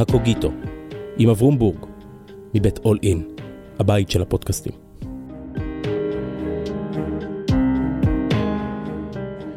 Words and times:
הקוגיטו, 0.00 0.52
עם 1.18 1.28
אברום 1.28 1.58
בורג, 1.58 1.86
מבית 2.54 2.78
אול 2.78 2.98
אין, 3.02 3.22
הבית 3.78 4.10
של 4.10 4.22
הפודקאסטים. 4.22 4.72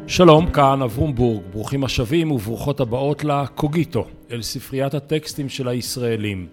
שלום, 0.06 0.50
כאן 0.50 0.82
אברום 0.82 1.14
בורג, 1.14 1.42
ברוכים 1.52 1.84
השבים 1.84 2.32
וברוכות 2.32 2.80
הבאות 2.80 3.24
לקוגיטו, 3.24 4.06
אל 4.30 4.42
ספריית 4.42 4.94
הטקסטים 4.94 5.48
של 5.48 5.68
הישראלים. 5.68 6.46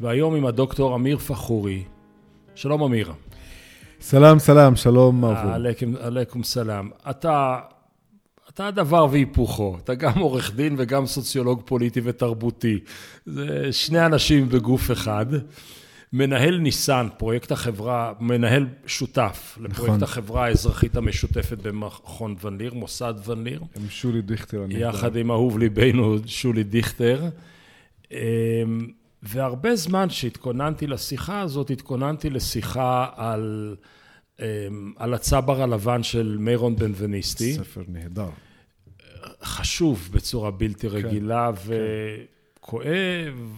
והיום 0.00 0.34
עם 0.34 0.46
הדוקטור 0.46 0.94
אמיר 0.94 1.18
פחורי. 1.18 1.82
שלום 2.54 2.82
אמיר. 2.82 3.12
סלאם, 4.00 4.38
סלאם, 4.38 4.76
שלום 4.76 5.24
אברום. 5.24 5.52
עליכם, 5.52 5.92
עליכם 6.00 6.42
סלאם. 6.42 6.90
אתה 7.10 7.58
אתה 8.58 8.70
דבר 8.70 9.06
והיפוכו, 9.10 9.76
אתה 9.84 9.94
גם 9.94 10.18
עורך 10.18 10.54
דין 10.54 10.74
וגם 10.78 11.06
סוציולוג 11.06 11.62
פוליטי 11.64 12.00
ותרבותי. 12.04 12.78
זה 13.26 13.72
שני 13.72 14.06
אנשים 14.06 14.48
בגוף 14.48 14.90
אחד. 14.90 15.26
מנהל 16.12 16.58
ניסן, 16.58 17.08
פרויקט 17.16 17.52
החברה, 17.52 18.12
מנהל 18.20 18.66
שותף 18.86 19.58
לפרויקט 19.60 19.94
נכון. 19.94 20.02
החברה 20.02 20.44
האזרחית 20.44 20.96
המשותפת 20.96 21.58
במכון 21.58 22.34
ון 22.42 22.58
ליר, 22.58 22.74
מוסד 22.74 23.14
ון 23.26 23.44
ליר. 23.44 23.62
עם 23.76 23.88
שולי 23.88 24.22
דיכטר. 24.22 24.64
יחד 24.68 25.16
עם 25.16 25.30
אהוב 25.30 25.58
ליבנו 25.58 26.16
שולי 26.26 26.62
דיכטר. 26.62 27.28
אמ, 28.10 28.18
והרבה 29.22 29.76
זמן 29.76 30.10
שהתכוננתי 30.10 30.86
לשיחה 30.86 31.40
הזאת, 31.40 31.70
התכוננתי 31.70 32.30
לשיחה 32.30 33.06
על, 33.16 33.76
אמ, 34.40 34.44
על 34.96 35.14
הצבר 35.14 35.62
הלבן 35.62 36.02
של 36.02 36.36
מירון 36.40 36.76
בנבניסטי. 36.76 37.52
ספר 37.52 37.82
נהדר. 37.88 38.28
חשוב 39.42 40.08
בצורה 40.12 40.50
בלתי 40.50 40.90
כן, 40.90 40.96
רגילה 40.96 41.50
כן, 41.56 41.72
וכואב, 42.60 43.52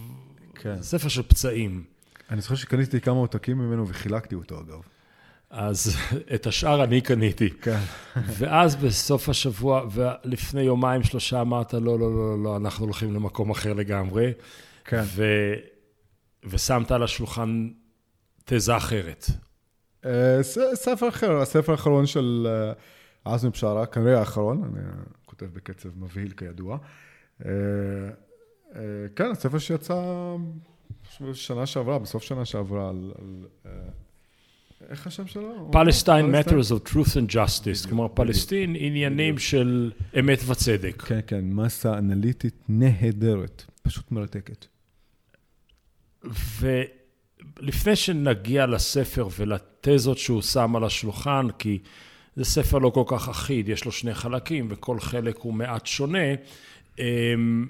כן. 0.55 0.83
ספר 0.83 1.08
של 1.08 1.22
פצעים. 1.22 1.84
אני 2.31 2.41
זוכר 2.41 2.55
שקניתי 2.55 3.00
כמה 3.00 3.17
עותקים 3.17 3.58
ממנו 3.58 3.89
וחילקתי 3.89 4.34
אותו 4.34 4.61
אגב. 4.61 4.81
אז 5.50 5.97
את 6.34 6.47
השאר 6.47 6.84
אני 6.84 7.00
קניתי. 7.00 7.50
כן. 7.50 7.81
ואז 8.39 8.77
בסוף 8.77 9.28
השבוע, 9.28 9.83
ולפני 9.92 10.62
יומיים 10.62 11.03
שלושה 11.03 11.41
אמרת, 11.41 11.75
לא, 11.75 11.81
לא, 11.81 11.98
לא, 11.98 12.11
לא, 12.11 12.42
לא, 12.42 12.56
אנחנו 12.56 12.84
הולכים 12.84 13.14
למקום 13.14 13.50
אחר 13.50 13.72
לגמרי. 13.72 14.33
כן. 14.84 15.03
ו... 15.06 15.25
ושמת 16.44 16.91
על 16.91 17.03
השולחן 17.03 17.69
תזה 18.44 18.77
אחרת. 18.77 19.27
אה, 20.05 20.39
ספר 20.75 21.09
אחר, 21.09 21.37
הספר 21.37 21.72
האחרון 21.72 22.06
של 22.06 22.47
אה, 22.50 22.72
עזמי 23.34 23.50
בשארה, 23.50 23.87
כנראה 23.87 24.19
האחרון, 24.19 24.62
אני 24.64 24.81
כותב 25.41 25.55
בקצב 25.55 25.88
מבהיל 25.98 26.30
כידוע. 26.30 26.78
אה, 27.44 27.50
אה, 28.77 28.80
כן, 29.16 29.30
הספר 29.30 29.58
שיצא 29.58 30.02
שנה 31.32 31.66
שעברה, 31.66 31.98
בסוף 31.98 32.22
שנה 32.22 32.44
שעברה, 32.44 32.88
על... 32.88 33.12
אה, 33.66 33.70
איך 34.88 35.06
השם 35.06 35.27
שלו? 35.27 35.70
Palestine 35.72 36.34
Matters 36.34 36.70
of 36.70 36.92
Truth 36.92 37.14
and 37.14 37.34
Justice, 37.34 37.88
כלומר 37.88 38.08
פלסטין 38.08 38.77
עניינים 38.78 39.38
של 39.38 39.92
אמת 40.19 40.38
וצדק. 40.47 41.02
כן, 41.02 41.20
כן, 41.27 41.44
מסה 41.44 41.98
אנליטית 41.98 42.54
נהדרת, 42.69 43.64
פשוט 43.82 44.12
מרתקת. 44.12 44.66
ולפני 46.60 47.97
שנגיע 47.97 48.66
לספר 48.66 49.28
ולתזות 49.38 50.19
שהוא 50.19 50.42
שם 50.42 50.77
על 50.77 50.84
השולחן, 50.84 51.47
כי 51.58 51.78
זה 52.41 52.44
ספר 52.44 52.78
לא 52.78 52.91
כל 52.91 53.05
כך 53.06 53.28
אחיד, 53.28 53.69
יש 53.69 53.84
לו 53.84 53.92
שני 53.92 54.14
חלקים 54.14 54.66
וכל 54.70 55.00
חלק 55.00 55.38
הוא 55.38 55.55
מעט 55.55 55.86
שונה. 55.86 56.34
אמ, 56.98 57.66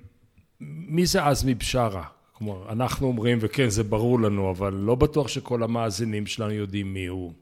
מי 0.61 1.07
זה 1.07 1.27
עזמי 1.27 1.55
בשארה? 1.55 2.05
כלומר, 2.33 2.73
אנחנו 2.73 3.07
אומרים, 3.07 3.39
וכן, 3.41 3.69
זה 3.69 3.83
ברור 3.83 4.21
לנו, 4.21 4.51
אבל 4.51 4.75
לא 4.75 4.95
בטוח 4.95 5.29
שכל 5.29 5.63
המאזינים 5.63 6.27
שלנו 6.27 6.53
יודעים 6.53 6.95
מי 6.95 7.07
הוא. 7.07 7.33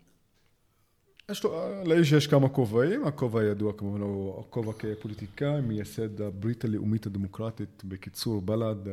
יש 1.30 1.44
לו, 1.44 1.70
לאיש 1.84 2.12
יש 2.12 2.26
כמה 2.26 2.48
כובעים, 2.48 3.06
הכובע 3.06 3.40
הידוע 3.40 3.72
כמובן 3.72 4.00
הוא 4.00 4.40
הכובע 4.40 4.72
כפוליטיקאי, 4.78 5.60
מייסד 5.60 6.20
הברית 6.20 6.64
הלאומית 6.64 7.06
הדמוקרטית, 7.06 7.82
בקיצור 7.84 8.40
בל"ד, 8.40 8.88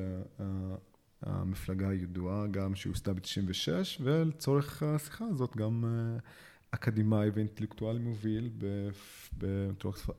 המפלגה 1.21 1.89
הידועה 1.89 2.47
גם 2.51 2.75
שהוסדה 2.75 3.13
ב-96, 3.13 4.01
ולצורך 4.01 4.83
השיחה 4.83 5.25
הזאת 5.31 5.57
גם 5.57 5.83
אה, 5.85 6.19
אקדמאי 6.75 7.29
ואינטלקטואל 7.33 7.97
מוביל, 7.97 8.49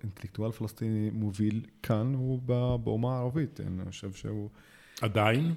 אינטלקטואל 0.02 0.52
פלסטיני 0.52 1.10
מוביל 1.10 1.60
כאן, 1.82 2.14
הוא 2.14 2.42
באומה 2.78 3.16
הערבית, 3.16 3.60
אני 3.60 3.90
חושב 3.90 4.12
שהוא... 4.12 4.50
עדיין? 5.00 5.54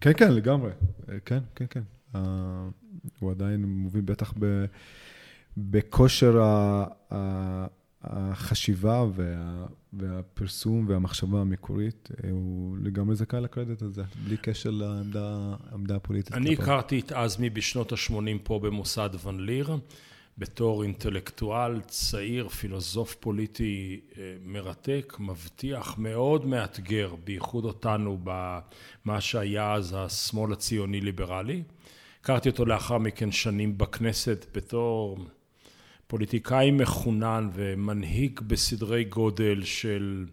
כן, 0.00 0.12
כן, 0.16 0.32
לגמרי. 0.32 0.70
כן, 1.24 1.38
כן, 1.54 1.64
כן. 1.70 1.82
הוא 3.20 3.30
עדיין 3.30 3.64
מוביל 3.64 4.02
בטח 4.02 4.34
בכושר 5.56 6.40
החשיבה 8.02 9.04
וה, 9.14 9.66
והפרסום 9.92 10.84
והמחשבה 10.88 11.40
המקורית, 11.40 12.08
הוא 12.30 12.76
לגמרי 12.82 13.16
זכאי 13.16 13.40
לקרדיט 13.40 13.82
הזה, 13.82 14.02
בלי 14.24 14.36
קשר 14.36 14.70
לעמדה 14.70 15.96
הפוליטית. 15.96 16.34
אני 16.34 16.52
הכרתי 16.52 17.00
את 17.00 17.12
עזמי 17.12 17.50
בשנות 17.50 17.92
ה-80 17.92 18.38
פה 18.42 18.60
במוסד 18.62 19.10
ון 19.24 19.40
ליר. 19.40 19.76
בתור 20.38 20.82
אינטלקטואל 20.82 21.80
צעיר, 21.80 22.48
פילוסוף 22.48 23.14
פוליטי 23.14 24.00
אה, 24.18 24.34
מרתק, 24.44 25.16
מבטיח, 25.20 25.98
מאוד 25.98 26.46
מאתגר, 26.46 27.14
בייחוד 27.24 27.64
אותנו 27.64 28.18
במה 28.24 29.20
שהיה 29.20 29.72
אז 29.72 29.94
השמאל 29.98 30.52
הציוני 30.52 31.00
ליברלי. 31.00 31.62
הכרתי 32.20 32.48
אותו 32.48 32.64
לאחר 32.64 32.98
מכן 32.98 33.32
שנים 33.32 33.78
בכנסת 33.78 34.46
בתור 34.54 35.18
פוליטיקאי 36.06 36.70
מחונן 36.70 37.48
ומנהיג 37.54 38.40
בסדרי 38.40 39.04
גודל 39.04 39.64
של, 39.64 40.26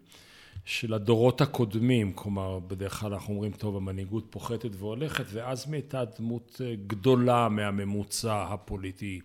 של 0.66 0.94
הדורות 0.94 1.42
הקודמים, 1.42 2.14
כלומר 2.14 2.60
בדרך 2.60 3.00
כלל 3.00 3.14
אנחנו 3.14 3.34
אומרים 3.34 3.52
טוב 3.52 3.78
המנהיגות 3.78 4.26
פוחתת 4.30 4.70
והולכת 4.78 5.26
ואז 5.32 5.66
הייתה 5.72 6.04
דמות 6.20 6.62
אה, 6.66 6.76
גדולה 6.88 7.50
מהממוצע 7.50 8.44
הפוליטי 8.44 9.20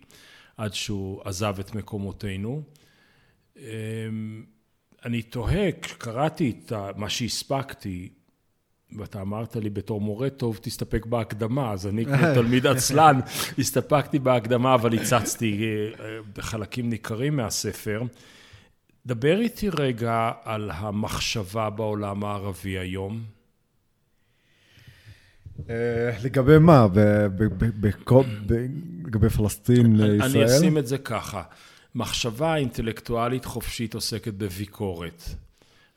עד 0.57 0.73
שהוא 0.73 1.21
עזב 1.25 1.55
את 1.59 1.75
מקומותינו. 1.75 2.61
אמ, 3.57 3.63
אני 5.05 5.21
תוהה, 5.21 5.71
קראתי 5.71 6.49
את 6.49 6.73
מה 6.95 7.09
שהספקתי, 7.09 8.09
ואתה 8.97 9.21
אמרת 9.21 9.55
לי 9.55 9.69
בתור 9.69 10.01
מורה 10.01 10.29
טוב, 10.29 10.59
תסתפק 10.61 11.05
בהקדמה, 11.05 11.71
אז 11.71 11.87
אני 11.87 12.05
כמו 12.05 12.17
תלמיד 12.35 12.67
עצלן, 12.67 13.19
הסתפקתי 13.59 14.19
בהקדמה, 14.19 14.75
אבל 14.75 14.93
הצצתי 14.93 15.63
אה, 15.99 16.17
בחלקים 16.35 16.89
ניכרים 16.89 17.35
מהספר. 17.35 18.01
דבר 19.05 19.39
איתי 19.39 19.69
רגע 19.69 20.31
על 20.43 20.71
המחשבה 20.73 21.69
בעולם 21.69 22.23
הערבי 22.23 22.77
היום. 22.77 23.36
אה, 25.69 26.17
לגבי 26.23 26.59
מה? 26.59 26.87
לגבי 29.05 29.29
פלסטין 29.29 29.95
לישראל? 29.95 30.43
אני 30.43 30.57
אשים 30.57 30.77
את 30.77 30.87
זה 30.87 30.97
ככה. 30.97 31.43
מחשבה 31.95 32.55
אינטלקטואלית 32.55 33.45
חופשית 33.45 33.93
עוסקת 33.93 34.33
בביקורת. 34.33 35.23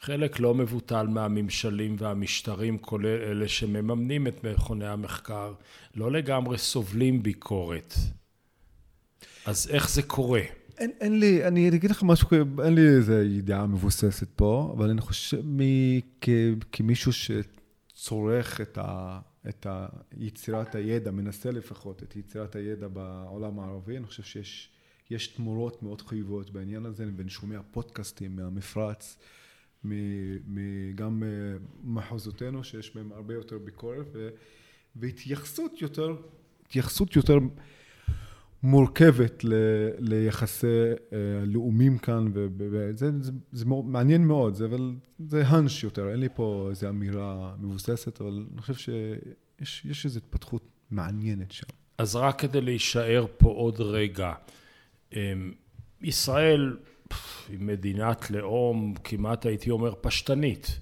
חלק 0.00 0.40
לא 0.40 0.54
מבוטל 0.54 1.06
מהממשלים 1.06 1.96
והמשטרים, 1.98 2.78
כולל 2.78 3.06
אלה 3.06 3.48
שמממנים 3.48 4.26
את 4.26 4.44
מכוני 4.44 4.86
המחקר, 4.86 5.52
לא 5.94 6.12
לגמרי 6.12 6.58
סובלים 6.58 7.22
ביקורת. 7.22 7.94
אז 9.46 9.68
איך 9.70 9.90
זה 9.90 10.02
קורה? 10.02 10.40
אין, 10.78 10.90
אין 11.00 11.20
לי, 11.20 11.46
אני 11.46 11.68
אגיד 11.68 11.90
לך 11.90 12.02
משהו, 12.02 12.28
אין 12.64 12.74
לי 12.74 12.88
איזו 12.88 13.12
ידיעה 13.12 13.66
מבוססת 13.66 14.28
פה, 14.36 14.74
אבל 14.76 14.90
אני 14.90 15.00
חושב, 15.00 15.40
מי, 15.44 16.00
כ, 16.20 16.28
כמישהו 16.72 17.12
שצורך 17.12 18.60
את 18.60 18.78
ה... 18.78 19.18
את 19.48 19.66
יצירת 20.16 20.74
הידע, 20.74 21.10
מנסה 21.10 21.50
לפחות 21.50 22.02
את 22.02 22.16
יצירת 22.16 22.56
הידע 22.56 22.88
בעולם 22.88 23.60
הערבי, 23.60 23.96
אני 23.96 24.06
חושב 24.06 24.22
שיש 24.22 24.70
יש 25.10 25.26
תמורות 25.26 25.82
מאוד 25.82 26.02
חיוביות 26.02 26.50
בעניין 26.50 26.86
הזה, 26.86 27.06
ואני 27.16 27.30
שומע 27.30 27.60
פודקאסטים 27.70 28.36
מהמפרץ, 28.36 29.18
גם 30.94 31.22
מחוזותינו, 31.84 32.64
שיש 32.64 32.94
בהם 32.94 33.12
הרבה 33.12 33.34
יותר 33.34 33.58
ביקורת, 33.58 34.06
והתייחסות 34.96 35.82
יותר, 35.82 36.16
התייחסות 36.66 37.16
יותר 37.16 37.38
מורכבת 38.62 39.44
ל, 39.44 39.52
ליחסי 39.98 40.66
uh, 40.66 41.12
לאומים 41.46 41.98
כאן, 41.98 42.32
וזה 42.34 43.10
זה, 43.20 43.32
זה 43.52 43.64
מעניין 43.66 44.26
מאוד, 44.26 44.54
זה, 44.54 44.64
אבל 44.64 44.94
זה 45.18 45.46
האנש 45.46 45.84
יותר, 45.84 46.10
אין 46.10 46.20
לי 46.20 46.28
פה 46.34 46.66
איזו 46.70 46.88
אמירה 46.88 47.54
מבוססת, 47.58 48.20
אבל 48.20 48.46
אני 48.52 48.62
חושב 48.62 48.74
שיש 49.62 50.04
איזו 50.04 50.18
התפתחות 50.18 50.62
מעניינת 50.90 51.52
שם. 51.52 51.66
אז 51.98 52.16
רק 52.16 52.38
כדי 52.38 52.60
להישאר 52.60 53.26
פה 53.38 53.48
עוד 53.48 53.80
רגע, 53.80 54.32
אמ, 55.12 55.52
ישראל 56.02 56.76
היא 57.48 57.58
מדינת 57.60 58.30
לאום, 58.30 58.94
כמעט 59.04 59.46
הייתי 59.46 59.70
אומר 59.70 59.94
פשטנית. 60.00 60.80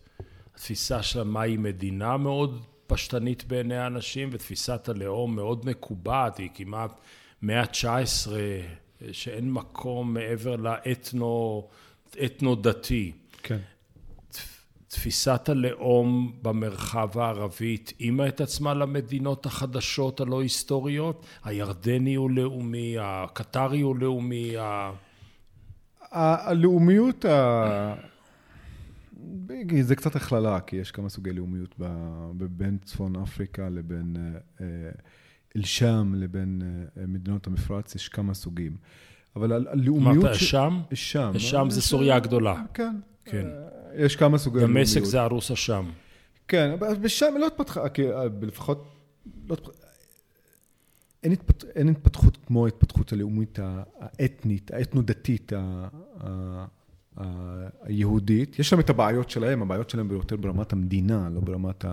התפיסה 0.54 1.02
שלה 1.02 1.25
מהי 1.25 1.56
מדינה 1.56 2.16
מאוד 2.16 2.64
פשטנית 2.86 3.44
בעיני 3.44 3.76
האנשים, 3.76 4.28
ותפיסת 4.32 4.88
הלאום 4.88 5.36
מאוד 5.36 5.66
מקובעת, 5.66 6.38
היא 6.38 6.48
כמעט 6.54 7.00
מאה 7.43 7.61
ה-19, 7.61 8.31
שאין 9.12 9.52
מקום 9.52 10.14
מעבר 10.14 10.56
לאתנו-דתי. 12.17 13.12
כן. 13.43 13.58
תפיסת 14.88 15.49
הלאום 15.49 16.32
במרחב 16.43 17.19
הערבי 17.19 17.75
התאימה 17.75 18.29
את 18.29 18.40
עצמה 18.40 18.75
למדינות 18.75 19.46
החדשות 19.46 20.20
הלא 20.20 20.43
היסטוריות? 20.43 21.26
הירדני 21.44 22.14
הוא 22.14 22.31
לאומי, 22.31 22.96
הקטרי 23.00 23.81
הוא 23.81 23.96
לאומי, 23.96 24.56
ה... 24.56 24.93
הלאומיות, 26.11 27.25
ה... 27.25 27.94
זה 29.82 29.96
קצת 29.96 30.17
הכללה, 30.17 30.61
כי 30.61 30.76
יש 30.76 30.90
כמה 30.90 31.08
סוגי 31.08 31.32
לאומיות 31.32 31.75
בין 32.32 32.79
צפון 32.85 33.17
אפריקה 33.17 33.69
לבין 33.69 34.17
אה, 34.61 34.67
אל-שאם, 35.56 36.15
לבין 36.15 36.62
אה, 36.97 37.06
מדינות 37.06 37.47
המפרץ, 37.47 37.95
יש 37.95 38.09
כמה 38.09 38.35
סוגים. 38.35 38.77
אבל 39.37 39.53
הלאומיות... 39.53 40.25
אמרת 40.25 40.27
אל-שאם? 40.27 40.81
אל-שאם. 40.91 41.35
אל-שאם 41.35 41.71
זה 41.71 41.83
סוריה 41.83 42.17
הגדולה. 42.17 42.62
כן. 42.75 42.97
כן. 43.25 43.47
יש 43.97 44.17
כמה 44.17 44.39
סוגי 44.39 44.59
לאומיות. 44.59 44.79
דמשק 44.79 45.05
זה 45.05 45.23
ארוס 45.23 45.50
אשם. 45.50 45.91
כן, 46.49 46.77
בשם 47.00 47.35
לא 47.41 47.47
התפתחה, 47.47 47.81
אה, 47.81 48.25
לפחות... 48.43 48.85
לא 49.49 49.56
אין, 51.23 51.33
התפת... 51.33 51.65
אין 51.65 51.89
התפתחות 51.89 52.39
כמו 52.47 52.65
ההתפתחות 52.65 53.12
הלאומית 53.12 53.59
האתנית, 53.99 54.71
האתנו-דתית 54.71 55.53
היהודית. 57.83 58.59
יש 58.59 58.69
שם 58.69 58.81
את 58.81 58.91
הבעיות 58.91 59.31
שלהם, 59.31 59.62
הבעיות 59.62 59.91
שלהם 59.91 60.11
יותר 60.11 60.37
ברמת 60.37 60.73
המדינה, 60.73 61.29
לא 61.33 61.41
ברמת 61.41 61.85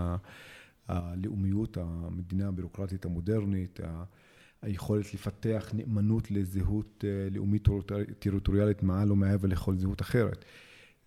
הלאומיות, 0.88 1.78
המדינה 1.78 2.48
הבירוקרטית 2.48 3.06
המודרנית, 3.06 3.80
היכולת 4.66 5.14
לפתח 5.14 5.72
נאמנות 5.74 6.32
לזהות 6.32 7.06
אה, 7.08 7.30
לאומית 7.32 7.68
טריטוריאלית 8.20 8.84
מעל 8.84 9.10
או 9.10 9.16
מעבר 9.16 9.48
לכל 9.48 9.78
זהות 9.78 10.02
אחרת. 10.02 10.46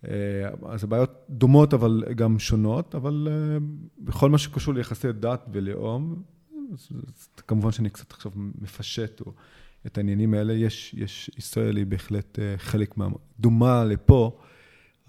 אה, 0.07 0.49
אז 0.65 0.83
הבעיות 0.83 1.25
דומות 1.29 1.73
אבל 1.73 2.03
גם 2.15 2.39
שונות, 2.39 2.95
אבל 2.95 3.27
אה, 3.31 3.57
בכל 3.99 4.29
מה 4.29 4.37
שקשור 4.37 4.73
ליחסי 4.73 5.11
דת 5.11 5.45
ולאום, 5.51 6.23
כמובן 7.47 7.71
שאני 7.71 7.89
קצת 7.89 8.11
עכשיו 8.11 8.31
מפשט 8.35 9.21
את 9.85 9.97
העניינים 9.97 10.33
האלה, 10.33 10.53
יש, 10.53 10.93
יש, 10.93 11.31
ישראל 11.37 11.77
היא 11.77 11.85
בהחלט 11.85 12.39
חלק 12.57 12.97
מה... 12.97 13.07
דומה 13.39 13.85
לפה, 13.85 14.39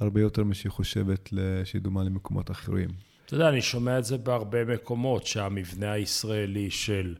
הרבה 0.01 0.21
יותר 0.21 0.45
משהיא 0.45 0.71
חושבת 0.71 1.29
שהיא 1.65 1.83
דומה 1.83 2.05
למקומות 2.05 2.51
אחרים. 2.51 3.10
אתה 3.31 3.37
יודע, 3.37 3.49
אני 3.49 3.63
שומע 3.63 3.99
את 3.99 4.05
זה 4.05 4.19
בהרבה 4.19 4.65
מקומות, 4.65 5.27
שהמבנה 5.27 5.93
הישראלי 5.93 6.71
של 6.71 7.15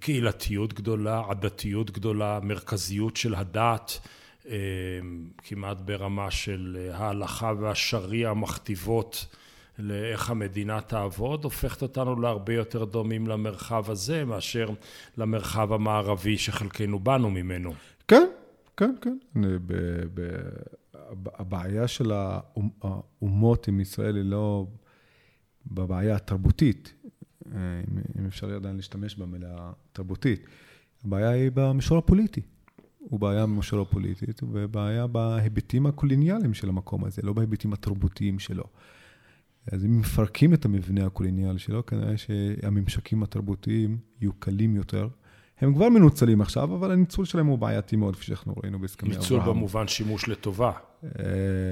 קהילתיות 0.00 0.72
גדולה, 0.72 1.22
עדתיות 1.28 1.90
גדולה, 1.90 2.40
מרכזיות 2.42 3.16
של 3.16 3.34
הדת, 3.34 3.98
אה, 4.48 4.56
כמעט 5.38 5.76
ברמה 5.76 6.30
של 6.30 6.76
אה, 6.80 6.96
ההלכה 6.96 7.52
והשריעה 7.60 8.34
מכתיבות 8.34 9.26
לאיך 9.78 10.30
המדינה 10.30 10.80
תעבוד, 10.80 11.44
הופכת 11.44 11.82
אותנו 11.82 12.20
להרבה 12.20 12.54
יותר 12.54 12.84
דומים 12.84 13.26
למרחב 13.26 13.90
הזה 13.90 14.24
מאשר 14.24 14.68
למרחב 15.16 15.72
המערבי 15.72 16.38
שחלקנו 16.38 16.98
באנו 16.98 17.30
ממנו. 17.30 17.72
כן, 18.08 18.26
כן, 18.76 18.94
כן. 19.00 19.18
ב, 19.66 19.72
ב, 20.14 20.20
הבעיה 21.34 21.88
של 21.88 22.12
האומות 22.82 23.68
עם 23.68 23.80
ישראל 23.80 24.16
היא 24.16 24.24
לא 24.24 24.66
בבעיה 25.66 26.16
התרבותית, 26.16 26.92
אם 28.18 28.26
אפשר 28.26 28.54
עדיין 28.54 28.76
להשתמש 28.76 29.14
במילה 29.14 29.72
תרבותית. 29.92 30.46
הבעיה 31.04 31.30
היא 31.30 31.50
במישור 31.54 31.98
הפוליטי. 31.98 32.40
הוא 32.98 33.20
בעיה 33.20 33.46
במישור 33.46 33.80
הפוליטית, 33.80 34.40
ובעיה 34.42 35.06
בהיבטים 35.06 35.86
הקולוניאליים 35.86 36.54
של 36.54 36.68
המקום 36.68 37.04
הזה, 37.04 37.22
לא 37.22 37.32
בהיבטים 37.32 37.72
התרבותיים 37.72 38.38
שלו. 38.38 38.64
אז 39.72 39.84
אם 39.84 40.00
מפרקים 40.00 40.54
את 40.54 40.64
המבנה 40.64 41.06
הקולוניאלי 41.06 41.58
שלו, 41.58 41.86
כנראה 41.86 42.16
שהממשקים 42.16 43.22
התרבותיים 43.22 43.98
יהיו 44.20 44.32
קלים 44.32 44.76
יותר. 44.76 45.08
הם 45.60 45.74
כבר 45.74 45.88
מנוצלים 45.88 46.40
עכשיו, 46.40 46.74
אבל 46.74 46.92
הניצול 46.92 47.24
שלהם 47.24 47.46
הוא 47.46 47.58
בעייתי 47.58 47.96
מאוד, 47.96 48.16
כפי 48.16 48.24
שאנחנו 48.24 48.54
ראינו 48.62 48.78
בהסכמי 48.78 49.08
אברהם. 49.08 49.22
ניצול 49.22 49.40
במובן 49.40 49.88
שימוש 49.88 50.28
לטובה, 50.28 50.72
אה, 51.04 51.10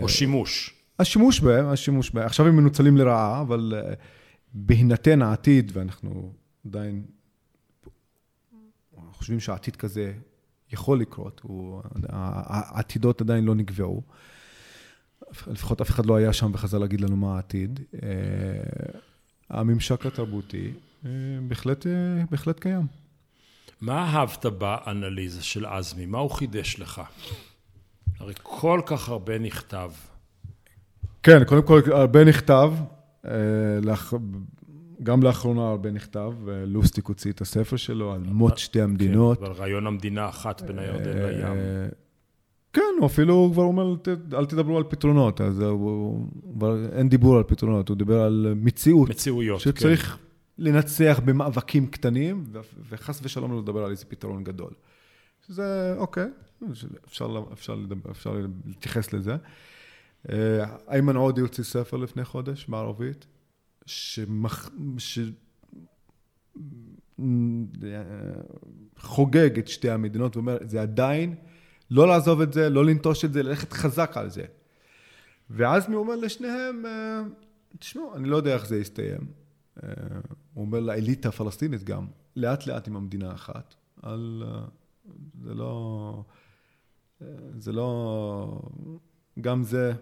או 0.03 0.09
שימוש. 0.09 0.82
השימוש 0.99 1.41
בהם, 1.41 1.67
השימוש 1.67 2.11
בהם. 2.11 2.27
עכשיו 2.27 2.47
הם 2.47 2.57
מנוצלים 2.57 2.97
לרעה, 2.97 3.41
אבל 3.41 3.73
אה, 3.77 3.95
בהינתן 4.55 5.23
העתיד, 5.23 5.71
ואנחנו 5.75 6.33
עדיין 6.67 7.03
חושבים 9.13 9.41
שהעתיד 9.41 9.77
כזה 9.77 10.13
יכול 10.73 11.01
לקרות, 11.01 11.41
הוא, 11.45 11.83
העתידות 12.09 13.21
עדיין 13.21 13.45
לא 13.45 13.55
נקבעו. 13.55 14.03
לפחות 15.47 15.81
אף 15.81 15.91
אחד 15.91 16.07
לא 16.07 16.17
היה 16.17 16.33
שם 16.33 16.51
וחזר 16.55 16.79
להגיד 16.79 17.01
לנו 17.01 17.17
מה 17.17 17.37
העתיד. 17.37 17.81
אה, 18.03 18.99
הממשק 19.51 20.07
התרבותי 20.07 20.73
אה, 21.05 21.11
בהחלט, 21.49 21.87
בהחלט 22.31 22.61
קיים. 22.61 22.87
מה 23.81 24.15
אהבת 24.15 24.47
באנליזה 24.47 25.43
של 25.43 25.67
עזמי? 25.67 26.07
מה 26.07 26.19
הוא 26.19 26.31
חידש 26.31 26.81
לך? 26.81 27.03
הרי 28.19 28.35
כל 28.43 28.81
כך 28.87 29.09
הרבה 29.09 29.39
נכתב. 29.39 29.91
כן, 31.23 31.45
קודם 31.45 31.63
כל 31.63 31.81
הרבה 31.93 32.25
נכתב. 32.25 32.73
גם 35.03 35.23
לאחרונה 35.23 35.69
הרבה 35.69 35.91
נכתב, 35.91 36.33
לוסטיק 36.67 37.07
הוציא 37.07 37.33
את 37.33 37.41
הספר 37.41 37.77
שלו 37.77 38.13
על 38.13 38.21
מות 38.21 38.59
שתי 38.59 38.83
המדינות. 38.83 39.39
כן, 39.39 39.45
ועל 39.45 39.53
רעיון 39.53 39.87
המדינה 39.87 40.29
אחת 40.29 40.63
בין 40.63 40.79
הירדן 40.79 41.19
אה, 41.19 41.31
לים. 41.31 41.91
כן, 42.73 42.83
הוא 42.99 43.07
אפילו 43.07 43.51
כבר 43.53 43.63
אומר, 43.63 43.95
אל 44.35 44.47
תדברו 44.47 44.77
על 44.77 44.85
פתרונות, 44.89 45.41
אז 45.41 45.61
הוא, 45.61 46.29
אין 46.93 47.09
דיבור 47.09 47.37
על 47.37 47.43
פתרונות, 47.43 47.89
הוא 47.89 47.97
דיבר 47.97 48.21
על 48.21 48.55
מציאות. 48.57 49.09
מציאויות, 49.09 49.63
כן. 49.63 49.71
שצריך 49.71 50.19
לנצח 50.59 51.21
במאבקים 51.25 51.87
קטנים, 51.87 52.45
וחס 52.89 53.21
ושלום 53.23 53.53
לא 53.53 53.59
לדבר 53.59 53.85
על 53.85 53.91
איזה 53.91 54.05
פתרון 54.05 54.45
גדול. 54.45 54.71
שזה, 55.47 55.95
אוקיי, 55.97 56.27
אפשר, 57.07 57.43
אפשר, 57.53 57.75
לדבר, 57.75 58.11
אפשר 58.11 58.41
להתייחס 58.67 59.13
לזה. 59.13 59.37
אה, 60.31 60.77
איימן 60.89 61.17
עודי 61.17 61.41
הוציא 61.41 61.65
ספר 61.65 61.97
לפני 61.97 62.25
חודש 62.25 62.67
בערבית, 62.69 63.27
שמח... 63.87 64.71
ש... 64.99 65.19
חוגג 68.99 69.59
את 69.59 69.69
שתי 69.69 69.91
המדינות 69.91 70.37
ואומר, 70.37 70.59
זה 70.61 70.83
עדיין, 70.83 71.35
לא 71.91 72.09
לעזוב 72.09 72.41
את 72.41 72.53
זה, 72.53 72.71
לא 72.71 72.85
לנטוש 72.85 73.25
את 73.25 73.33
זה, 73.33 73.43
ללכת 73.43 73.73
חזק 73.73 74.13
על 74.15 74.31
זה. 74.31 74.45
ואז 75.51 75.89
מי 75.89 75.95
אומר 75.95 76.17
לשניהם, 76.17 76.87
אה, 76.87 77.23
תשמעו, 77.79 78.17
אני 78.17 78.29
לא 78.29 78.37
יודע 78.37 78.55
איך 78.55 78.67
זה 78.67 78.81
יסתיים. 78.81 79.27
אה, 79.83 79.89
הוא 80.55 80.65
אומר 80.65 80.81
לאליטה 80.81 81.29
הפלסטינית 81.29 81.85
גם, 81.85 82.07
לאט 82.37 82.67
לאט 82.67 82.89
עם 82.89 82.97
המדינה 82.97 83.31
האחת, 83.31 83.75
על... 84.03 84.45
זה 85.43 85.55
לא... 85.55 86.25
זה 87.59 87.73
לא... 87.73 88.63
גם 89.41 89.63
זה, 89.63 89.93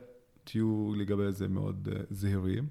תהיו 0.50 0.94
לגבי 0.96 1.32
זה 1.32 1.48
מאוד 1.48 1.88
זהירים. 2.10 2.66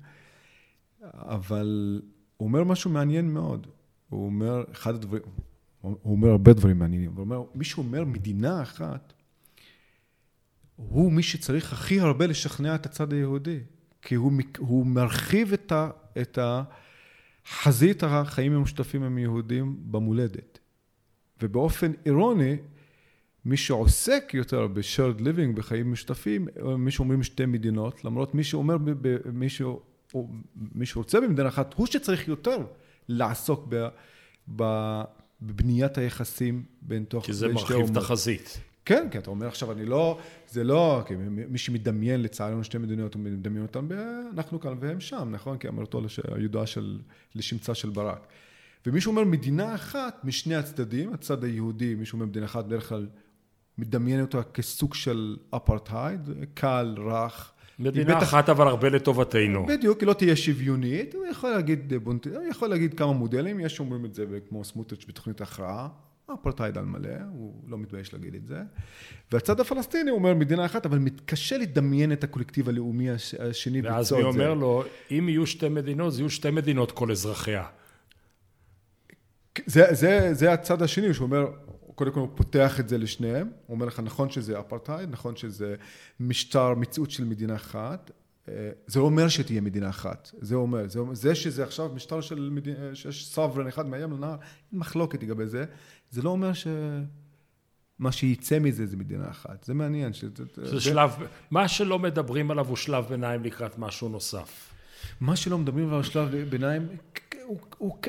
אבל 1.04 2.02
הוא 2.38 2.48
אומר 2.48 2.64
משהו 2.64 2.92
מעניין 2.92 3.34
מאוד. 3.34 3.68
הוא 4.10 4.26
אומר, 4.26 4.64
אחד 4.72 4.96
הדברים, 4.96 5.22
הוא 5.82 5.98
אומר 6.06 6.30
הרבה 6.30 6.54
דברים 6.54 6.80
מעניינים, 6.80 7.12
הוא 7.12 7.22
אומר, 7.22 7.44
מי 7.56 7.66
שאומר 7.66 8.06
מדינה 8.06 8.62
אחת, 8.62 9.14
הוא 10.76 11.12
מי 11.12 11.24
שצריך 11.24 11.74
הכי 11.74 12.00
הרבה 12.00 12.28
לשכנע 12.28 12.76
את 12.76 12.86
הצד 12.86 13.14
היהודי, 13.14 13.60
כי 14.02 14.16
הוא, 14.16 14.32
הוא 14.58 14.86
מרחיב 14.86 15.54
את, 15.54 15.72
ה, 15.72 15.90
את 16.22 16.40
החזית 16.42 18.04
החיים 18.04 18.54
המשותפים 18.54 19.04
עם 19.04 19.18
יהודים 19.18 19.78
במולדת. 19.92 20.60
ובאופן 21.42 21.92
אירוני, 22.06 22.58
מי 23.46 23.58
שעוסק 23.58 24.32
יותר 24.34 24.68
ב-shared 24.68 25.20
living, 25.20 25.56
בחיים 25.56 25.92
משותפים, 25.92 26.48
מי 26.78 26.92
שאומרים 26.92 27.24
שתי 27.24 27.46
מדינות, 27.46 28.06
למרות 28.06 28.36
מי 28.36 28.44
שאומר, 28.44 28.78
מי 29.34 29.48
או 30.14 30.30
מי 30.56 30.86
שרוצה 30.86 31.22
במדינה 31.22 31.48
אחת, 31.48 31.74
הוא 31.74 31.88
שצריך 31.88 32.28
יותר 32.28 32.58
לעסוק 33.10 33.66
ב, 33.70 33.88
ב, 34.56 34.64
בבניית 35.42 35.98
היחסים 35.98 36.64
בין 36.82 37.04
תוך... 37.04 37.26
כי 37.26 37.34
זה 37.34 37.48
מרחיב 37.48 37.92
את 37.92 37.98
החזית. 37.98 38.58
כן, 38.86 39.08
כי 39.12 39.18
אתה 39.18 39.30
אומר 39.30 39.48
עכשיו, 39.48 39.72
אני 39.72 39.86
לא, 39.86 40.20
זה 40.48 40.64
לא, 40.64 41.04
כי 41.08 41.14
מי 41.30 41.58
שמדמיין 41.58 42.22
לצערנו 42.22 42.64
שתי 42.64 42.78
מדינות, 42.78 43.14
הוא 43.14 43.22
מדמיין 43.22 43.66
אותן, 43.66 43.88
אנחנו 44.34 44.60
כאן 44.60 44.74
והם 44.80 45.00
שם, 45.00 45.30
נכון? 45.32 45.58
כי 45.58 45.68
אמרתו 45.68 46.02
הידועה 46.36 46.68
של, 46.68 47.00
לשמצה 47.36 47.76
של 47.76 47.90
ברק. 47.90 48.28
ומישהו 48.86 49.10
אומר 49.10 49.24
מדינה 49.24 49.76
אחת 49.76 50.22
משני 50.24 50.56
הצדדים, 50.56 51.14
הצד 51.14 51.44
היהודי, 51.44 51.96
מישהו 51.96 52.16
אומר 52.16 52.26
מדינה 52.26 52.46
אחת, 52.46 52.66
בדרך 52.66 52.90
כלל 52.90 53.08
מדמיין 53.80 54.22
אותה 54.22 54.44
כסוג 54.44 54.94
של 54.94 55.38
אפרטהייד, 55.56 56.30
קל, 56.54 56.96
רך, 56.98 57.52
מדינה 57.80 58.16
בטח- 58.16 58.24
אחת 58.24 58.50
אבל 58.50 58.68
הרבה 58.68 58.90
לטובתנו. 58.90 59.66
בדיוק, 59.66 60.00
היא 60.00 60.08
לא 60.08 60.14
תהיה 60.14 60.36
שוויונית, 60.36 61.14
הוא 61.16 61.26
יכול 61.26 61.50
להגיד, 61.50 61.94
אה, 61.94 62.00
בונט- 62.00 62.28
יכול 62.50 62.68
להגיד 62.68 62.94
כמה 62.94 63.14
מודלים, 63.14 63.60
יש 63.60 63.76
שאומרים 63.76 64.06
את 64.06 64.14
זה 64.14 64.26
כמו 64.50 64.64
סמוטריץ' 64.64 65.06
בתוכנית 65.08 65.42
הכרעה, 65.42 65.88
אפרטהייד 66.34 66.78
על 66.78 66.86
מלא, 66.86 67.10
הוא 67.32 67.54
לא 67.68 67.78
מתבייש 67.78 68.14
להגיד 68.14 68.36
את 68.36 68.46
זה. 68.48 68.62
והצד 69.32 69.60
הפלסטיני 69.60 70.12
אומר 70.12 70.34
מדינה 70.34 70.66
אחת, 70.66 70.86
אבל 70.86 70.98
מתקשה 71.00 71.58
לדמיין 71.58 72.12
את 72.12 72.24
הקולקטיב 72.24 72.70
הלאומי 72.70 73.10
הש- 73.12 73.34
השני 73.36 73.82
ואז 73.82 74.14
מי. 74.14 74.24
אומר 74.24 74.54
לו, 74.54 74.84
אם 75.12 75.30
יהיו 75.30 75.46
שתי 75.48 75.70
מדינות, 75.70 76.14
זה 76.14 76.22
יהיו 76.22 76.30
שתי 76.30 76.50
מדינות 76.52 76.92
כל 76.92 77.12
אזרחיה. 77.12 77.64
זה, 79.66 79.86
זה, 79.92 80.30
זה 80.34 80.54
הצד 80.54 80.82
השני, 80.82 81.14
שהוא 81.14 81.26
אומר, 81.26 81.46
קודם 82.00 82.12
כל 82.12 82.20
הוא 82.20 82.30
פותח 82.36 82.80
את 82.80 82.90
זה 82.90 82.98
לשניהם, 82.98 83.48
הוא 83.66 83.76
אומר 83.76 83.86
לך, 83.86 84.00
נכון 84.00 84.30
שזה 84.30 84.60
אפרטהייד, 84.60 85.10
נכון 85.10 85.36
שזה 85.36 85.76
משטר, 86.20 86.74
מציאות 86.76 87.12
של 87.12 87.24
מדינה 87.26 87.56
אחת, 87.56 88.12
אה, 88.50 88.54
זה 88.88 89.00
לא 89.00 89.04
אומר 89.04 89.28
שתהיה 89.28 89.62
מדינה 89.62 89.90
אחת, 89.90 90.32
זה 90.42 90.56
אומר, 90.56 90.88
זה, 90.88 91.00
אומר- 91.00 91.14
זה 91.14 91.36
שזה 91.36 91.64
עכשיו 91.64 91.90
משטר 91.96 92.22
של 92.22 92.50
מדינה, 92.52 92.96
שיש 92.96 93.26
סוברן 93.28 93.68
אחד 93.68 93.88
מהים 93.88 94.12
לנהר, 94.12 94.36
אין 94.72 94.80
מחלוקת 94.80 95.24
לגבי 95.24 95.48
זה, 95.48 95.66
זה 96.10 96.22
לא 96.22 96.30
אומר 96.30 96.52
שמה 96.54 98.12
שיצא 98.12 98.60
מזה 98.60 98.86
זה 98.86 98.98
מדינה 98.98 99.30
אחת, 99.30 99.64
זה 99.64 99.74
מעניין. 99.74 100.14
שזה, 100.14 100.44
זה 100.56 100.82
שלב, 100.82 101.12
מה 101.52 101.68
שלא 101.68 102.00
מדברים 102.00 102.52
עליו 102.52 102.68
הוא 102.68 102.76
שלב 102.78 103.06
ביניים 103.10 103.44
לקראת 103.44 103.78
משהו 103.78 104.10
נוסף. 104.10 104.74
מה 105.22 105.36
שלא 105.36 105.58
מדברים 105.58 105.88
עליו 105.88 106.04
שלב 106.04 106.36
ביניים, 106.50 106.88
הוא, 107.50 107.60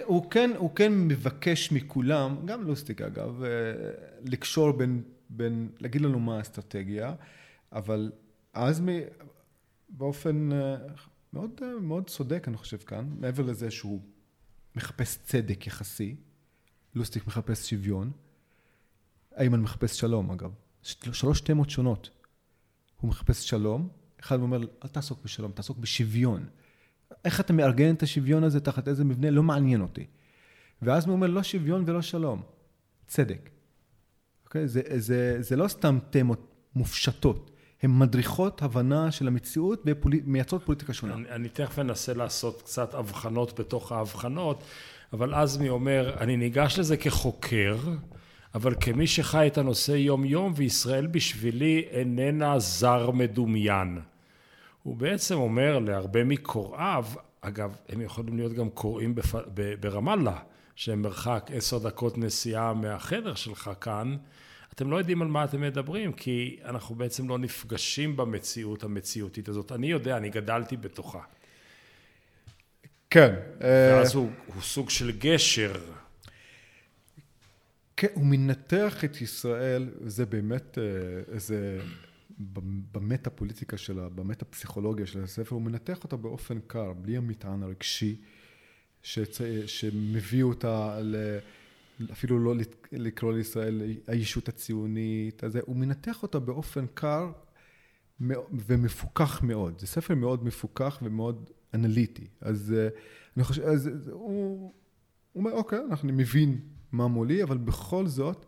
הוא, 0.04 0.30
כן, 0.30 0.50
הוא 0.56 0.74
כן 0.74 0.92
מבקש 0.92 1.72
מכולם, 1.72 2.46
גם 2.46 2.62
לוסטיק 2.62 3.00
אגב, 3.00 3.42
אה, 3.42 3.48
לקשור 4.24 4.72
בין, 4.72 5.02
בין, 5.30 5.68
להגיד 5.78 6.00
לנו 6.00 6.20
מה 6.20 6.36
האסטרטגיה, 6.36 7.14
אבל 7.72 8.12
אז 8.52 8.80
מ, 8.80 8.86
באופן 9.88 10.52
אה, 10.52 10.76
מאוד, 11.32 11.60
אה, 11.62 11.80
מאוד 11.80 12.10
צודק, 12.10 12.44
אני 12.48 12.56
חושב 12.56 12.76
כאן, 12.76 13.08
מעבר 13.18 13.42
לזה 13.42 13.70
שהוא 13.70 14.00
מחפש 14.76 15.18
צדק 15.22 15.66
יחסי, 15.66 16.16
לוסטיק 16.94 17.26
מחפש 17.26 17.70
שוויון, 17.70 18.10
איימן 19.36 19.60
מחפש 19.60 20.00
שלום 20.00 20.30
אגב, 20.30 20.50
שלוש 20.82 21.40
תמות 21.40 21.70
שונות. 21.70 22.10
הוא 23.00 23.08
מחפש 23.08 23.48
שלום, 23.48 23.88
אחד 24.20 24.40
אומר, 24.40 24.58
אל 24.84 24.88
תעסוק 24.88 25.24
בשלום, 25.24 25.52
תעסוק 25.52 25.78
בשוויון. 25.78 26.46
איך 27.24 27.40
אתה 27.40 27.52
מארגן 27.52 27.94
את 27.94 28.02
השוויון 28.02 28.44
הזה, 28.44 28.60
תחת 28.60 28.88
איזה 28.88 29.04
מבנה, 29.04 29.30
לא 29.30 29.42
מעניין 29.42 29.80
אותי. 29.80 30.06
ואז 30.82 31.06
הוא 31.06 31.12
אומר, 31.12 31.26
לא 31.26 31.42
שוויון 31.42 31.84
ולא 31.86 32.02
שלום, 32.02 32.42
צדק. 33.06 33.50
אוקיי? 34.44 34.68
זה, 34.68 34.80
זה, 34.96 35.36
זה 35.40 35.56
לא 35.56 35.68
סתם 35.68 35.98
תמות 36.10 36.54
מופשטות, 36.74 37.50
הן 37.82 37.98
מדריכות 37.98 38.62
הבנה 38.62 39.10
של 39.10 39.28
המציאות 39.28 39.86
ומייצרות 40.04 40.64
פוליטיקה 40.64 40.92
שונה. 40.92 41.14
אני, 41.14 41.30
אני 41.30 41.48
תכף 41.48 41.78
אנסה 41.78 42.14
לעשות 42.14 42.62
קצת 42.62 42.94
הבחנות 42.94 43.60
בתוך 43.60 43.92
ההבחנות, 43.92 44.64
אבל 45.12 45.34
עזמי 45.34 45.68
אומר, 45.68 46.16
אני 46.20 46.36
ניגש 46.36 46.78
לזה 46.78 46.96
כחוקר, 46.96 47.78
אבל 48.54 48.74
כמי 48.80 49.06
שחי 49.06 49.46
את 49.46 49.58
הנושא 49.58 49.92
יום-יום, 49.92 50.52
וישראל 50.56 51.06
בשבילי 51.06 51.84
איננה 51.90 52.58
זר 52.58 53.10
מדומיין. 53.10 53.98
הוא 54.82 54.96
בעצם 54.96 55.34
אומר 55.34 55.78
להרבה 55.78 56.24
מקוראיו, 56.24 57.04
אגב, 57.40 57.76
הם 57.88 58.00
יכולים 58.00 58.36
להיות 58.36 58.52
גם 58.52 58.70
קוראים 58.70 59.14
בפ... 59.14 59.34
ברמאללה, 59.80 60.38
שהם 60.76 61.02
מרחק 61.02 61.50
עשר 61.54 61.78
דקות 61.78 62.18
נסיעה 62.18 62.74
מהחדר 62.74 63.34
שלך 63.34 63.70
כאן, 63.80 64.16
אתם 64.74 64.90
לא 64.90 64.96
יודעים 64.96 65.22
על 65.22 65.28
מה 65.28 65.44
אתם 65.44 65.60
מדברים, 65.60 66.12
כי 66.12 66.58
אנחנו 66.64 66.94
בעצם 66.94 67.28
לא 67.28 67.38
נפגשים 67.38 68.16
במציאות 68.16 68.84
המציאותית 68.84 69.48
הזאת. 69.48 69.72
אני 69.72 69.86
יודע, 69.86 70.16
אני 70.16 70.30
גדלתי 70.30 70.76
בתוכה. 70.76 71.20
כן. 73.10 73.34
אה, 73.62 73.96
ואז 73.96 74.14
הוא, 74.14 74.30
הוא 74.46 74.62
סוג 74.62 74.90
של 74.90 75.10
גשר. 75.18 75.72
כן, 77.96 78.08
הוא 78.14 78.26
מנתח 78.26 79.04
את 79.04 79.20
ישראל, 79.20 79.88
זה 80.00 80.26
באמת, 80.26 80.78
אה, 80.78 80.84
זה 82.40 82.60
במטה-פוליטיקה 82.92 83.76
שלה, 83.76 84.08
במטה-פסיכולוגיה 84.08 85.06
של 85.06 85.22
הספר, 85.22 85.54
הוא 85.54 85.62
מנתח 85.62 86.04
אותה 86.04 86.16
באופן 86.16 86.58
קר, 86.66 86.92
בלי 86.92 87.16
המטען 87.16 87.62
הרגשי, 87.62 88.20
שצ... 89.02 89.38
שמביא 89.66 90.42
אותה 90.42 91.00
ל... 91.02 91.38
אפילו 92.12 92.38
לא 92.38 92.54
לקרוא 92.92 93.32
לישראל 93.32 93.82
הישות 94.06 94.48
הציונית, 94.48 95.44
הזה, 95.44 95.60
הוא 95.66 95.76
מנתח 95.76 96.22
אותה 96.22 96.38
באופן 96.38 96.86
קר 96.94 97.32
ומפוקח 98.52 99.42
מאוד. 99.42 99.78
זה 99.78 99.86
ספר 99.86 100.14
מאוד 100.14 100.44
מפוקח 100.44 100.98
ומאוד 101.02 101.50
אנליטי. 101.74 102.26
אז 102.40 102.74
אה, 102.78 102.88
אני 103.36 103.44
חושב, 103.44 103.62
אז 103.62 104.08
הוא, 104.08 104.72
הוא 105.32 105.40
אומר, 105.40 105.52
אוקיי, 105.52 105.78
אנחנו 105.90 106.12
מבין 106.12 106.60
מה 106.92 107.06
מולי, 107.06 107.42
אבל 107.42 107.58
בכל 107.58 108.06
זאת, 108.06 108.46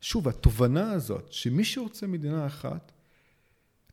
שוב, 0.00 0.28
התובנה 0.28 0.92
הזאת, 0.92 1.32
שמי 1.32 1.64
שרוצה 1.64 2.06
מדינה 2.06 2.46
אחת, 2.46 2.92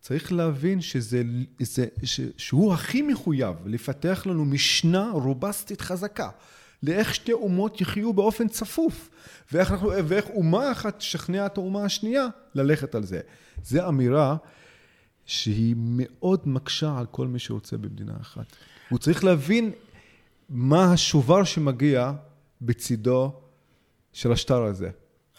צריך 0.06 0.32
להבין 0.32 0.82
שזה, 0.82 1.22
זה, 1.60 1.86
ש, 2.04 2.22
שהוא 2.38 2.74
הכי 2.74 3.02
מחויב 3.02 3.56
לפתח 3.66 4.24
לנו 4.26 4.46
משנה 4.46 5.10
רובסטית 5.14 5.82
חזקה. 5.82 6.30
לאיך 6.84 7.16
שתי 7.16 7.34
אומות 7.34 7.82
יחיו 7.82 8.14
באופן 8.14 8.48
צפוף, 8.48 9.10
ואיך, 9.52 9.72
אנחנו, 9.72 9.92
ואיך 10.08 10.26
אומה 10.30 10.72
אחת 10.72 10.98
תשכנע 10.98 11.46
את 11.46 11.58
האומה 11.58 11.84
השנייה 11.84 12.28
ללכת 12.56 12.96
על 12.96 13.04
זה. 13.04 13.22
זו 13.64 13.88
אמירה 13.88 14.36
שהיא 15.26 15.76
מאוד 15.78 16.48
מקשה 16.48 16.98
על 16.98 17.06
כל 17.06 17.28
מי 17.28 17.40
שרוצה 17.40 17.78
במדינה 17.78 18.14
אחת. 18.22 18.46
הוא 18.90 19.00
צריך 19.00 19.24
להבין 19.24 19.72
מה 20.50 20.94
השובר 20.94 21.44
שמגיע 21.44 22.12
בצידו 22.62 23.34
של 24.14 24.32
השטר 24.32 24.64
הזה. 24.64 24.90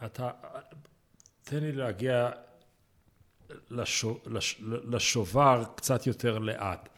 אתה, 0.04 0.30
תן 1.44 1.60
לי 1.60 1.72
להגיע 1.72 2.30
לשו, 3.70 4.18
לש, 4.26 4.62
לשובר 4.64 5.64
קצת 5.74 6.06
יותר 6.06 6.38
לאט. 6.38 6.88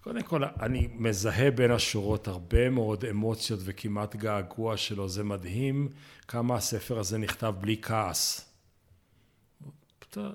קודם 0.00 0.22
כל, 0.22 0.44
אני 0.44 0.88
מזהה 0.94 1.50
בין 1.50 1.70
השורות 1.70 2.28
הרבה 2.28 2.70
מאוד 2.70 3.04
אמוציות 3.04 3.60
וכמעט 3.64 4.16
געגוע 4.16 4.76
שלו. 4.76 5.08
זה 5.08 5.24
מדהים 5.24 5.88
כמה 6.28 6.54
הספר 6.54 6.98
הזה 6.98 7.18
נכתב 7.18 7.54
בלי 7.60 7.76
כעס. 7.82 8.50
הוא, 10.14 10.30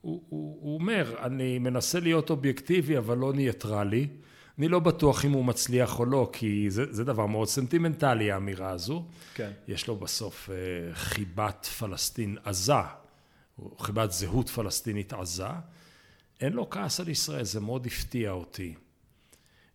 הוא, 0.00 0.22
הוא 0.60 0.74
אומר, 0.74 1.14
אני 1.22 1.58
מנסה 1.58 2.00
להיות 2.00 2.30
אובייקטיבי, 2.30 2.98
אבל 2.98 3.18
לא 3.18 3.32
ניטרלי. 3.32 4.08
אני 4.58 4.68
לא 4.68 4.78
בטוח 4.78 5.24
אם 5.24 5.32
הוא 5.32 5.44
מצליח 5.44 5.98
או 5.98 6.04
לא, 6.04 6.30
כי 6.32 6.70
זה, 6.70 6.92
זה 6.92 7.04
דבר 7.04 7.26
מאוד 7.26 7.48
סנטימנטלי, 7.48 8.32
האמירה 8.32 8.70
הזו. 8.70 9.04
כן. 9.34 9.50
יש 9.68 9.88
לו 9.88 9.96
בסוף 9.96 10.50
אה, 10.50 10.94
חיבת 10.94 11.66
פלסטין 11.78 12.36
עזה, 12.44 12.72
חיבת 13.78 14.12
זהות 14.12 14.48
פלסטינית 14.48 15.12
עזה. 15.12 15.44
אין 16.40 16.52
לו 16.52 16.70
כעס 16.70 17.00
על 17.00 17.08
ישראל, 17.08 17.44
זה 17.44 17.60
מאוד 17.60 17.86
הפתיע 17.86 18.30
אותי. 18.30 18.74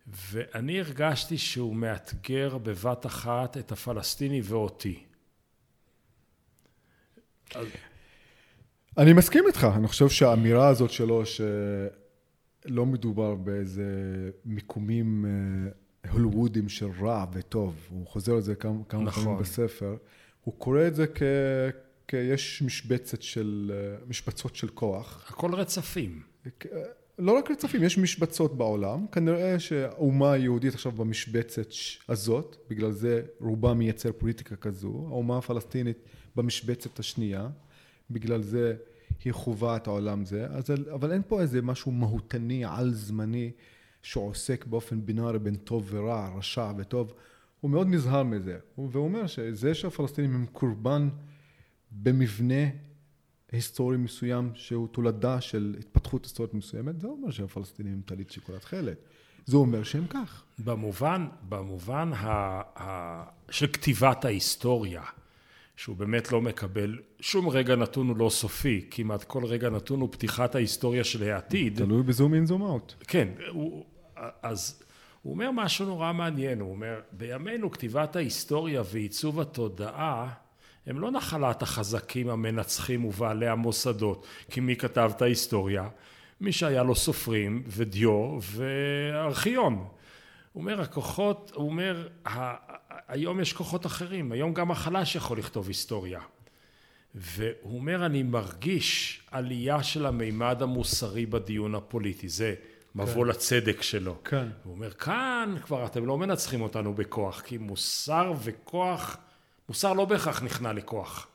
ואני 0.06 0.80
הרגשתי 0.80 1.38
שהוא 1.38 1.76
מאתגר 1.76 2.58
בבת 2.58 3.06
אחת 3.06 3.56
את 3.56 3.72
הפלסטיני 3.72 4.40
ואותי. 4.44 5.04
אז- 7.54 7.66
אני 8.98 9.12
מסכים 9.12 9.44
איתך, 9.46 9.66
אני 9.76 9.88
חושב 9.88 10.08
שהאמירה 10.08 10.68
הזאת 10.68 10.90
שלו 10.90 11.22
שלא 11.26 12.86
מדובר 12.86 13.34
באיזה 13.34 13.84
מיקומים 14.44 15.26
אה, 15.26 16.10
הולוודיים 16.10 16.68
של 16.68 16.88
רע 17.00 17.26
וטוב, 17.32 17.86
הוא 17.90 18.06
חוזר 18.06 18.34
על 18.34 18.40
זה 18.40 18.54
כמה, 18.54 18.84
כמה 18.88 19.02
נכון. 19.02 19.24
פעמים 19.24 19.40
בספר, 19.40 19.96
הוא 20.44 20.54
קורא 20.58 20.86
את 20.86 20.94
זה 20.94 21.06
כ... 21.06 21.22
כיש 22.12 22.62
משבצת 22.62 23.22
של, 23.22 23.72
אה, 23.74 24.04
משבצות 24.08 24.56
של 24.56 24.68
כוח. 24.68 25.24
הכל 25.28 25.54
רצפים. 25.54 26.22
כ- 26.60 26.66
לא 27.18 27.32
רק 27.32 27.50
רצפים, 27.50 27.82
יש 27.82 27.98
משבצות 27.98 28.56
בעולם, 28.56 29.06
כנראה 29.12 29.58
שהאומה 29.58 30.32
היהודית 30.32 30.74
עכשיו 30.74 30.92
במשבצת 30.92 31.66
הזאת, 32.08 32.56
בגלל 32.70 32.92
זה 32.92 33.22
רובה 33.40 33.74
מייצר 33.74 34.12
פוליטיקה 34.12 34.56
כזו, 34.56 34.88
האומה 35.08 35.38
הפלסטינית 35.38 35.98
במשבצת 36.36 36.98
השנייה, 36.98 37.48
בגלל 38.10 38.42
זה 38.42 38.74
היא 39.24 39.32
חווה 39.32 39.76
את 39.76 39.86
העולם 39.86 40.24
זה, 40.24 40.46
אז, 40.46 40.64
אבל 40.94 41.12
אין 41.12 41.22
פה 41.28 41.40
איזה 41.40 41.62
משהו 41.62 41.92
מהותני, 41.92 42.64
על 42.64 42.92
זמני, 42.94 43.50
שעוסק 44.02 44.64
באופן 44.66 45.06
בינארי 45.06 45.38
בין 45.38 45.54
טוב 45.54 45.88
ורע, 45.90 46.30
רשע 46.38 46.72
וטוב, 46.78 47.12
הוא 47.60 47.70
מאוד 47.70 47.86
נזהר 47.90 48.22
מזה, 48.22 48.58
והוא 48.78 49.04
אומר 49.04 49.26
שזה 49.26 49.74
שהפלסטינים 49.74 50.34
הם 50.34 50.46
קורבן 50.52 51.08
במבנה 51.92 52.64
היסטורי 53.52 53.96
מסוים 53.96 54.50
שהוא 54.54 54.88
תולדה 54.88 55.40
של 55.40 55.76
התפתחות 55.78 56.24
היסטורית 56.24 56.54
מסוימת, 56.54 57.00
זה 57.00 57.06
לא 57.06 57.12
אומר 57.12 57.30
שהפלסטינים 57.30 57.92
הם 57.92 58.00
טלית 58.06 58.30
שכולת 58.30 58.64
חלד. 58.64 58.94
זה 59.46 59.56
אומר 59.56 59.82
שהם 59.82 60.06
כך. 60.06 60.44
במובן, 60.58 61.26
במובן 61.48 62.10
ה, 62.12 62.60
ה, 62.82 63.24
של 63.50 63.66
כתיבת 63.66 64.24
ההיסטוריה, 64.24 65.02
שהוא 65.76 65.96
באמת 65.96 66.32
לא 66.32 66.42
מקבל, 66.42 66.98
שום 67.20 67.48
רגע 67.48 67.76
נתון 67.76 68.08
הוא 68.08 68.16
לא 68.16 68.30
סופי, 68.30 68.86
כמעט 68.90 69.24
כל 69.24 69.44
רגע 69.44 69.70
נתון 69.70 70.00
הוא 70.00 70.08
פתיחת 70.12 70.54
ההיסטוריה 70.54 71.04
של 71.04 71.22
העתיד. 71.22 71.76
תלוי 71.76 72.02
בזום 72.02 72.34
אין 72.34 72.46
זום 72.46 72.62
אאוט. 72.62 72.94
כן, 73.08 73.28
הוא, 73.48 73.84
אז 74.42 74.82
הוא 75.22 75.32
אומר 75.32 75.50
משהו 75.50 75.86
נורא 75.86 76.12
מעניין, 76.12 76.60
הוא 76.60 76.70
אומר, 76.70 77.00
בימינו 77.12 77.70
כתיבת 77.70 78.16
ההיסטוריה 78.16 78.82
ועיצוב 78.92 79.40
התודעה 79.40 80.34
הם 80.86 81.00
לא 81.00 81.10
נחלת 81.10 81.62
החזקים 81.62 82.28
המנצחים 82.28 83.04
ובעלי 83.04 83.48
המוסדות, 83.48 84.26
כי 84.50 84.60
מי 84.60 84.76
כתב 84.76 85.12
את 85.16 85.22
ההיסטוריה? 85.22 85.88
מי 86.40 86.52
שהיה 86.52 86.82
לו 86.82 86.94
סופרים 86.94 87.62
ודיו 87.66 88.38
וארכיון. 88.42 89.74
הוא 90.52 90.60
אומר, 90.60 90.80
הכוחות, 90.80 91.52
הוא 91.54 91.68
אומר, 91.68 92.08
היום 93.08 93.40
יש 93.40 93.52
כוחות 93.52 93.86
אחרים, 93.86 94.32
היום 94.32 94.54
גם 94.54 94.70
החלש 94.70 95.16
יכול 95.16 95.38
לכתוב 95.38 95.68
היסטוריה. 95.68 96.20
והוא 97.14 97.78
אומר, 97.78 98.06
אני 98.06 98.22
מרגיש 98.22 99.20
עלייה 99.30 99.82
של 99.82 100.06
המימד 100.06 100.62
המוסרי 100.62 101.26
בדיון 101.26 101.74
הפוליטי, 101.74 102.28
זה 102.28 102.54
מבוא 102.94 103.24
כן. 103.24 103.30
לצדק 103.30 103.82
שלו. 103.82 104.16
כן. 104.24 104.48
הוא 104.64 104.74
אומר, 104.74 104.90
כאן 104.90 105.54
כבר 105.62 105.86
אתם 105.86 106.06
לא 106.06 106.18
מנצחים 106.18 106.62
אותנו 106.62 106.94
בכוח, 106.94 107.40
כי 107.40 107.58
מוסר 107.58 108.32
וכוח, 108.42 109.16
מוסר 109.68 109.92
לא 109.92 110.04
בהכרח 110.04 110.42
נכנע 110.42 110.72
לכוח. 110.72 111.28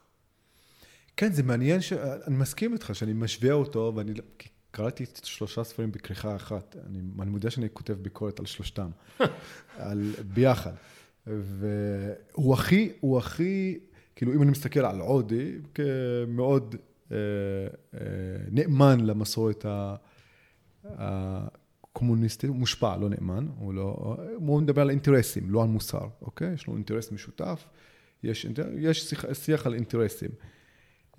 כן, 1.17 1.31
זה 1.31 1.43
מעניין, 1.43 1.81
ש... 1.81 1.93
אני 1.93 2.36
מסכים 2.36 2.74
איתך 2.74 2.96
שאני 2.96 3.13
משווה 3.13 3.51
אותו, 3.51 3.93
ואני 3.96 4.13
לא- 4.13 4.24
קראתי 4.72 5.03
את 5.03 5.19
שלושה 5.24 5.63
ספרים 5.63 5.91
בכריכה 5.91 6.36
אחת. 6.36 6.75
אני, 6.89 7.00
אני 7.22 7.29
מודה 7.29 7.50
שאני 7.50 7.67
כותב 7.74 7.93
ביקורת 7.93 8.39
על 8.39 8.46
שלושתם, 8.46 8.89
על 9.77 10.13
ביחד. 10.34 10.74
והוא 11.27 12.53
הכי, 12.53 12.91
הוא 13.00 13.17
הכי, 13.17 13.79
כאילו 14.15 14.34
אם 14.34 14.41
אני 14.41 14.51
מסתכל 14.51 14.79
על 14.79 15.00
עודי, 15.00 15.55
כמאוד 15.74 16.75
אה, 17.12 17.17
אה, 17.93 18.00
נאמן 18.51 19.00
למסורת 19.00 19.65
הקומוניסטית, 20.86 22.50
הוא 22.50 22.57
מושפע, 22.57 22.98
לא 22.98 23.10
נאמן, 23.10 23.48
הוא 23.57 23.74
לא, 23.74 24.17
הוא 24.36 24.62
מדבר 24.62 24.81
על 24.81 24.89
אינטרסים, 24.89 25.50
לא 25.50 25.62
על 25.63 25.67
מוסר, 25.67 26.07
אוקיי? 26.22 26.53
יש 26.53 26.67
לו 26.67 26.75
אינטרס 26.75 27.12
משותף, 27.12 27.65
יש, 28.24 28.47
יש 28.77 29.09
שיח, 29.09 29.25
שיח 29.33 29.65
על 29.65 29.74
אינטרסים. 29.74 30.29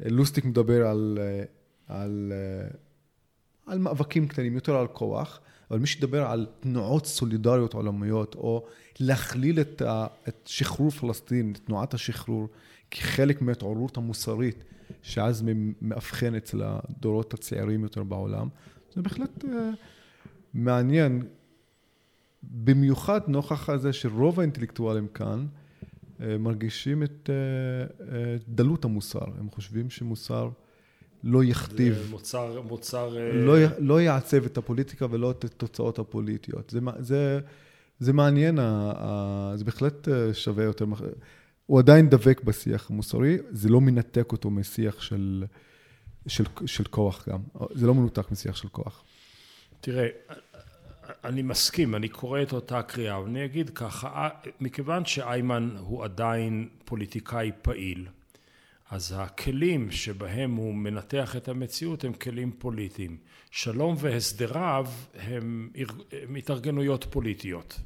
לוסטיק 0.00 0.44
מדבר 0.44 0.86
על, 0.86 1.18
אה, 1.20 1.44
על, 1.86 2.32
אה, 2.34 2.68
על 3.66 3.78
מאבקים 3.78 4.28
קטנים, 4.28 4.54
יותר 4.54 4.76
על 4.76 4.86
כוח, 4.86 5.40
אבל 5.70 5.78
מי 5.78 5.86
שידבר 5.86 6.26
על 6.26 6.46
תנועות 6.60 7.06
סולידריות 7.06 7.74
עולמיות, 7.74 8.34
או 8.34 8.66
להכליל 9.00 9.60
את, 9.60 9.82
ה, 9.82 10.06
את 10.28 10.40
שחרור 10.46 10.90
פלסטין, 10.90 11.52
את 11.52 11.60
תנועת 11.66 11.94
השחרור, 11.94 12.48
כחלק 12.90 13.42
מההתעוררות 13.42 13.96
המוסרית, 13.96 14.64
שאז 15.02 15.44
מאבחן 15.82 16.34
אצל 16.34 16.62
הדורות 16.64 17.34
הצעירים 17.34 17.82
יותר 17.82 18.02
בעולם, 18.02 18.48
זה 18.94 19.02
בהחלט 19.02 19.44
uh, 19.44 19.48
מעניין, 20.54 21.22
במיוחד 22.42 23.20
נוכח 23.26 23.68
הזה 23.68 23.92
שרוב 23.92 24.40
האינטלקטואלים 24.40 25.08
כאן 25.08 25.46
מרגישים 26.20 27.02
את 27.02 27.30
uh, 27.30 28.00
uh, 28.00 28.04
דלות 28.48 28.84
המוסר, 28.84 29.24
הם 29.38 29.50
חושבים 29.50 29.90
שמוסר 29.90 30.50
לא 31.24 31.44
יכתיב. 31.44 31.94
זה 31.94 32.10
מוצר, 32.10 32.62
מוצר... 32.62 33.16
לא, 33.32 33.54
לא 33.78 34.00
יעצב 34.00 34.44
את 34.44 34.58
הפוליטיקה 34.58 35.06
ולא 35.10 35.30
את 35.30 35.44
התוצאות 35.44 35.98
הפוליטיות. 35.98 36.70
זה, 36.70 36.80
זה, 36.98 37.40
זה 37.98 38.12
מעניין, 38.12 38.58
זה 39.54 39.64
בהחלט 39.64 40.08
שווה 40.32 40.64
יותר. 40.64 40.84
הוא 41.66 41.78
עדיין 41.78 42.08
דבק 42.08 42.40
בשיח 42.44 42.90
המוסרי, 42.90 43.38
זה 43.50 43.68
לא 43.68 43.80
מנתק 43.80 44.32
אותו 44.32 44.50
משיח 44.50 45.02
של, 45.02 45.44
של, 46.26 46.44
של 46.66 46.84
כוח 46.84 47.28
גם. 47.28 47.40
זה 47.74 47.86
לא 47.86 47.94
מנותק 47.94 48.30
משיח 48.30 48.56
של 48.56 48.68
כוח. 48.68 49.04
תראה, 49.80 50.06
אני 51.24 51.42
מסכים, 51.42 51.94
אני 51.94 52.08
קורא 52.08 52.42
את 52.42 52.52
אותה 52.52 52.82
קריאה, 52.82 53.20
ואני 53.20 53.44
אגיד 53.44 53.70
ככה, 53.70 54.28
מכיוון 54.60 55.04
שאיימן 55.04 55.76
הוא 55.78 56.04
עדיין 56.04 56.68
פוליטיקאי 56.84 57.50
פעיל, 57.62 58.06
אז 58.90 59.14
הכלים 59.18 59.90
שבהם 59.90 60.54
הוא 60.54 60.74
מנתח 60.74 61.36
את 61.36 61.48
המציאות 61.48 62.04
הם 62.04 62.12
כלים 62.12 62.52
פוליטיים. 62.58 63.16
שלום 63.50 63.96
והסדריו 63.98 64.86
הם, 65.14 65.70
הם 66.12 66.34
התארגנויות 66.34 67.04
פוליטיות. 67.10 67.80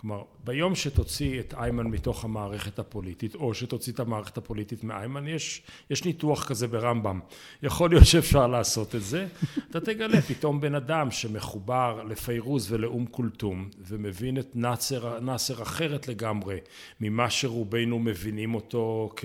כלומר, 0.00 0.22
ביום 0.44 0.74
שתוציא 0.74 1.40
את 1.40 1.54
איימן 1.54 1.86
מתוך 1.86 2.24
המערכת 2.24 2.78
הפוליטית, 2.78 3.34
או 3.34 3.54
שתוציא 3.54 3.92
את 3.92 4.00
המערכת 4.00 4.38
הפוליטית 4.38 4.84
מאיימן, 4.84 5.28
יש, 5.28 5.62
יש 5.90 6.04
ניתוח 6.04 6.44
כזה 6.44 6.66
ברמב"ם. 6.66 7.20
יכול 7.62 7.90
להיות 7.90 8.06
שאפשר 8.06 8.46
לעשות 8.46 8.94
את 8.94 9.02
זה. 9.02 9.26
אתה 9.70 9.80
תגלה 9.80 10.22
פתאום 10.22 10.60
בן 10.60 10.74
אדם 10.74 11.10
שמחובר 11.10 12.02
לפיירוז 12.08 12.72
ולאום 12.72 13.06
כולתום, 13.06 13.68
ומבין 13.86 14.38
את 14.38 14.48
נאצר, 14.54 15.20
נאצר 15.20 15.62
אחרת 15.62 16.08
לגמרי 16.08 16.58
ממה 17.00 17.30
שרובנו 17.30 17.98
מבינים 17.98 18.54
אותו 18.54 19.12
כ... 19.16 19.24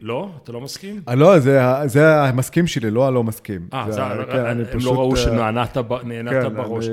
לא? 0.00 0.30
אתה 0.42 0.52
לא 0.52 0.60
מסכים? 0.60 1.02
אה, 1.08 1.14
לא, 1.14 1.38
זה 1.86 2.22
המסכים 2.22 2.66
שלי, 2.66 2.90
לא 2.90 3.06
הלא 3.06 3.24
מסכים. 3.24 3.68
אה, 3.72 3.86
כן, 4.26 4.46
הם 4.46 4.78
לא 4.84 4.94
ראו 4.94 5.12
אה, 5.12 5.16
שנענעת 5.16 5.74
כן, 5.74 6.56
בראש. 6.56 6.86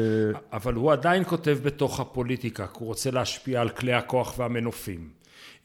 אבל 0.53 0.73
הוא 0.73 0.91
עדיין 0.91 1.23
כותב 1.23 1.57
בתוך 1.63 1.99
הפוליטיקה, 1.99 2.67
כי 2.67 2.73
הוא 2.79 2.87
רוצה 2.87 3.11
להשפיע 3.11 3.61
על 3.61 3.69
כלי 3.69 3.93
הכוח 3.93 4.39
והמנופים. 4.39 5.09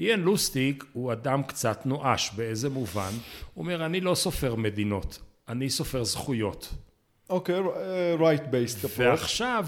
איין 0.01 0.21
לוסטיק 0.21 0.85
הוא 0.93 1.13
אדם 1.13 1.43
קצת 1.43 1.87
נואש, 1.87 2.31
באיזה 2.37 2.69
מובן? 2.69 3.11
הוא 3.55 3.63
אומר, 3.63 3.87
אני 3.87 4.01
לא 4.01 4.15
סופר 4.15 4.55
מדינות, 4.55 5.19
אני 5.49 5.71
סופר 5.71 6.05
זכויות. 6.05 6.75
אוקיי, 7.31 7.61
right 8.19 8.43
based 8.51 8.85
approach. 8.85 8.99
ועכשיו, 8.99 9.67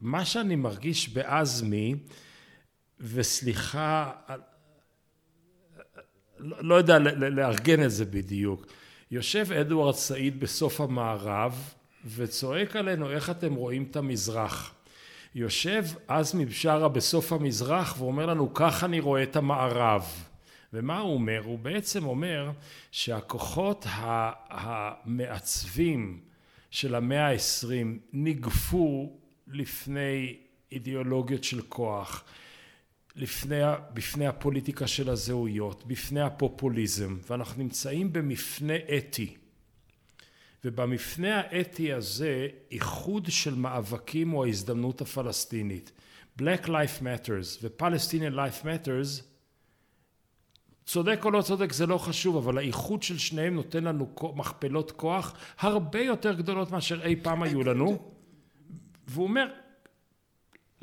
מה 0.00 0.24
שאני 0.24 0.56
מרגיש 0.56 1.08
בעזמי, 1.08 1.94
וסליחה 3.00 4.10
לא, 6.40 6.56
לא 6.60 6.74
יודע 6.74 6.98
לארגן 7.14 7.84
את 7.84 7.90
זה 7.90 8.04
בדיוק. 8.04 8.66
יושב 9.10 9.52
אדוארד 9.52 9.94
סעיד 9.94 10.40
בסוף 10.40 10.80
המערב 10.80 11.74
וצועק 12.16 12.76
עלינו 12.76 13.10
איך 13.10 13.30
אתם 13.30 13.54
רואים 13.54 13.86
את 13.90 13.96
המזרח. 13.96 14.74
יושב 15.34 15.84
עזמי 16.08 16.46
בשארה 16.46 16.88
בסוף 16.88 17.32
המזרח 17.32 17.96
ואומר 17.98 18.26
לנו 18.26 18.54
כך 18.54 18.84
אני 18.84 19.00
רואה 19.00 19.22
את 19.22 19.36
המערב. 19.36 20.06
ומה 20.72 20.98
הוא 20.98 21.14
אומר? 21.14 21.40
הוא 21.44 21.58
בעצם 21.58 22.06
אומר 22.06 22.50
שהכוחות 22.92 23.86
המעצבים 24.50 26.20
של 26.70 26.94
המאה 26.94 27.26
העשרים 27.26 27.98
ניגפו 28.12 29.12
לפני 29.48 30.36
אידיאולוגיות 30.72 31.44
של 31.44 31.62
כוח. 31.62 32.24
לפני, 33.16 33.60
בפני 33.94 34.26
הפוליטיקה 34.26 34.86
של 34.86 35.10
הזהויות, 35.10 35.86
בפני 35.86 36.20
הפופוליזם, 36.20 37.18
ואנחנו 37.30 37.62
נמצאים 37.62 38.12
במפנה 38.12 38.74
אתי. 38.96 39.36
ובמפנה 40.64 41.40
האתי 41.40 41.92
הזה, 41.92 42.48
איחוד 42.70 43.26
של 43.28 43.54
מאבקים 43.54 44.30
הוא 44.30 44.44
ההזדמנות 44.44 45.00
הפלסטינית. 45.00 45.92
Black 46.40 46.66
Life 46.66 47.02
Matters 47.02 47.58
ו-Palestinian 47.62 48.34
Life 48.34 48.64
Matters, 48.64 49.22
צודק 50.86 51.20
או 51.24 51.30
לא 51.30 51.42
צודק 51.42 51.72
זה 51.72 51.86
לא 51.86 51.98
חשוב, 51.98 52.36
אבל 52.36 52.58
האיחוד 52.58 53.02
של 53.02 53.18
שניהם 53.18 53.54
נותן 53.54 53.84
לנו 53.84 54.14
מכפלות 54.36 54.90
כוח 54.90 55.34
הרבה 55.58 56.00
יותר 56.00 56.32
גדולות 56.32 56.70
מאשר 56.70 57.02
אי 57.02 57.16
פעם 57.16 57.42
היו 57.42 57.62
לנו. 57.62 58.12
והוא 59.06 59.24
אומר, 59.24 59.46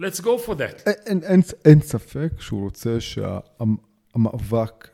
let's 0.01 0.21
go 0.21 0.47
for 0.47 0.53
that. 0.55 0.89
אין, 1.05 1.23
אין, 1.23 1.41
אין 1.65 1.81
ספק 1.81 2.31
שהוא 2.39 2.63
רוצה 2.63 2.97
שהמאבק 2.99 4.87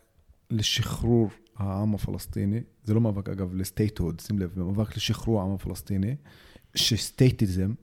לשחרור 0.50 1.30
העם 1.56 1.96
הפלסטיני, 1.96 2.62
זה 2.84 2.94
לא 2.94 3.02
מאבק 3.02 3.30
אגב 3.30 3.56
לסטייטהוד, 3.56 4.20
שים 4.20 4.40
לב, 4.40 4.60
מאבק 4.60 4.98
לשחרור 4.98 5.42
העם 5.42 5.52
הפלסטיני, 5.52 6.16
שסטייטיזם, 6.76 7.74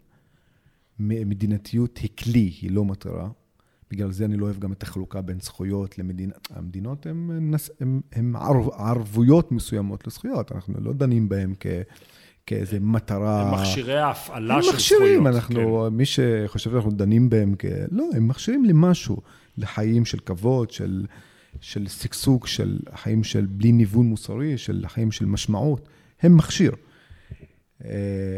מדינתיות 0.99 1.99
היא 1.99 2.11
כלי, 2.19 2.53
היא 2.61 2.71
לא 2.71 2.85
מטרה. 2.85 3.31
בגלל 3.91 4.13
זה 4.13 4.25
אני 4.25 4.37
לא 4.37 4.45
אוהב 4.47 4.59
גם 4.59 4.73
את 4.73 4.83
החלוקה 4.83 5.21
בין 5.21 5.41
זכויות 5.41 5.99
למדינות. 5.99 6.49
המדינות 6.51 7.07
הן 8.13 8.35
ערבויות 8.79 9.53
מסוימות 9.53 10.07
לזכויות, 10.07 10.53
אנחנו 10.53 10.81
לא 10.81 10.93
דנים 10.93 11.29
בהן 11.29 11.55
כ... 11.61 11.67
כאיזה 12.51 12.81
מטרה... 12.81 13.43
הם 13.43 13.61
מכשירי 13.61 13.99
ההפעלה 13.99 14.63
של 14.63 14.79
זכויות. 14.79 15.03
הם 15.19 15.25
מכשירים, 15.25 15.89
כן. 15.89 15.95
מי 15.97 16.05
שחושב 16.07 16.71
שאנחנו 16.71 16.91
דנים 16.91 17.31
בהם 17.31 17.55
כ... 17.59 17.65
לא, 17.91 18.05
הם 18.17 18.29
מכשירים 18.29 18.65
למשהו, 18.65 19.17
לחיים 19.59 20.05
של 20.05 20.19
כבוד, 20.19 20.71
של, 20.71 21.07
של 21.61 21.89
שגשוג, 21.89 22.47
של 22.47 22.79
חיים 22.95 23.25
של 23.25 23.47
בלי 23.47 23.73
ניוון 23.73 24.07
מוסרי, 24.07 24.59
של 24.59 24.85
חיים 24.89 25.13
של 25.13 25.25
משמעות. 25.25 25.89
הם 26.23 26.37
מכשיר. 26.37 26.73
אה, 27.85 28.37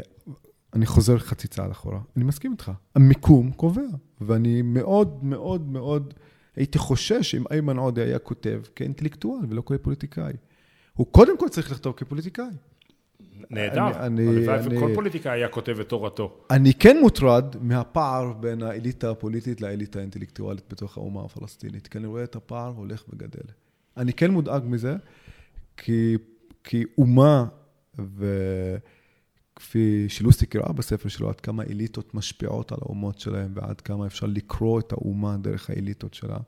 אני 0.74 0.86
חוזר 0.86 1.18
חצי 1.18 1.48
צעד 1.48 1.70
אחורה, 1.70 2.00
אני 2.16 2.24
מסכים 2.24 2.52
איתך. 2.52 2.72
המיקום 2.94 3.52
קובע, 3.52 3.82
ואני 4.20 4.62
מאוד 4.62 5.24
מאוד 5.24 5.68
מאוד 5.68 6.14
הייתי 6.56 6.78
חושש 6.78 7.34
אם 7.34 7.44
איימן 7.50 7.76
עודה 7.76 8.02
היה 8.02 8.18
כותב 8.18 8.62
כאינטלקטואל 8.76 9.40
ולא 9.48 9.62
כפוליטיקאי. 9.66 10.32
הוא 10.94 11.06
קודם 11.10 11.38
כל 11.38 11.48
צריך 11.48 11.70
לכתוב 11.70 11.94
כפוליטיקאי. 11.96 12.71
נהדר, 13.50 13.82
הלוואי 13.82 14.58
וכל 14.64 14.90
פוליטיקאי 14.94 15.32
היה 15.32 15.48
כותב 15.48 15.80
את 15.80 15.88
תורתו. 15.88 16.36
אני 16.50 16.74
כן 16.74 16.96
מוטרד 17.00 17.56
מהפער 17.60 18.32
בין 18.32 18.62
האליטה 18.62 19.10
הפוליטית 19.10 19.60
לאליטה 19.60 19.98
האינטלקטואלית 19.98 20.64
בתוך 20.70 20.96
האומה 20.96 21.24
הפלסטינית, 21.24 21.86
כי 21.86 21.98
אני 21.98 22.06
רואה 22.06 22.24
את 22.24 22.36
הפער 22.36 22.72
הולך 22.76 23.04
וגדל. 23.08 23.48
אני 23.96 24.12
כן 24.12 24.30
מודאג 24.30 24.62
מזה, 24.66 24.96
כי, 25.76 26.16
כי 26.64 26.84
אומה, 26.98 27.46
וכפי 29.54 30.08
שלוסי 30.08 30.46
קראה 30.46 30.72
בספר 30.72 31.08
שלו, 31.08 31.28
עד 31.28 31.40
כמה 31.40 31.62
אליטות 31.62 32.14
משפיעות 32.14 32.72
על 32.72 32.78
האומות 32.82 33.18
שלהם, 33.18 33.52
ועד 33.54 33.80
כמה 33.80 34.06
אפשר 34.06 34.26
לקרוא 34.26 34.80
את 34.80 34.92
האומה 34.92 35.36
דרך 35.36 35.70
האליטות 35.70 36.14
שלה. 36.14 36.38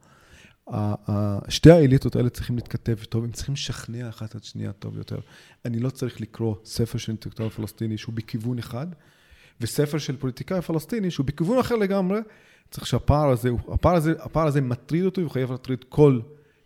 שתי 1.48 1.70
האליטות 1.70 2.16
האלה 2.16 2.30
צריכים 2.30 2.56
להתכתב 2.56 2.94
טוב, 3.08 3.24
הם 3.24 3.32
צריכים 3.32 3.52
לשכנע 3.52 4.08
אחת 4.08 4.36
את 4.36 4.44
שנייה 4.44 4.72
טוב 4.72 4.96
יותר. 4.96 5.18
אני 5.64 5.78
לא 5.78 5.90
צריך 5.90 6.20
לקרוא 6.20 6.54
ספר 6.64 6.98
של 6.98 7.12
אינטלקטואל 7.12 7.48
פלסטיני 7.48 7.98
שהוא 7.98 8.14
בכיוון 8.14 8.58
אחד, 8.58 8.86
וספר 9.60 9.98
של 9.98 10.16
פוליטיקאי 10.16 10.60
פלסטיני 10.60 11.10
שהוא 11.10 11.26
בכיוון 11.26 11.58
אחר 11.58 11.76
לגמרי. 11.76 12.20
צריך 12.70 12.86
שהפער 12.86 13.28
הזה, 13.28 13.50
הפער 13.68 13.94
הזה, 13.96 14.12
הפער 14.20 14.46
הזה 14.46 14.60
מטריד 14.60 15.04
אותו, 15.04 15.20
הוא 15.20 15.30
חייב 15.30 15.50
להטריד 15.50 15.84
כל 15.88 16.20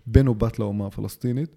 בן 0.06 0.26
או 0.26 0.34
בת 0.34 0.58
לאומה 0.58 0.86
הפלסטינית, 0.86 1.56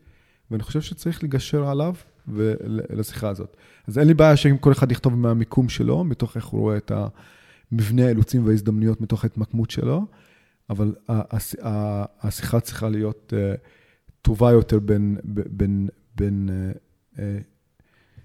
ואני 0.52 0.64
חושב 0.64 0.82
שצריך 0.82 1.24
לגשר 1.24 1.68
עליו 1.68 1.96
ולשיחה 2.28 3.30
הזאת. 3.30 3.58
אז 3.88 4.00
אין 4.00 4.08
לי 4.08 4.14
בעיה 4.14 4.38
שאם 4.38 4.58
כל 4.58 4.72
אחד 4.72 4.92
יכתוב 4.92 5.16
מהמיקום 5.16 5.70
שלו, 5.70 6.04
מתוך 6.04 6.36
איך 6.36 6.46
הוא 6.46 6.62
רואה 6.62 6.78
את 6.78 6.92
המבנה 7.72 8.06
האילוצים 8.06 8.46
וההזדמנויות 8.46 9.02
מתוך 9.02 9.24
ההתמקמות 9.24 9.72
שלו. 9.72 10.06
אבל 10.72 10.96
השיחה 12.22 12.60
צריכה 12.60 12.90
להיות 12.90 13.34
אה, 13.38 13.54
טובה 14.22 14.52
יותר 14.52 14.80
בין, 14.80 15.18
בין, 15.24 15.90
בין 16.16 16.50
אה, 16.50 16.72
אה, 17.24 17.40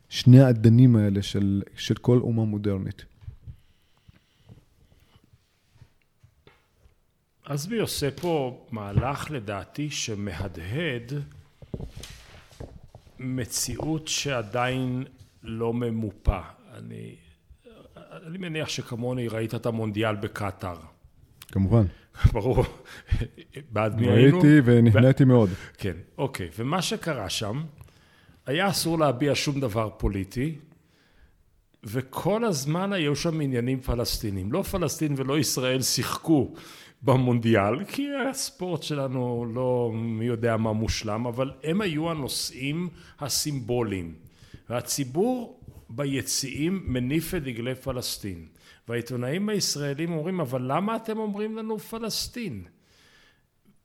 שני 0.09 0.41
האדנים 0.41 0.97
האלה 0.97 1.23
של, 1.23 1.63
של 1.77 1.95
כל 1.95 2.19
אומה 2.19 2.45
מודרנית. 2.45 3.05
עזבי 7.45 7.79
עושה 7.79 8.11
פה 8.11 8.67
מהלך 8.71 9.31
לדעתי 9.31 9.91
שמהדהד 9.91 11.13
מציאות 13.19 14.09
שעדיין 14.09 15.05
לא 15.43 15.75
ממופה. 15.75 16.41
אני, 16.75 17.17
אני 18.27 18.39
מניח 18.39 18.69
שכמוני 18.69 19.29
ראית 19.29 19.55
את 19.55 19.67
המונדיאל 19.67 20.17
בקטאר. 20.17 20.77
כמובן. 21.53 21.87
ברור, 22.33 22.65
בעד 23.71 24.01
מי 24.01 24.09
היינו? 24.11 24.39
ראיתי 24.41 24.61
ונהניתי 24.65 25.25
מאוד. 25.25 25.51
כן, 25.79 25.97
אוקיי. 26.19 26.49
ומה 26.59 26.83
שקרה 26.83 27.31
שם, 27.31 27.63
היה 28.47 28.69
אסור 28.69 28.99
להביע 28.99 29.33
שום 29.35 29.61
דבר 29.61 29.89
פוליטי, 29.97 30.55
וכל 31.85 32.45
הזמן 32.45 32.93
היו 32.93 33.17
שם 33.17 33.41
עניינים 33.41 33.81
פלסטינים. 33.81 34.53
לא 34.53 34.63
פלסטין 34.63 35.15
ולא 35.17 35.39
ישראל 35.39 35.83
שיחקו 35.83 36.55
במונדיאל, 37.03 37.85
כי 37.85 38.09
הספורט 38.31 38.83
שלנו 38.83 39.53
לא 39.55 39.91
מי 39.95 40.25
יודע 40.25 40.57
מה 40.57 40.73
מושלם, 40.73 41.27
אבל 41.27 41.51
הם 41.65 41.81
היו 41.81 42.11
הנושאים 42.11 42.89
הסימבוליים. 43.21 44.15
והציבור 44.71 45.61
ביציעים 45.89 46.83
מניף 46.87 47.35
את 47.35 47.43
דגלי 47.43 47.75
פלסטין. 47.75 48.47
והעיתונאים 48.89 49.49
הישראלים 49.49 50.13
אומרים, 50.13 50.41
אבל 50.41 50.63
למה 50.73 50.97
אתם 50.97 51.19
אומרים 51.19 51.57
לנו 51.57 51.79
פלסטין? 51.79 52.65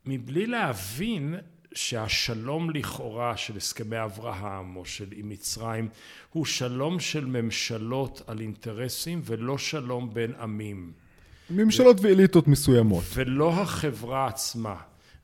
מבלי 0.06 0.46
להבין 0.46 1.36
שהשלום 1.74 2.70
לכאורה 2.70 3.38
של 3.38 3.58
הסכמי 3.58 4.04
אברהם 4.04 4.76
או 4.76 4.86
של 4.86 5.08
עם 5.16 5.30
מצרים 5.30 5.90
הוא 6.34 6.46
שלום 6.46 7.00
של 7.00 7.26
ממשלות 7.26 8.22
על 8.28 8.40
אינטרסים 8.40 9.22
ולא 9.24 9.58
שלום 9.58 10.14
בין 10.14 10.34
עמים. 10.36 10.92
ממשלות 11.50 12.00
ו... 12.00 12.04
ואליטות 12.04 12.48
מסוימות. 12.48 13.04
ולא 13.14 13.54
החברה 13.54 14.28
עצמה. 14.28 14.76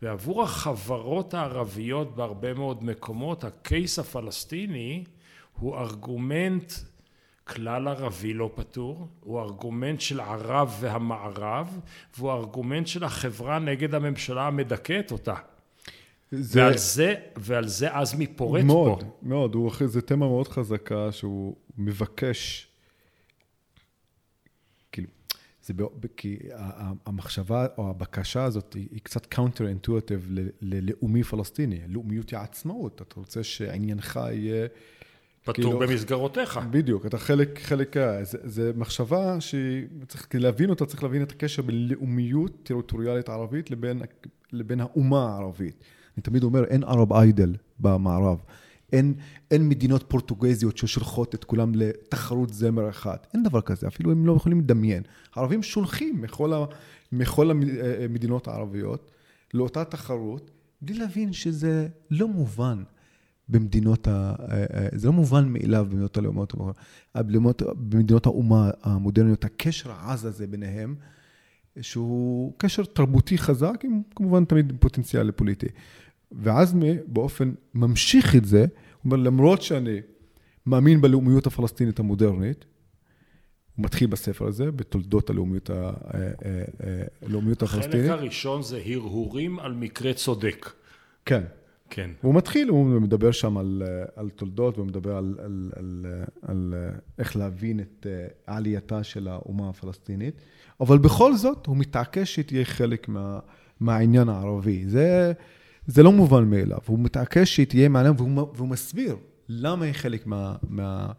ועבור 0.02 0.44
החברות 0.44 1.34
הערביות 1.34 2.16
בהרבה 2.16 2.54
מאוד 2.54 2.84
מקומות 2.84 3.44
הקייס 3.44 4.00
הפלסטיני 4.00 5.04
הוא 5.60 5.78
ארגומנט 5.78 6.74
כלל 7.48 7.88
ערבי 7.88 8.34
לא 8.34 8.52
פתור, 8.56 9.08
הוא 9.20 9.42
ארגומנט 9.42 10.02
של 10.02 10.20
ערב 10.20 10.78
והמערב, 10.80 11.80
והוא 12.18 12.32
ארגומנט 12.32 12.88
של 12.88 13.04
החברה 13.04 13.60
נגד 13.60 13.96
הממשלה 13.96 14.48
המדכאת 14.48 15.12
אותה. 15.12 15.36
זה... 16.32 16.62
ועל 16.62 16.78
זה, 16.78 17.16
ועל 17.36 17.68
זה 17.68 17.98
עזמי 17.98 18.28
פורט 18.28 18.64
מאוד, 18.64 19.00
פה. 19.00 19.06
מאוד, 19.06 19.14
מאוד, 19.22 19.56
הוא 19.56 19.72
זה 19.86 20.02
תמה 20.02 20.28
מאוד 20.28 20.48
חזקה 20.48 21.12
שהוא 21.12 21.56
מבקש, 21.78 22.68
כאילו, 24.92 25.08
זה 25.64 25.74
ב... 25.74 25.84
כי 26.18 26.40
המחשבה 27.06 27.66
או 27.78 27.90
הבקשה 27.90 28.44
הזאת 28.44 28.74
היא, 28.74 28.88
היא 28.92 29.00
קצת 29.04 29.26
counter 29.26 29.68
intuitive 29.68 30.30
ללאומי 30.62 31.24
פלסטיני, 31.24 31.80
לאומיות 31.88 32.30
היא 32.30 32.40
עצמאות, 32.40 33.02
אתה 33.02 33.16
רוצה 33.16 33.44
שעניינך 33.44 34.20
יהיה 34.32 34.68
פטור 35.54 35.54
כאילו, 35.54 35.80
במסגרותיך. 35.80 36.60
בדיוק, 36.72 37.06
אתה 37.06 37.18
חלק, 37.18 37.60
חלק, 37.64 37.96
זה, 38.22 38.38
זה 38.44 38.72
מחשבה 38.76 39.38
שצריך 39.42 40.28
להבין 40.34 40.70
אותה, 40.70 40.86
צריך 40.86 41.04
להבין 41.04 41.24
את 41.24 41.32
הקשר 41.32 41.62
בין 41.62 41.88
לאומיות 41.88 42.52
טריטוריאלית 42.64 43.30
ערבית 43.30 43.72
לבין, 43.72 44.02
לבין 44.54 44.80
האומה 44.80 45.30
הערבית. 45.30 45.84
אני 46.18 46.24
תמיד 46.24 46.44
אומר, 46.44 46.64
אין 46.64 46.84
ערב 46.84 47.14
איידל 47.14 47.56
במערב. 47.80 48.38
אין, 48.94 49.14
אין 49.52 49.70
מדינות 49.70 50.04
פורטוגזיות 50.08 50.78
ששולחות 50.78 51.36
את 51.36 51.44
כולם 51.44 51.72
לתחרות 51.76 52.54
זמר 52.54 52.90
אחת. 52.90 53.28
אין 53.34 53.44
דבר 53.44 53.62
כזה, 53.62 53.88
אפילו 53.88 54.12
הם 54.12 54.26
לא 54.26 54.34
יכולים 54.34 54.60
לדמיין. 54.60 55.04
הערבים 55.36 55.64
שולחים 55.64 56.22
מכל, 56.22 56.54
ה, 56.54 56.66
מכל 57.12 57.52
המדינות 57.52 58.48
הערביות 58.48 59.12
לאותה 59.54 59.86
תחרות, 59.86 60.52
בלי 60.82 60.98
להבין 60.98 61.34
שזה 61.34 61.88
לא 62.12 62.28
מובן. 62.28 62.84
במדינות, 63.50 64.08
ה... 64.08 64.36
אה, 64.40 64.66
אה, 64.74 64.88
זה 64.94 65.08
לא 65.08 65.14
מובן 65.14 65.50
מאליו 65.50 65.86
במדינות 65.90 66.18
הלאומות, 66.18 66.54
במדינות, 67.16 67.62
במדינות 67.76 68.26
האומה 68.26 68.70
המודרניות, 68.84 69.46
הקשר 69.46 69.92
העז 69.92 70.26
הזה 70.26 70.48
ביניהם, 70.48 70.96
שהוא 71.82 72.54
קשר 72.58 72.84
תרבותי 72.84 73.38
חזק, 73.38 73.76
עם 73.84 74.02
כמובן 74.16 74.46
תמיד 74.46 74.74
פוטנציאל 74.80 75.32
פוליטי. 75.32 75.68
ועזמי 76.32 76.94
באופן 77.08 77.52
ממשיך 77.74 78.36
את 78.36 78.46
זה, 78.46 78.60
הוא 78.62 78.68
אומר, 79.06 79.18
למרות 79.18 79.62
שאני 79.62 80.00
מאמין 80.66 81.02
בלאומיות 81.02 81.48
הפלסטינית 81.48 82.00
המודרנית, 82.00 82.66
הוא 83.76 83.86
מתחיל 83.86 84.08
בספר 84.08 84.48
הזה, 84.48 84.72
בתולדות 84.72 85.30
הלאומיות, 85.30 85.70
ה... 85.70 85.74
אה, 85.74 87.04
הלאומיות 87.22 87.64
הפלסטינית. 87.64 88.06
החלק 88.06 88.20
הראשון 88.20 88.64
זה 88.64 88.82
הרהורים 88.86 89.60
על 89.60 89.74
מקרה 89.74 90.14
צודק. 90.14 90.70
כן. 91.26 91.44
כן. 91.90 92.10
הוא 92.22 92.36
מתחיל, 92.36 92.70
הוא 92.70 92.86
מדבר 93.02 93.32
שם 93.32 93.58
על, 93.58 93.84
על 94.16 94.30
תולדות, 94.30 94.78
הוא 94.78 94.86
מדבר 94.86 95.18
על, 95.18 95.36
על, 95.44 95.72
על, 95.76 96.06
על 96.42 96.74
איך 97.18 97.36
להבין 97.36 97.80
את 97.80 98.08
עלייתה 98.48 99.04
של 99.04 99.28
האומה 99.28 99.70
הפלסטינית, 99.70 100.42
אבל 100.80 100.98
בכל 100.98 101.36
זאת 101.36 101.66
הוא 101.66 101.78
מתעקש 101.78 102.36
שתהיה 102.36 102.66
חלק 102.66 103.08
מה, 103.10 103.40
מהעניין 103.80 104.30
הערבי. 104.30 104.84
זה, 104.88 105.34
זה 105.86 106.04
לא 106.04 106.12
מובן 106.12 106.44
מאליו, 106.50 106.80
הוא 106.86 107.00
מתעקש 107.00 107.56
שהיא 107.56 107.68
תהיה 107.68 107.90
מעניין, 107.90 108.14
והוא, 108.18 108.48
והוא 108.56 108.68
מסביר 108.68 109.16
למה 109.50 109.86
היא 109.86 109.94
חלק 109.94 110.28
מה... 110.28 110.56
מה 110.70 111.12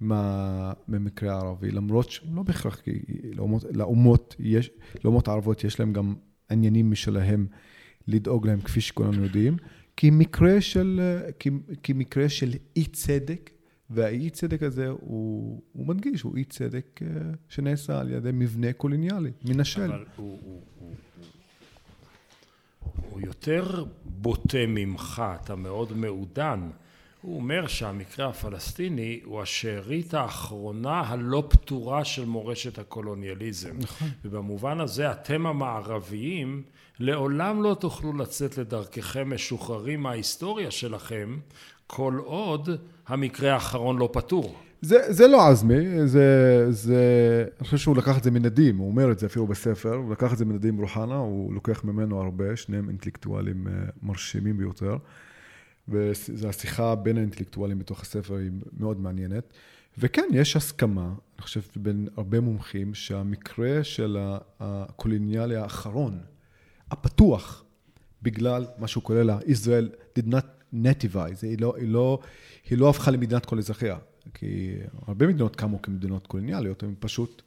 מה, 0.00 0.72
מהמקרה 0.88 1.34
הערבי, 1.34 1.70
למרות 1.70 2.10
שלא 2.10 2.42
בהכרח, 2.42 2.80
כי 2.80 2.90
לאומות, 3.34 3.64
לאומות, 3.74 4.36
יש, 4.38 4.70
לאומות 5.04 5.28
הערבות 5.28 5.64
יש 5.64 5.80
להם 5.80 5.92
גם 5.92 6.14
עניינים 6.50 6.90
משלהם 6.90 7.46
לדאוג 8.08 8.46
להם, 8.46 8.60
כפי 8.60 8.80
שכולנו 8.80 9.22
יודעים. 9.22 9.56
כמקרה 10.00 10.60
של, 10.60 11.00
כמקרה 11.82 12.28
של 12.28 12.50
אי 12.76 12.84
צדק, 12.84 13.50
והאי 13.90 14.30
צדק 14.30 14.62
הזה 14.62 14.88
הוא, 14.88 15.62
הוא 15.72 15.86
מדגיש, 15.86 16.22
הוא 16.22 16.36
אי 16.36 16.44
צדק 16.44 17.00
אה, 17.02 17.08
שנעשה 17.48 18.00
על 18.00 18.10
ידי 18.10 18.30
מבנה 18.32 18.72
קולוניאלי, 18.72 19.30
מנשל. 19.44 19.82
אבל 19.82 20.04
הוא, 20.16 20.38
הוא, 20.42 20.62
הוא, 20.78 20.94
הוא 23.10 23.20
יותר 23.20 23.84
בוטה 24.04 24.66
ממך, 24.68 25.22
אתה 25.42 25.56
מאוד 25.56 25.92
מעודן. 25.96 26.68
הוא 27.22 27.36
אומר 27.36 27.66
שהמקרה 27.66 28.28
הפלסטיני 28.28 29.20
הוא 29.24 29.42
השארית 29.42 30.14
האחרונה 30.14 31.00
הלא 31.00 31.44
פתורה 31.48 32.04
של 32.04 32.24
מורשת 32.24 32.78
הקולוניאליזם. 32.78 33.76
נכון. 33.78 34.08
ובמובן 34.24 34.80
הזה 34.80 35.12
אתם 35.12 35.46
המערביים 35.46 36.62
לעולם 37.00 37.62
לא 37.62 37.76
תוכלו 37.80 38.12
לצאת 38.12 38.58
לדרככם 38.58 39.34
משוחררים 39.34 40.02
מההיסטוריה 40.02 40.70
שלכם 40.70 41.38
כל 41.86 42.18
עוד 42.24 42.68
המקרה 43.06 43.54
האחרון 43.54 43.98
לא 43.98 44.08
פתור. 44.12 44.56
זה, 44.80 45.12
זה 45.12 45.28
לא 45.28 45.48
עזמי, 45.48 46.06
זה, 46.06 46.66
זה, 46.70 47.02
אני 47.58 47.64
חושב 47.64 47.76
שהוא 47.76 47.96
לקח 47.96 48.18
את 48.18 48.22
זה 48.22 48.30
מנדים, 48.30 48.76
הוא 48.76 48.90
אומר 48.90 49.12
את 49.12 49.18
זה 49.18 49.26
אפילו 49.26 49.46
בספר, 49.46 49.94
הוא 49.94 50.12
לקח 50.12 50.32
את 50.32 50.38
זה 50.38 50.44
מנדים 50.44 50.78
רוחנה, 50.78 51.16
הוא 51.16 51.54
לוקח 51.54 51.84
ממנו 51.84 52.20
הרבה, 52.20 52.56
שניהם 52.56 52.88
אינטלקטואלים 52.88 53.66
אה, 53.68 53.72
מרשימים 54.02 54.58
ביותר. 54.58 54.96
וזו 55.88 56.48
השיחה 56.48 56.94
בין 56.94 57.16
האינטלקטואלים 57.16 57.78
בתוך 57.78 58.02
הספר 58.02 58.36
היא 58.36 58.50
מאוד 58.78 59.00
מעניינת. 59.00 59.52
וכן, 59.98 60.24
יש 60.32 60.56
הסכמה, 60.56 61.04
אני 61.04 61.42
חושב, 61.42 61.60
בין 61.76 62.08
הרבה 62.16 62.40
מומחים, 62.40 62.94
שהמקרה 62.94 63.84
של 63.84 64.16
הקולוניאלי 64.60 65.56
האחרון, 65.56 66.18
הפתוח, 66.90 67.64
בגלל 68.22 68.66
מה 68.78 68.88
שהוא 68.88 69.02
קורא 69.02 69.22
לה, 69.22 69.38
ישראל 69.46 69.90
did 70.18 70.22
not 70.32 70.74
nativize, 70.74 71.42
היא 71.42 71.60
לא, 71.60 71.74
היא 71.76 71.88
לא, 71.88 72.18
היא 72.70 72.78
לא 72.78 72.90
הפכה 72.90 73.10
למדינת 73.10 73.46
כל 73.46 73.58
אזרחיה. 73.58 73.96
כי 74.34 74.76
הרבה 75.06 75.26
מדינות 75.26 75.56
קמו 75.56 75.82
כמדינות 75.82 76.26
קולוניאליות, 76.26 76.82
הן 76.82 76.94
פשוט 76.98 77.42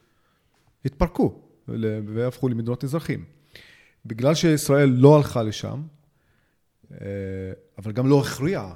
התפרקו 0.85 1.41
והפכו 2.05 2.49
למדינות 2.49 2.83
אזרחים. 2.83 3.25
בגלל 4.05 4.35
שישראל 4.35 4.89
לא 4.89 5.17
הלכה 5.17 5.43
לשם, 5.43 5.81
אבל 7.77 7.91
גם 7.91 8.07
לא 8.07 8.21
הכריעה, 8.21 8.73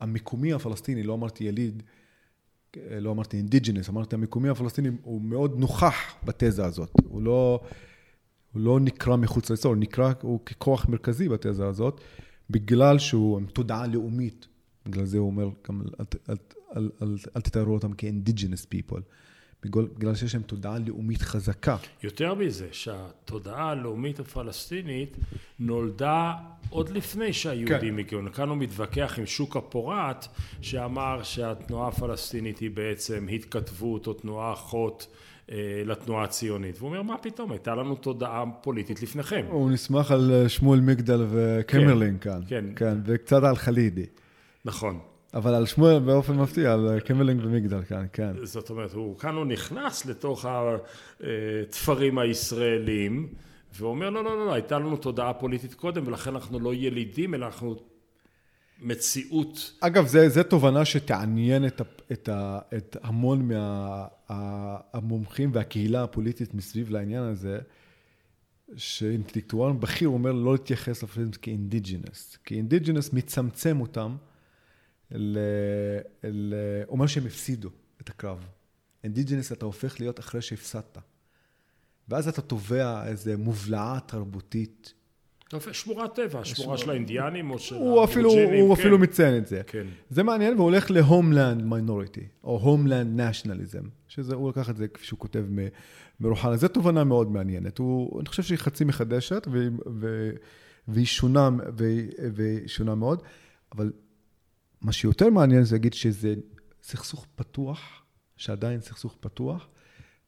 המקומי 0.00 0.52
הפלסטיני, 0.52 1.02
לא 1.02 1.14
אמרתי 1.14 1.44
יליד, 1.44 1.82
לא 2.90 3.10
אמרתי 3.10 3.36
אינדיג'נס, 3.36 3.88
אמרתי 3.88 4.14
המקומי 4.14 4.48
הפלסטיני 4.48 4.88
הוא 5.02 5.22
מאוד 5.22 5.58
נוכח 5.58 6.14
בתזה 6.24 6.64
הזאת. 6.64 6.90
הוא 7.04 7.22
לא, 7.22 7.60
הוא 8.52 8.62
לא 8.62 8.80
נקרא 8.80 9.16
מחוץ 9.16 9.50
לישראל, 9.50 9.74
הוא 9.74 9.80
נקרא, 9.80 10.12
הוא 10.22 10.40
ככוח 10.40 10.88
מרכזי 10.88 11.28
בתזה 11.28 11.66
הזאת, 11.66 12.00
בגלל 12.50 12.98
שהוא 12.98 13.36
עם 13.36 13.46
תודעה 13.46 13.86
לאומית 13.86 14.48
בגלל 14.86 15.04
זה 15.04 15.18
הוא 15.18 15.26
אומר, 15.26 15.48
גם 15.68 15.82
אל, 16.00 16.04
אל, 16.76 16.88
אל, 17.02 17.16
אל, 17.36 17.40
תתארו 17.40 17.74
אותם 17.74 17.90
כ-indigenous 17.98 18.66
people. 18.74 19.00
בגלל, 19.70 20.14
שיש 20.14 20.34
להם 20.34 20.42
תודעה 20.42 20.78
לאומית 20.78 21.22
חזקה. 21.22 21.76
יותר 22.02 22.34
מזה, 22.34 22.68
שהתודעה 22.72 23.70
הלאומית 23.70 24.20
הפלסטינית 24.20 25.16
נולדה 25.58 26.32
עוד 26.70 26.90
לפני 26.90 27.32
שהיהודים 27.32 27.94
כן. 27.94 27.98
הגיעו. 27.98 28.22
כאן 28.32 28.48
הוא 28.48 28.56
מתווכח 28.56 29.14
עם 29.18 29.26
שוק 29.26 29.56
הפורט, 29.56 30.26
שאמר 30.60 31.22
שהתנועה 31.22 31.88
הפלסטינית 31.88 32.58
היא 32.58 32.70
בעצם 32.70 33.26
התכתבות 33.32 34.06
או 34.06 34.12
תנועה 34.12 34.52
אחות. 34.52 35.06
אה, 35.52 35.82
לתנועה 35.84 36.24
הציונית. 36.24 36.76
והוא 36.78 36.88
אומר, 36.88 37.02
מה 37.02 37.18
פתאום, 37.18 37.52
הייתה 37.52 37.74
לנו 37.74 37.94
תודעה 37.94 38.44
פוליטית 38.62 39.02
לפניכם. 39.02 39.46
הוא 39.48 39.70
נסמך 39.70 40.10
על 40.10 40.44
שמואל 40.48 40.80
מגדל 40.80 41.26
וקמרלין 41.30 42.18
כן, 42.20 42.30
כאן. 42.30 42.40
כן. 42.48 42.64
כן, 42.76 42.98
וקצת 43.04 43.42
על 43.42 43.56
חלידי. 43.56 44.06
נכון. 44.64 44.98
אבל 45.36 45.54
על 45.54 45.66
שמואל 45.66 45.98
באופן 45.98 46.36
מפתיע, 46.36 46.72
על 46.72 47.00
קמלינג 47.00 47.40
ומגדל 47.44 47.82
כאן, 47.82 48.06
כן. 48.12 48.32
זאת 48.42 48.70
אומרת, 48.70 48.92
הוא, 48.92 49.18
כאן 49.18 49.34
הוא 49.34 49.44
נכנס 49.44 50.06
לתוך 50.06 50.46
התפרים 50.48 52.18
הישראלים, 52.18 53.28
ואומר, 53.78 54.10
לא, 54.10 54.24
לא, 54.24 54.36
לא, 54.36 54.46
לא, 54.46 54.52
הייתה 54.52 54.78
לנו 54.78 54.96
תודעה 54.96 55.34
פוליטית 55.34 55.74
קודם, 55.74 56.06
ולכן 56.06 56.34
אנחנו 56.34 56.60
לא 56.60 56.74
ילידים, 56.74 57.34
אלא 57.34 57.46
אנחנו 57.46 57.76
מציאות. 58.82 59.72
אגב, 59.80 60.06
זו 60.06 60.42
תובנה 60.42 60.84
שתעניין 60.84 61.66
את, 61.66 61.80
את, 62.12 62.28
את 62.76 62.96
המון 63.02 63.48
מהמומחים 64.28 65.48
מה, 65.48 65.56
והקהילה 65.56 66.02
הפוליטית 66.02 66.54
מסביב 66.54 66.90
לעניין 66.90 67.22
הזה. 67.22 67.58
שאינטלקטואל 68.76 69.72
בכיר 69.72 70.08
אומר 70.08 70.32
לא 70.32 70.52
להתייחס 70.52 71.02
לפלסטינים 71.02 71.30
כ 71.42 71.57
indigenous. 71.57 72.38
כי 72.44 72.54
indigenous 72.54 73.12
מצמצם 73.12 73.80
אותם 73.80 74.16
ל... 75.10 75.38
ל... 76.24 76.54
אומר 76.88 77.06
שהם 77.06 77.26
הפסידו 77.26 77.70
את 78.00 78.08
הקרב. 78.08 78.46
indigenous 79.04 79.52
אתה 79.52 79.66
הופך 79.66 80.00
להיות 80.00 80.20
אחרי 80.20 80.42
שהפסדת. 80.42 80.98
ואז 82.08 82.28
אתה 82.28 82.42
תובע 82.42 83.06
איזו 83.06 83.30
מובלעה 83.38 83.98
תרבותית. 84.06 84.92
שמורת 85.72 86.14
טבע, 86.14 86.44
שמורה 86.44 86.78
של 86.78 86.90
האינדיאנים 86.90 87.50
או 87.50 87.58
של 87.58 87.74
האבורג'ינים. 87.74 88.60
הוא 88.60 88.74
כן. 88.74 88.80
אפילו 88.80 88.98
מציין 88.98 89.38
את 89.38 89.46
זה. 89.46 89.62
כן. 89.66 89.86
זה 90.10 90.22
מעניין, 90.22 90.54
והוא 90.54 90.64
הולך 90.64 90.90
ל 90.90 90.98
homeland 90.98 91.64
minority, 91.64 92.26
או 92.44 92.58
homeland 92.58 93.20
nationalism, 93.20 93.82
שזה, 94.08 94.34
הוא 94.34 94.48
לקח 94.48 94.70
את 94.70 94.76
זה 94.76 94.88
כפי 94.88 95.06
שהוא 95.06 95.18
כותב 95.18 95.44
מרוחנה. 96.20 96.56
זו 96.56 96.68
תובנה 96.68 97.04
מאוד 97.04 97.30
מעניינת. 97.30 97.78
הוא, 97.78 98.20
אני 98.20 98.28
חושב 98.28 98.42
שהיא 98.42 98.58
חצי 98.58 98.84
מחדשת, 98.84 99.46
והיא, 99.50 99.70
והיא 100.88 101.06
שונה, 101.06 101.50
והיא 102.34 102.68
שונה 102.68 102.94
מאוד, 102.94 103.22
אבל 103.72 103.92
מה 104.80 104.92
שיותר 104.92 105.30
מעניין 105.30 105.64
זה 105.64 105.74
להגיד 105.74 105.94
שזה 105.94 106.34
סכסוך 106.82 107.26
פתוח, 107.34 108.02
שעדיין 108.36 108.80
סכסוך 108.80 109.16
פתוח, 109.20 109.68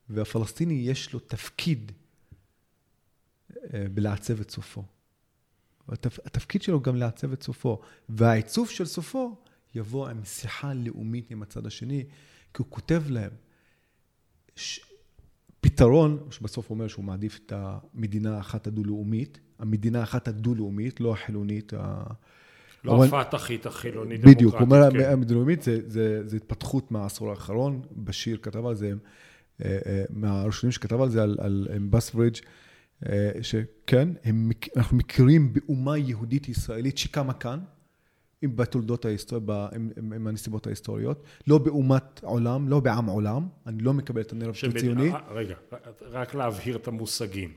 והפלסטיני 0.08 0.74
יש 0.74 1.12
לו 1.12 1.20
תפקיד 1.20 1.92
אה, 3.74 3.86
בלעצב 3.94 4.40
את 4.40 4.50
סופו. 4.50 4.84
התפקיד 6.24 6.62
שלו 6.62 6.80
גם 6.80 6.96
לעצב 6.96 7.32
את 7.32 7.42
סופו, 7.42 7.80
והעיצוב 8.08 8.70
של 8.70 8.86
סופו 8.86 9.36
יבוא 9.74 10.08
עם 10.08 10.24
שיחה 10.24 10.74
לאומית 10.74 11.30
עם 11.30 11.42
הצד 11.42 11.66
השני, 11.66 12.04
כי 12.54 12.62
הוא 12.62 12.66
כותב 12.70 13.02
להם 13.08 13.30
ש... 14.56 14.80
פתרון, 15.60 16.26
שבסוף 16.30 16.70
אומר 16.70 16.88
שהוא 16.88 17.04
מעדיף 17.04 17.40
את 17.46 17.52
המדינה 17.52 18.36
האחת 18.36 18.66
הדו-לאומית, 18.66 19.38
המדינה 19.58 20.00
האחת 20.00 20.28
הדו-לאומית, 20.28 21.00
לא 21.00 21.12
החילונית, 21.12 21.72
לא 22.84 23.04
הפת"חית 23.04 23.66
החילונית 23.66 24.20
דמוקרטית. 24.20 24.36
בדיוק, 24.36 24.54
הוא 24.54 24.62
אומר, 24.62 24.88
המדינומית 25.12 25.62
זה, 25.62 25.80
זה, 25.86 26.28
זה 26.28 26.36
התפתחות 26.36 26.90
מהעשור 26.90 27.30
האחרון, 27.30 27.82
בשיר 27.92 28.38
כתב 28.42 28.66
על 28.66 28.74
זה, 28.74 28.92
אה, 29.64 29.78
אה, 29.86 30.04
מהראשונים 30.10 30.72
שכתב 30.72 31.00
על 31.00 31.08
זה, 31.08 31.22
על, 31.22 31.36
על 31.40 31.68
בסברידג', 31.90 32.36
אה, 33.08 33.30
שכן, 33.42 34.08
הם, 34.24 34.50
אנחנו 34.76 34.96
מכירים 34.96 35.52
באומה 35.52 35.98
יהודית 35.98 36.48
ישראלית 36.48 36.98
שקמה 36.98 37.32
כאן, 37.32 37.58
עם 38.42 38.56
בתולדות 38.56 39.04
ההיסטוריה, 39.04 39.68
עם, 39.74 39.90
עם, 39.96 40.12
עם 40.12 40.26
הנסיבות 40.26 40.66
ההיסטוריות, 40.66 41.22
לא 41.46 41.58
באומת 41.58 42.20
עולם, 42.22 42.68
לא 42.68 42.80
בעם 42.80 43.06
עולם, 43.06 43.48
אני 43.66 43.82
לא 43.82 43.94
מקבל 43.94 44.20
את 44.20 44.32
הנרב 44.32 44.54
הציוני. 44.74 45.10
רגע, 45.30 45.54
רק 46.00 46.34
להבהיר 46.34 46.76
את 46.76 46.88
המושגים. 46.88 47.52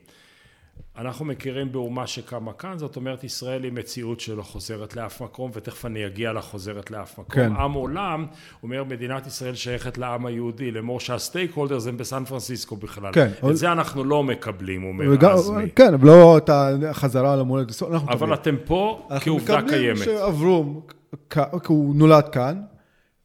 אנחנו 0.97 1.25
מכירים 1.25 1.71
באומה 1.71 2.07
שקמה 2.07 2.53
כאן, 2.53 2.77
זאת 2.77 2.95
אומרת 2.95 3.23
ישראל 3.23 3.63
היא 3.63 3.71
מציאות 3.71 4.19
שלא 4.19 4.41
חוזרת 4.41 4.95
לאף 4.95 5.21
מקום, 5.21 5.51
ותכף 5.53 5.85
אני 5.85 6.07
אגיע 6.07 6.33
לחוזרת 6.33 6.91
לאף 6.91 7.19
מקום. 7.19 7.35
כן. 7.35 7.55
עם 7.55 7.73
עולם, 7.73 8.25
אומר 8.63 8.83
מדינת 8.83 9.27
ישראל 9.27 9.55
שייכת 9.55 9.97
לעם 9.97 10.25
היהודי, 10.25 10.71
לאמור 10.71 10.99
שהסטייק 10.99 11.51
הולדרס 11.53 11.87
הם 11.87 11.97
בסן 11.97 12.25
פרנסיסקו 12.25 12.75
בכלל. 12.75 13.13
כן. 13.13 13.29
את 13.49 13.57
זה 13.57 13.71
אנחנו 13.71 14.03
לא 14.03 14.23
מקבלים, 14.23 14.83
אומר 14.83 15.05
וגם, 15.11 15.31
עזמי. 15.31 15.69
כן, 15.75 15.93
אבל 15.93 16.07
לא 16.07 16.37
את 16.37 16.49
החזרה 16.89 17.35
למולדת, 17.35 17.69
אנחנו 17.69 17.95
מקבלים. 17.95 18.09
אבל 18.09 18.33
אתם 18.33 18.55
פה 18.65 19.07
כעובדה 19.19 19.61
קיימת. 19.61 19.73
אנחנו 19.73 19.77
מקבלים 19.77 19.95
שעברו, 19.95 20.81
כי 21.29 21.39
הוא 21.67 21.95
נולד 21.95 22.29
כאן, 22.29 22.61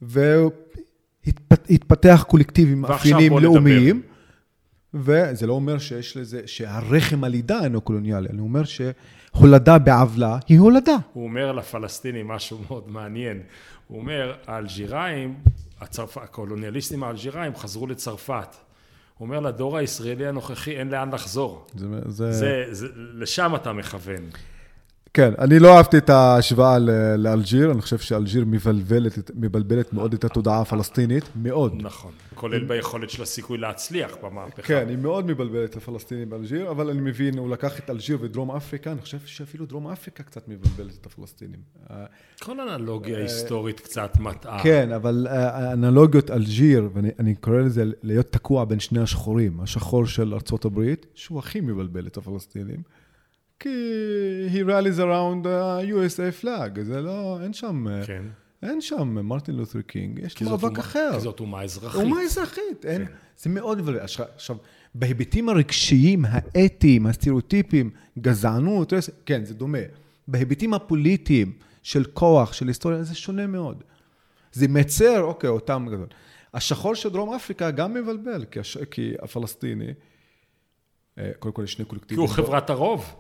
והתפתח 0.02 2.24
קולקטיב 2.28 2.68
עם 2.68 2.80
מאפיינים 2.80 3.38
לאומיים. 3.38 3.96
נדבר. 3.96 4.15
וזה 5.00 5.46
לא 5.46 5.52
אומר 5.52 5.78
שיש 5.78 6.16
לזה, 6.16 6.40
שהרחם 6.46 7.24
הלידה 7.24 7.64
אינו 7.64 7.80
קולוניאלי, 7.80 8.28
אני 8.28 8.40
אומר 8.40 8.62
שהולדה 8.64 9.78
בעוולה 9.78 10.38
היא 10.48 10.58
הולדה. 10.60 10.96
הוא 11.12 11.24
אומר 11.24 11.52
לפלסטינים 11.52 12.28
משהו 12.28 12.58
מאוד 12.68 12.88
מעניין. 12.88 13.40
הוא 13.88 13.98
אומר, 13.98 14.34
האלג'יראים, 14.46 15.34
הצרפ... 15.80 16.18
הקולוניאליסטים 16.18 17.02
האלג'יראים 17.02 17.56
חזרו 17.56 17.86
לצרפת. 17.86 18.56
הוא 19.18 19.26
אומר, 19.26 19.40
לדור 19.40 19.76
הישראלי 19.76 20.26
הנוכחי 20.26 20.76
אין 20.76 20.88
לאן 20.88 21.14
לחזור. 21.14 21.66
זה, 21.74 21.86
זה... 22.06 22.32
זה, 22.32 22.64
זה, 22.70 22.86
לשם 22.94 23.52
אתה 23.54 23.72
מכוון. 23.72 24.22
כן, 25.16 25.32
אני 25.38 25.58
לא 25.58 25.76
אהבתי 25.76 25.98
את 25.98 26.10
ההשוואה 26.10 26.78
לאלג'יר, 27.18 27.72
אני 27.72 27.80
חושב 27.80 27.98
שאלג'יר 27.98 28.44
מבלבלת, 28.46 29.30
מבלבלת 29.34 29.92
מאוד 29.92 30.14
את 30.14 30.24
התודעה 30.24 30.60
הפלסטינית, 30.60 31.24
מאוד. 31.36 31.74
נכון, 31.82 32.12
כולל 32.34 32.64
ביכולת 32.64 33.10
של 33.10 33.22
הסיכוי 33.22 33.58
להצליח 33.58 34.16
במהפכה. 34.22 34.62
כן, 34.62 34.86
היא 34.88 34.96
מאוד 34.98 35.26
מבלבלת 35.26 35.70
את 35.70 35.76
הפלסטינים 35.76 36.30
באלג'יר, 36.30 36.70
אבל 36.70 36.90
אני 36.90 37.00
מבין, 37.00 37.38
הוא 37.38 37.50
לקח 37.50 37.78
את 37.78 37.90
אלג'יר 37.90 38.18
ודרום 38.20 38.50
אפריקה, 38.50 38.92
אני 38.92 39.00
חושב 39.00 39.18
שאפילו 39.24 39.66
דרום 39.66 39.88
אפריקה 39.88 40.22
קצת 40.22 40.48
מבלבלת 40.48 40.98
את 41.00 41.06
הפלסטינים. 41.06 41.60
כל 42.42 42.60
אנלוגיה 42.60 43.18
היסטורית 43.18 43.80
קצת 43.80 44.16
מטעה. 44.20 44.62
כן, 44.62 44.92
אבל 44.92 45.26
אנלוגיות 45.72 46.30
אלג'יר, 46.30 46.88
ואני 46.94 47.34
קורא 47.34 47.56
לזה 47.56 47.84
להיות 48.02 48.32
תקוע 48.32 48.64
בין 48.64 48.80
שני 48.80 49.00
השחורים, 49.00 49.60
השחור 49.60 50.06
של 50.06 50.34
ארה"ב, 50.34 50.94
שהוא 51.14 51.38
הכי 51.38 51.60
מבלבל 51.60 52.06
את 52.06 52.16
הפלסטינים. 52.16 52.82
כי 53.60 53.68
he 54.52 54.68
rallies 54.68 54.98
around 54.98 55.44
the 55.46 55.92
USA 55.92 56.42
flag, 56.42 56.82
זה 56.82 57.00
לא, 57.00 57.38
אין 57.42 57.52
שם... 57.52 57.86
כן. 58.06 58.22
אין 58.62 58.80
שם 58.80 59.08
מרטין 59.08 59.54
לותר 59.54 59.80
קינג, 59.80 60.18
יש 60.18 60.42
מאבק 60.42 60.78
אחר. 60.78 61.10
כי 61.14 61.20
זאת 61.20 61.40
אומה 61.40 61.62
אזרחית. 61.62 62.02
אומה 62.02 62.22
אזרחית, 62.22 62.84
אין, 62.84 63.04
כן. 63.04 63.12
זה 63.38 63.50
מאוד 63.50 63.78
מבלבל. 63.78 64.00
עכשיו, 64.34 64.56
בהיבטים 64.94 65.48
הרגשיים, 65.48 66.24
האתיים, 66.28 67.06
הסטריאוטיפיים, 67.06 67.90
גזענות, 68.18 68.92
כן, 69.26 69.44
זה 69.44 69.54
דומה. 69.54 69.78
בהיבטים 70.28 70.74
הפוליטיים 70.74 71.52
של 71.82 72.04
כוח, 72.04 72.52
של 72.52 72.68
היסטוריה, 72.68 73.02
זה 73.02 73.14
שונה 73.14 73.46
מאוד. 73.46 73.84
זה 74.52 74.68
מצר, 74.68 75.22
אוקיי, 75.22 75.50
אותם 75.50 75.86
גדול. 75.90 76.06
השחור 76.54 76.94
של 76.94 77.08
דרום 77.08 77.34
אפריקה 77.34 77.70
גם 77.70 77.94
מבלבל, 77.94 78.44
כי, 78.44 78.60
הש... 78.60 78.78
כי 78.78 79.14
הפלסטיני, 79.22 79.92
קודם 81.38 81.52
כל 81.54 81.62
יש 81.64 81.72
שני 81.72 81.84
קולקטיבים. 81.84 82.16
כי 82.16 82.20
הוא 82.20 82.36
חברת 82.36 82.70
הרוב. 82.70 83.14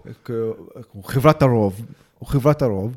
הוא 0.92 1.04
חברת 1.04 1.42
הרוב, 1.42 1.86
הוא 2.18 2.28
חברת 2.28 2.62
הרוב, 2.62 2.96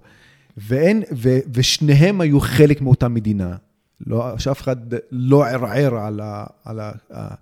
ואין, 0.58 1.04
ו, 1.16 1.30
ושניהם 1.54 2.22
היו 2.22 2.40
חלק 2.40 2.82
מאותה 2.82 3.08
מדינה. 3.08 3.56
לא, 4.08 4.38
שאף 4.38 4.62
אחד 4.62 4.78
לא 5.12 5.46
ערער 5.46 5.96
על 5.96 6.20
ה... 6.20 6.46
על 6.66 6.80
ה, 6.80 6.92
ה 7.14 7.36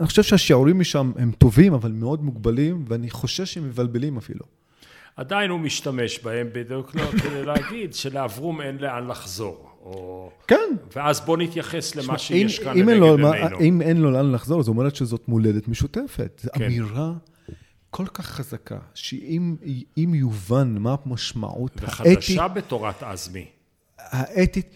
אני 0.00 0.06
חושב 0.06 0.22
שהשיעורים 0.22 0.78
משם 0.78 1.12
הם 1.16 1.32
טובים, 1.32 1.74
אבל 1.74 1.92
מאוד 1.92 2.24
מוגבלים, 2.24 2.84
ואני 2.88 3.10
חושש 3.10 3.54
שהם 3.54 3.68
מבלבלים 3.68 4.16
אפילו. 4.16 4.44
עדיין 5.16 5.50
הוא 5.50 5.60
משתמש 5.60 6.18
בהם 6.18 6.48
בדיוק 6.52 6.94
לא 6.94 7.10
כדי 7.22 7.44
להגיד 7.44 7.94
שלאברום 7.94 8.60
אין 8.60 8.76
לאן 8.78 9.06
לחזור. 9.08 9.73
או... 9.84 10.30
כן. 10.48 10.70
ואז 10.96 11.20
בוא 11.20 11.36
נתייחס 11.36 11.96
למה 11.96 12.18
שיש 12.18 12.58
כאן 12.58 12.78
לנגד 12.78 12.88
עינינו. 12.88 13.60
אם 13.60 13.82
אין 13.82 13.96
לו 13.96 14.10
לאן 14.10 14.32
לחזור, 14.32 14.62
זאת 14.62 14.68
אומרת 14.68 14.96
שזאת 14.96 15.28
מולדת 15.28 15.68
משותפת. 15.68 16.40
זו 16.44 16.50
כן. 16.54 16.64
אמירה 16.64 17.12
כל 17.90 18.06
כך 18.06 18.26
חזקה, 18.26 18.78
שאם 18.94 20.14
יובן 20.14 20.76
מה 20.78 20.96
המשמעות 21.04 21.72
האתית... 21.82 21.88
וחדשה 21.88 22.48
בתורת 22.48 23.02
עזמי. 23.02 23.46
האתית... 23.98 24.74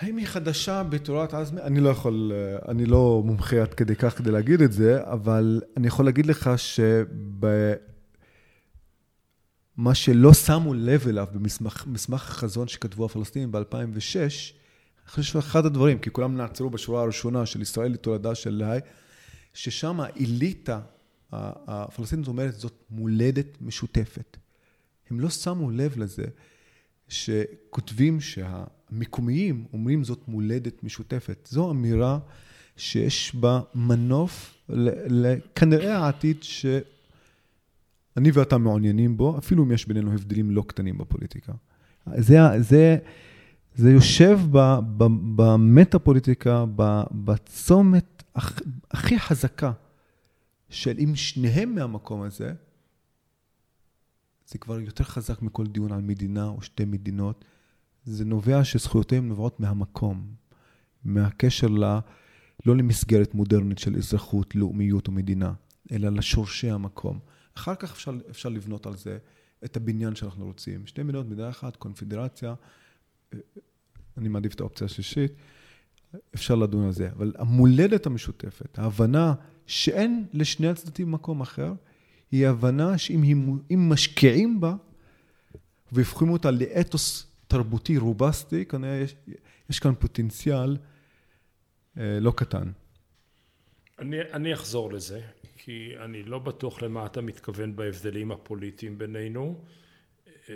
האם 0.00 0.16
היא 0.16 0.26
חדשה 0.26 0.82
בתורת 0.82 1.34
עזמי? 1.34 1.60
אני 1.60 1.80
לא 1.80 1.88
יכול, 1.88 2.32
אני 2.68 2.86
לא 2.86 3.22
מומחה 3.24 3.62
עד 3.62 3.74
כדי 3.74 3.96
כך 3.96 4.18
כדי 4.18 4.30
להגיד 4.30 4.62
את 4.62 4.72
זה, 4.72 5.00
אבל 5.04 5.60
אני 5.76 5.86
יכול 5.86 6.04
להגיד 6.04 6.26
לך 6.26 6.50
שב... 6.56 7.04
מה 9.80 9.94
שלא 9.94 10.34
שמו 10.34 10.74
לב 10.74 11.08
אליו 11.08 11.26
במסמך 11.86 12.28
החזון 12.30 12.68
שכתבו 12.68 13.04
הפלסטינים 13.04 13.52
ב-2006, 13.52 14.16
אני 14.16 15.06
חושב 15.06 15.22
שאחד 15.22 15.66
הדברים, 15.66 15.98
כי 15.98 16.10
כולם 16.10 16.36
נעצרו 16.36 16.70
בשורה 16.70 17.02
הראשונה 17.02 17.46
של 17.46 17.62
ישראל 17.62 17.92
לתולדה 17.92 18.34
של 18.34 18.50
להי, 18.50 18.80
ששם 19.54 20.00
האליטה 20.00 20.80
הפלסטינית 21.32 22.28
אומרת, 22.28 22.54
זאת 22.54 22.74
מולדת 22.90 23.46
משותפת. 23.60 24.36
הם 25.10 25.20
לא 25.20 25.30
שמו 25.30 25.70
לב 25.70 25.98
לזה 25.98 26.24
שכותבים 27.08 28.20
שהמקומיים 28.20 29.66
אומרים 29.72 30.04
זאת 30.04 30.28
מולדת 30.28 30.84
משותפת. 30.84 31.48
זו 31.50 31.70
אמירה 31.70 32.18
שיש 32.76 33.34
בה 33.34 33.60
מנוף 33.74 34.54
לכנראה 34.68 35.98
העתיד 35.98 36.36
ש... 36.42 36.66
אני 38.20 38.30
ואתה 38.30 38.58
מעוניינים 38.58 39.16
בו, 39.16 39.38
אפילו 39.38 39.64
אם 39.64 39.72
יש 39.72 39.86
בינינו 39.86 40.12
הבדלים 40.12 40.50
לא 40.50 40.64
קטנים 40.66 40.98
בפוליטיקה. 40.98 41.52
זה, 42.16 42.38
זה, 42.58 42.96
זה 43.74 43.90
יושב 43.90 44.40
במטה-פוליטיקה, 45.36 46.64
בצומת 47.10 48.22
הכי 48.90 49.18
חזקה 49.18 49.72
של 50.68 50.96
אם 50.98 51.16
שניהם 51.16 51.74
מהמקום 51.74 52.22
הזה, 52.22 52.52
זה 54.46 54.58
כבר 54.58 54.80
יותר 54.80 55.04
חזק 55.04 55.42
מכל 55.42 55.66
דיון 55.66 55.92
על 55.92 56.00
מדינה 56.00 56.48
או 56.48 56.62
שתי 56.62 56.84
מדינות. 56.84 57.44
זה 58.04 58.24
נובע 58.24 58.64
שזכויותיהם 58.64 59.28
נובעות 59.28 59.60
מהמקום, 59.60 60.26
מהקשר 61.04 61.68
ל... 61.68 61.98
לא 62.66 62.76
למסגרת 62.76 63.34
מודרנית 63.34 63.78
של 63.78 63.96
אזרחות, 63.96 64.54
לאומיות 64.54 65.06
או 65.06 65.12
מדינה, 65.12 65.52
אלא 65.92 66.08
לשורשי 66.08 66.70
המקום. 66.70 67.18
אחר 67.60 67.74
כך 67.74 67.92
אפשר, 67.92 68.10
אפשר 68.30 68.48
לבנות 68.48 68.86
על 68.86 68.96
זה 68.96 69.18
את 69.64 69.76
הבניין 69.76 70.14
שאנחנו 70.14 70.46
רוצים. 70.46 70.86
שתי 70.86 71.02
מדינות, 71.02 71.26
מדינה 71.26 71.48
אחת, 71.48 71.76
קונפדרציה, 71.76 72.54
אני 74.16 74.28
מעדיף 74.28 74.54
את 74.54 74.60
האופציה 74.60 74.84
השישית, 74.84 75.32
אפשר 76.34 76.54
לדון 76.54 76.86
על 76.86 76.92
זה. 76.92 77.08
אבל 77.16 77.32
המולדת 77.38 78.06
המשותפת, 78.06 78.78
ההבנה 78.78 79.34
שאין 79.66 80.26
לשני 80.32 80.68
הצדדים 80.68 81.12
מקום 81.12 81.40
אחר, 81.40 81.72
היא 82.32 82.46
הבנה 82.46 82.98
שאם 82.98 83.58
משקיעים 83.70 84.60
בה 84.60 84.74
והופכים 85.92 86.30
אותה 86.30 86.50
לאתוס 86.50 87.26
תרבותי 87.48 87.98
רובסטי, 87.98 88.64
כנראה 88.64 88.96
יש, 88.96 89.14
יש 89.70 89.78
כאן 89.78 89.94
פוטנציאל 89.98 90.76
אה, 91.98 92.20
לא 92.20 92.32
קטן. 92.36 92.72
אני, 93.98 94.16
אני 94.32 94.54
אחזור 94.54 94.92
לזה. 94.92 95.20
כי 95.64 95.92
אני 96.04 96.22
לא 96.22 96.38
בטוח 96.38 96.82
למה 96.82 97.06
אתה 97.06 97.20
מתכוון 97.20 97.76
בהבדלים 97.76 98.32
הפוליטיים 98.32 98.98
בינינו 98.98 99.64
אמ, 100.48 100.54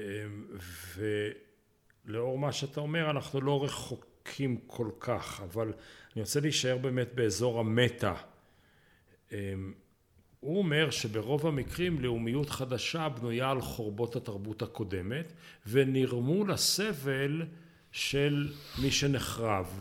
ולאור 2.07 2.39
מה 2.39 2.53
שאתה 2.53 2.81
אומר 2.81 3.11
אנחנו 3.11 3.41
לא 3.41 3.65
רחוקים 3.65 4.59
כל 4.67 4.91
כך 5.01 5.41
אבל 5.45 5.73
אני 6.15 6.23
רוצה 6.23 6.41
להישאר 6.41 6.79
באמת 6.79 7.15
באזור 7.15 7.61
המטה. 7.61 8.15
אמ, 9.33 9.73
הוא 10.41 10.59
אומר 10.59 10.91
שברוב 10.91 11.47
המקרים 11.47 12.01
לאומיות 12.01 12.51
חדשה 12.51 13.09
בנויה 13.09 13.51
על 13.51 13.61
חורבות 13.61 14.17
התרבות 14.17 14.63
הקודמת 14.63 15.33
ונרמול 15.67 16.53
הסבל 16.53 17.43
של 17.93 18.53
מי 18.83 18.91
שנחרב 18.91 19.81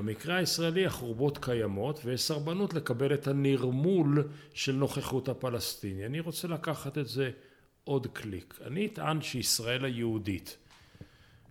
במקרה 0.00 0.36
הישראלי 0.36 0.86
החורבות 0.86 1.38
קיימות 1.38 2.00
ויש 2.04 2.22
סרבנות 2.22 2.74
לקבל 2.74 3.14
את 3.14 3.26
הנרמול 3.26 4.28
של 4.54 4.72
נוכחות 4.72 5.28
הפלסטיני. 5.28 6.06
אני 6.06 6.20
רוצה 6.20 6.48
לקחת 6.48 6.98
את 6.98 7.08
זה 7.08 7.30
עוד 7.84 8.06
קליק. 8.12 8.58
אני 8.66 8.86
אטען 8.86 9.22
שישראל 9.22 9.84
היהודית, 9.84 10.56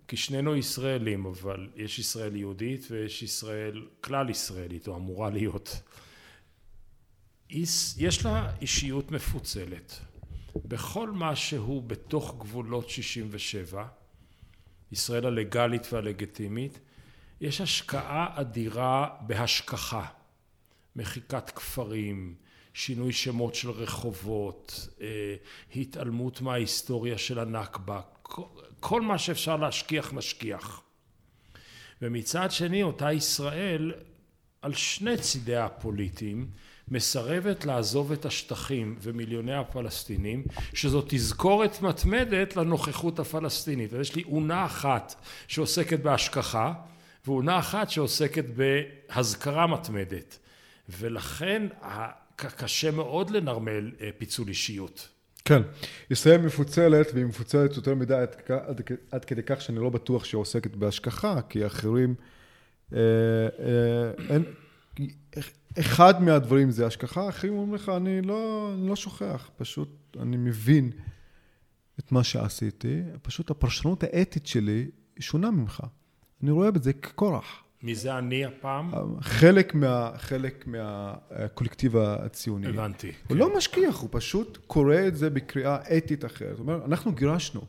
כי 0.08 0.16
שנינו 0.16 0.56
ישראלים, 0.56 1.26
אבל 1.26 1.68
יש 1.76 1.98
ישראל 1.98 2.36
יהודית 2.36 2.86
ויש 2.90 3.22
ישראל 3.22 3.86
כלל 4.00 4.30
ישראלית, 4.30 4.88
או 4.88 4.96
אמורה 4.96 5.30
להיות. 5.30 5.80
יש 7.98 8.24
לה 8.24 8.52
אישיות 8.60 9.10
מפוצלת. 9.10 10.00
בכל 10.64 11.10
מה 11.10 11.36
שהוא 11.36 11.82
בתוך 11.82 12.36
גבולות 12.38 12.88
67, 12.88 13.84
ישראל 14.92 15.26
הלגלית 15.26 15.92
והלגיטימית, 15.92 16.78
יש 17.40 17.60
השקעה 17.60 18.26
אדירה 18.34 19.08
בהשכחה, 19.20 20.06
מחיקת 20.96 21.50
כפרים, 21.50 22.34
שינוי 22.74 23.12
שמות 23.12 23.54
של 23.54 23.70
רחובות, 23.70 24.88
אה, 25.00 25.06
התעלמות 25.76 26.40
מההיסטוריה 26.40 27.18
של 27.18 27.38
הנכבה, 27.38 28.00
כל 28.80 29.00
מה 29.00 29.18
שאפשר 29.18 29.56
להשכיח 29.56 30.12
משכיח. 30.12 30.82
ומצד 32.02 32.50
שני 32.50 32.82
אותה 32.82 33.12
ישראל 33.12 33.92
על 34.62 34.74
שני 34.74 35.16
צידיה 35.16 35.64
הפוליטיים 35.64 36.50
מסרבת 36.88 37.64
לעזוב 37.64 38.12
את 38.12 38.24
השטחים 38.24 38.96
ומיליוני 39.02 39.54
הפלסטינים 39.54 40.44
שזאת 40.74 41.04
תזכורת 41.08 41.82
מתמדת 41.82 42.56
לנוכחות 42.56 43.18
הפלסטינית. 43.18 43.92
אז 43.92 44.00
יש 44.00 44.14
לי 44.14 44.22
אונה 44.22 44.64
אחת 44.64 45.14
שעוסקת 45.48 46.00
בהשכחה 46.00 46.72
ואונה 47.26 47.58
אחת 47.58 47.90
שעוסקת 47.90 48.44
בהזכרה 48.44 49.66
מתמדת 49.66 50.38
ולכן 50.88 51.66
קשה 52.36 52.90
מאוד 52.90 53.30
לנרמל 53.30 53.92
אה, 54.00 54.10
פיצול 54.18 54.48
אישיות. 54.48 55.08
כן, 55.44 55.62
ישראל 56.10 56.40
מפוצלת 56.40 57.06
והיא 57.14 57.24
מפוצלת 57.24 57.76
יותר 57.76 57.94
מדי 57.94 58.14
עד, 58.14 58.36
עד, 58.48 58.80
עד 59.10 59.24
כדי 59.24 59.42
כך 59.46 59.60
שאני 59.60 59.78
לא 59.78 59.90
בטוח 59.90 60.24
שהיא 60.24 60.38
עוסקת 60.38 60.76
בהשכחה 60.76 61.40
כי 61.48 61.66
אחרים 61.66 62.14
אה, 62.92 62.98
אה, 62.98 64.34
אין, 64.34 64.44
אחד 65.80 66.22
מהדברים 66.22 66.70
זה 66.70 66.86
השכחה, 66.86 67.28
אחרים 67.28 67.52
אומרים 67.52 67.74
לך 67.74 67.88
אני 67.96 68.22
לא, 68.22 68.70
אני 68.74 68.88
לא 68.88 68.96
שוכח, 68.96 69.50
פשוט 69.56 70.16
אני 70.20 70.36
מבין 70.36 70.90
את 71.98 72.12
מה 72.12 72.24
שעשיתי, 72.24 73.02
פשוט 73.22 73.50
הפרשנות 73.50 74.02
האתית 74.02 74.46
שלי 74.46 74.90
שונה 75.18 75.50
ממך. 75.50 75.82
אני 76.42 76.50
רואה 76.50 76.70
בזה 76.70 76.92
ככורח. 76.92 77.62
מי 77.82 77.94
זה 77.94 78.18
אני 78.18 78.44
הפעם? 78.44 78.90
חלק, 79.20 79.74
מה, 79.74 80.10
חלק 80.16 80.66
מהקולקטיב 80.66 81.96
הציוני. 81.96 82.66
הבנתי. 82.66 83.06
הוא 83.06 83.14
כן. 83.28 83.36
לא 83.36 83.56
משכיח, 83.56 84.00
הוא 84.00 84.08
פשוט 84.12 84.58
קורא 84.66 84.96
את 85.08 85.16
זה 85.16 85.30
בקריאה 85.30 85.76
אתית 85.96 86.24
אחרת. 86.24 86.56
זאת 86.56 86.60
אומרת, 86.60 86.82
אנחנו 86.86 87.12
גירשנו, 87.12 87.60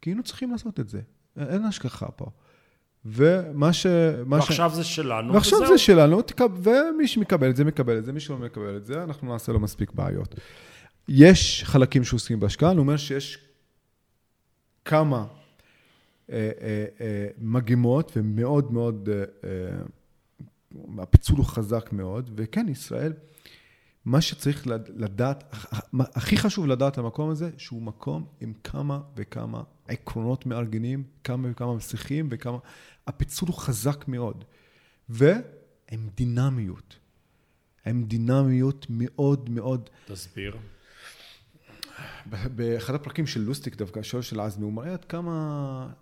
כי 0.00 0.10
היינו 0.10 0.22
צריכים 0.22 0.50
לעשות 0.50 0.80
את 0.80 0.88
זה. 0.88 1.00
אין 1.36 1.64
השכחה 1.64 2.10
פה. 2.10 2.26
ומה 3.04 3.72
ש... 3.72 3.86
ועכשיו 4.28 4.70
ש... 4.70 4.74
זה 4.74 4.84
שלנו, 4.84 5.34
ועכשיו 5.34 5.58
וזהו. 5.58 5.72
זה 5.72 5.78
שלנו, 5.78 6.22
ומי 6.62 7.08
שמקבל 7.08 7.50
את 7.50 7.56
זה, 7.56 7.64
מקבל 7.64 7.98
את 7.98 8.04
זה, 8.04 8.12
מי 8.12 8.20
שלא 8.20 8.38
מקבל 8.38 8.76
את 8.76 8.84
זה, 8.84 9.02
אנחנו 9.02 9.32
נעשה 9.32 9.52
לו 9.52 9.60
מספיק 9.60 9.92
בעיות. 9.92 10.34
יש 11.08 11.64
חלקים 11.64 12.04
שעושים 12.04 12.40
בהשקעה, 12.40 12.70
אני 12.70 12.78
אומר 12.78 12.96
שיש 12.96 13.38
כמה 14.84 15.26
מגמות 17.38 18.12
ומאוד 18.16 18.72
מאוד, 18.72 19.08
הפיצול 20.98 21.36
הוא 21.36 21.46
חזק 21.46 21.92
מאוד, 21.92 22.30
וכן, 22.36 22.68
ישראל, 22.68 23.12
מה 24.04 24.20
שצריך 24.20 24.66
לדעת, 24.96 25.54
הכי 25.92 26.36
חשוב 26.36 26.66
לדעת 26.66 26.98
המקום 26.98 27.30
הזה, 27.30 27.50
שהוא 27.58 27.82
מקום 27.82 28.26
עם 28.40 28.52
כמה 28.64 29.00
וכמה 29.16 29.62
עקרונות 29.88 30.46
מארגנים, 30.46 31.04
כמה 31.24 31.48
וכמה 31.50 31.74
מסיחים 31.74 32.28
וכמה... 32.30 32.58
הפיצול 33.06 33.48
הוא 33.48 33.56
חזק 33.56 34.08
מאוד. 34.08 34.44
והם 35.08 36.08
דינמיות. 36.16 36.98
הם 37.84 38.04
דינמיות 38.04 38.86
מאוד 38.90 39.50
מאוד... 39.50 39.90
תסביר. 40.06 40.56
באחד 42.26 42.94
הפרקים 42.94 43.26
של 43.26 43.40
לוסטיק 43.40 43.76
דווקא, 43.76 43.98
השואל 43.98 44.22
של 44.22 44.40
עזמי, 44.40 44.64
הוא 44.64 44.72
מראה 44.72 44.92
עד 44.92 45.04
כמה 45.04 45.32
אה, 45.88 45.94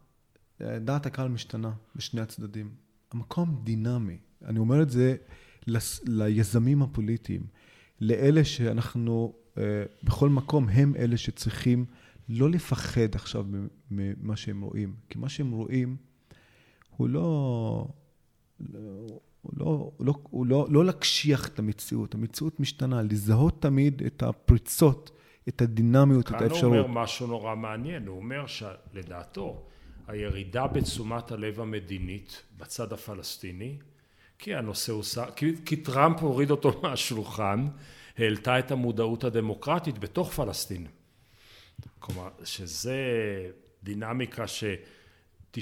דעת 0.80 1.06
הקהל 1.06 1.28
משתנה 1.28 1.72
בשני 1.96 2.20
הצדדים. 2.20 2.70
המקום 3.12 3.60
דינמי. 3.64 4.18
אני 4.44 4.58
אומר 4.58 4.82
את 4.82 4.90
זה 4.90 5.16
ליזמים 6.06 6.82
הפוליטיים, 6.82 7.46
לאלה 8.00 8.44
שאנחנו, 8.44 9.34
אה, 9.58 9.62
בכל 10.02 10.28
מקום 10.28 10.68
הם 10.68 10.96
אלה 10.96 11.16
שצריכים 11.16 11.84
לא 12.28 12.50
לפחד 12.50 13.14
עכשיו 13.14 13.46
ממה 13.90 14.36
שהם 14.36 14.62
רואים. 14.62 14.94
כי 15.08 15.18
מה 15.18 15.28
שהם 15.28 15.50
רואים 15.50 15.96
הוא 16.96 17.08
לא... 17.08 17.86
הוא 19.42 19.52
לא, 19.56 19.92
הוא 19.98 20.06
לא, 20.06 20.14
הוא 20.30 20.46
לא, 20.46 20.66
לא 20.70 20.84
להקשיח 20.84 21.48
את 21.48 21.58
המציאות, 21.58 22.14
המציאות 22.14 22.60
משתנה, 22.60 23.02
לזהות 23.02 23.62
תמיד 23.62 24.02
את 24.06 24.22
הפריצות, 24.22 25.10
את 25.48 25.62
הדינמיות, 25.62 26.26
את 26.26 26.32
האפשרות. 26.32 26.60
כאן 26.60 26.68
הוא 26.68 26.78
אומר 26.78 27.02
משהו 27.02 27.26
נורא 27.26 27.54
מעניין, 27.54 28.06
הוא 28.06 28.16
אומר 28.16 28.46
שלדעתו 28.46 29.66
הירידה 30.10 30.66
בתשומת 30.66 31.32
הלב 31.32 31.60
המדינית 31.60 32.42
בצד 32.58 32.92
הפלסטיני, 32.92 33.78
כי 34.38 34.54
הנושא 34.54 34.92
הוא, 34.92 35.04
כי, 35.36 35.52
כי 35.64 35.76
טראמפ 35.76 36.20
הוריד 36.20 36.50
אותו 36.50 36.72
מהשולחן, 36.82 37.66
העלתה 38.18 38.58
את 38.58 38.70
המודעות 38.70 39.24
הדמוקרטית 39.24 39.98
בתוך 39.98 40.32
פלסטין. 40.32 40.86
כלומר, 41.98 42.28
שזה 42.44 42.96
דינמיקה 43.82 44.46
ש... 44.46 44.64
95% 45.56 45.58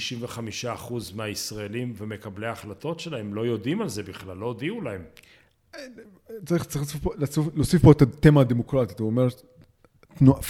מהישראלים 1.15 1.95
ומקבלי 1.97 2.47
ההחלטות 2.47 3.01
שלהם 3.01 3.35
לא 3.35 3.47
יודעים 3.47 3.83
על 3.83 3.89
זה 3.89 4.03
בכלל, 4.03 4.37
לא 4.37 4.47
הודיעו 4.47 4.81
להם. 4.81 5.03
צריך, 6.47 6.65
צריך 6.65 7.07
להוסיף 7.55 7.83
פה 7.83 7.93
את 7.93 8.03
התמה 8.03 8.41
הדמוקרטית, 8.41 8.99
הוא 8.99 9.07
אומר, 9.07 9.29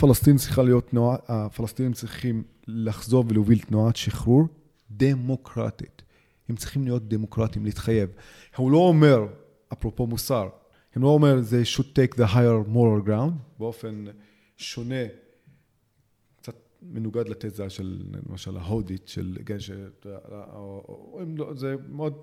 פלסטין 0.00 0.36
צריכה 0.36 0.62
להיות 0.62 0.88
תנועה, 0.88 1.16
הפלסטינים 1.28 1.92
צריכים 1.92 2.42
לחזור 2.66 3.24
ולהוביל 3.28 3.58
תנועת 3.58 3.96
שחרור 3.96 4.44
דמוקרטית. 4.90 6.02
הם 6.48 6.56
צריכים 6.56 6.84
להיות 6.84 7.08
דמוקרטים, 7.08 7.64
להתחייב. 7.64 8.10
הוא 8.56 8.70
לא 8.70 8.78
אומר, 8.78 9.26
אפרופו 9.72 10.06
מוסר, 10.06 10.48
הם 10.94 11.02
לא 11.02 11.08
אומר, 11.08 11.40
they 11.40 11.76
should 11.76 11.84
take 11.84 12.18
the 12.18 12.34
higher 12.34 12.68
moral 12.74 13.08
ground, 13.08 13.32
באופן 13.58 14.04
שונה 14.56 15.04
מנוגד 16.82 17.28
לתזה 17.28 17.70
של 17.70 18.02
למשל 18.28 18.56
ההודית, 18.56 19.08
של 19.08 19.38
גנש, 19.44 19.70
לא, 21.36 21.54
זה 21.54 21.74
מאוד... 21.88 22.14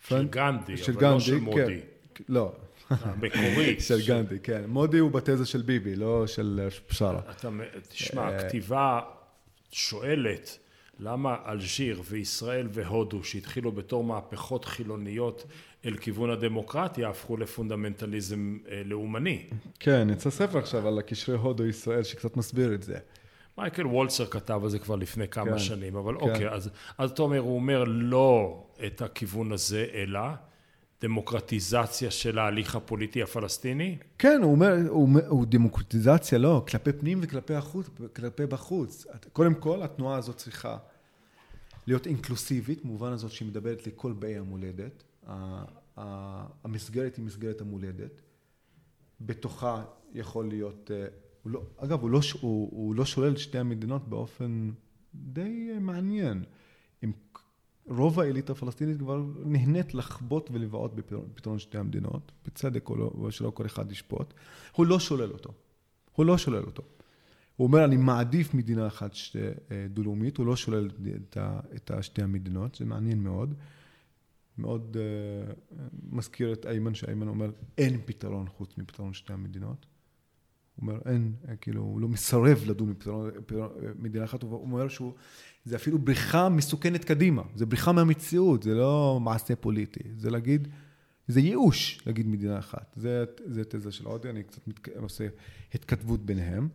של 0.00 0.28
גנדי, 0.28 0.76
של 0.76 0.92
אבל 0.92 1.02
לא 1.02 1.12
לא 1.12 1.20
של 1.20 1.40
מודי. 1.40 1.80
כן, 2.14 2.24
לא. 2.28 2.52
המקורית. 2.90 3.80
של 3.80 4.06
גנדי, 4.06 4.38
כן. 4.38 4.62
מודי 4.68 4.98
הוא 4.98 5.10
בתזה 5.10 5.46
של 5.46 5.62
ביבי, 5.62 5.96
לא 5.96 6.26
של 6.26 6.68
בשארה. 6.90 7.20
תשמע, 7.88 8.28
הכתיבה 8.28 9.00
שואלת 9.70 10.58
למה 10.98 11.36
אלג'יר 11.46 12.02
וישראל 12.04 12.68
והודו, 12.70 13.24
שהתחילו 13.24 13.72
בתור 13.72 14.04
מהפכות 14.04 14.64
חילוניות 14.64 15.44
אל 15.84 15.96
כיוון 15.96 16.30
הדמוקרטיה, 16.30 17.08
הפכו 17.08 17.36
לפונדמנטליזם 17.36 18.58
אה, 18.70 18.82
לאומני. 18.84 19.46
כן, 19.80 20.08
יצא 20.12 20.30
ספר 20.30 20.58
עכשיו 20.58 20.88
על 20.88 20.98
הקשרי 20.98 21.36
הודו-ישראל 21.36 22.02
שקצת 22.02 22.36
מסביר 22.36 22.74
את 22.74 22.82
זה. 22.82 22.98
מייקל 23.58 23.86
וולצר 23.86 24.26
כתב 24.26 24.60
על 24.62 24.70
זה 24.70 24.78
כבר 24.78 24.96
לפני 24.96 25.28
כמה 25.28 25.50
כן, 25.50 25.58
שנים, 25.58 25.96
אבל 25.96 26.14
כן. 26.14 26.20
אוקיי, 26.20 26.48
אז, 26.48 26.70
אז 26.98 27.10
אתה 27.10 27.22
אומר, 27.22 27.38
הוא 27.38 27.54
אומר 27.54 27.84
לא 27.86 28.64
את 28.86 29.02
הכיוון 29.02 29.52
הזה, 29.52 29.86
אלא 29.94 30.20
דמוקרטיזציה 31.02 32.10
של 32.10 32.38
ההליך 32.38 32.76
הפוליטי 32.76 33.22
הפלסטיני? 33.22 33.98
כן, 34.18 34.40
הוא 34.42 34.52
אומר, 34.52 34.76
הוא, 34.88 35.08
הוא 35.28 35.46
דמוקרטיזציה, 35.46 36.38
לא, 36.38 36.64
כלפי 36.68 36.92
פנים 36.92 37.18
וכלפי 37.22 37.54
החוץ, 37.54 37.90
כלפי 38.16 38.46
בחוץ. 38.46 39.06
קודם 39.32 39.54
כל, 39.54 39.82
התנועה 39.82 40.16
הזאת 40.16 40.36
צריכה 40.36 40.76
להיות 41.86 42.06
אינקלוסיבית, 42.06 42.84
במובן 42.84 43.12
הזאת 43.12 43.30
שהיא 43.30 43.48
מדברת 43.48 43.86
לכל 43.86 44.12
באי 44.12 44.36
המולדת. 44.36 45.04
המסגרת 46.64 47.16
היא 47.16 47.24
מסגרת 47.24 47.60
המולדת. 47.60 48.20
בתוכה 49.20 49.84
יכול 50.14 50.48
להיות 50.48 50.90
אה, 50.94 51.06
הוא 51.42 51.52
לא, 51.52 51.62
אגב, 51.76 52.00
הוא 52.00 52.10
לא, 52.10 52.20
הוא, 52.40 52.68
הוא 52.72 52.94
לא 52.94 53.04
שולל 53.04 53.32
את 53.32 53.38
שתי 53.38 53.58
המדינות 53.58 54.08
באופן 54.08 54.70
די 55.14 55.70
מעניין. 55.80 56.44
עם 57.02 57.12
רוב 57.96 58.20
האליטה 58.20 58.52
הפלסטינית 58.52 58.98
כבר 58.98 59.22
נהנית 59.44 59.94
לחבוט 59.94 60.50
ולבעוט 60.52 60.92
בפתרון 60.94 61.58
שתי 61.58 61.78
המדינות, 61.78 62.32
בצדק 62.46 62.88
או 62.88 62.96
לא, 62.96 63.30
שלא 63.30 63.50
כל 63.50 63.66
אחד 63.66 63.92
ישפוט. 63.92 64.34
הוא 64.72 64.86
לא 64.86 64.98
שולל 64.98 65.32
אותו. 65.32 65.52
הוא 66.12 66.26
לא 66.26 66.38
שולל 66.38 66.64
אותו. 66.64 66.82
הוא 67.56 67.66
אומר, 67.66 67.84
אני 67.84 67.96
מעדיף 67.96 68.54
מדינה 68.54 68.86
אחת 68.86 69.12
אה, 69.70 69.86
דו-לאומית, 69.90 70.36
הוא 70.36 70.46
לא 70.46 70.56
שולל 70.56 70.90
את, 71.16 71.38
את 71.76 71.90
שתי 72.00 72.22
המדינות, 72.22 72.74
זה 72.74 72.84
מעניין 72.84 73.22
מאוד. 73.22 73.54
מאוד 74.58 74.96
uh, 74.96 75.74
מזכיר 76.10 76.52
את 76.52 76.66
איימן, 76.66 76.94
שאיימן 76.94 77.28
אומר, 77.28 77.50
אין 77.78 78.00
פתרון 78.04 78.48
חוץ 78.48 78.78
מפתרון 78.78 79.12
שתי 79.12 79.32
המדינות. 79.32 79.86
הוא 80.76 80.88
אומר, 80.88 81.00
אין, 81.06 81.34
כאילו, 81.60 81.82
הוא 81.82 82.00
לא 82.00 82.08
מסרב 82.08 82.58
לדון 82.66 82.94
במדינה 83.48 84.24
אחת, 84.24 84.42
הוא 84.42 84.54
אומר 84.54 84.88
שהוא, 84.88 85.14
זה 85.64 85.76
אפילו 85.76 85.98
בריחה 85.98 86.48
מסוכנת 86.48 87.04
קדימה, 87.04 87.42
זה 87.54 87.66
בריחה 87.66 87.92
מהמציאות, 87.92 88.62
זה 88.62 88.74
לא 88.74 89.20
מעשה 89.20 89.56
פוליטי, 89.56 90.02
זה 90.16 90.30
להגיד, 90.30 90.68
זה 91.28 91.40
ייאוש 91.40 92.00
להגיד 92.06 92.26
מדינה 92.26 92.58
אחת. 92.58 92.94
זה, 92.96 93.24
זה 93.46 93.64
תזה 93.64 93.92
של 93.92 94.06
עודי, 94.06 94.30
אני 94.30 94.42
קצת 94.42 94.68
מת, 94.68 94.88
עושה 94.96 95.26
התכתבות 95.74 96.26
ביניהם. 96.26 96.68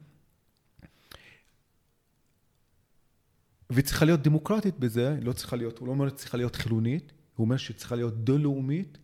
והיא 3.70 3.86
צריכה 3.86 4.06
להיות 4.06 4.22
דמוקרטית 4.22 4.80
בזה, 4.80 5.18
לא 5.22 5.34
צריכה 5.34 5.56
להיות, 5.56 5.80
הוא 5.80 5.88
לא 5.88 5.92
אומר 5.92 6.10
שצריכה 6.10 6.38
להיות 6.38 6.56
חילונית, 6.56 7.14
הוא 7.36 7.46
אומר 7.46 7.58
שהיא 7.58 7.78
צריכה 7.78 7.96
להיות 7.96 8.24
דו-לאומית, 8.24 8.98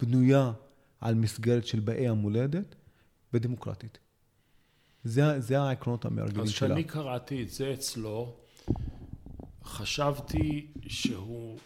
בנויה 0.00 0.52
על 1.00 1.14
מסגרת 1.14 1.66
של 1.66 1.80
באי 1.80 2.08
המולדת 2.08 2.74
ודמוקרטית. 3.34 3.98
זה, 5.04 5.40
זה 5.40 5.60
העקרונות 5.60 6.04
המארגנים 6.04 6.34
שלה. 6.34 6.44
אז 6.44 6.52
כשאני 6.52 6.84
קראתי 6.84 7.42
את 7.42 7.50
זה 7.50 7.72
אצלו, 7.72 8.39
חשבתי 9.70 10.66
שהוא 10.88 11.58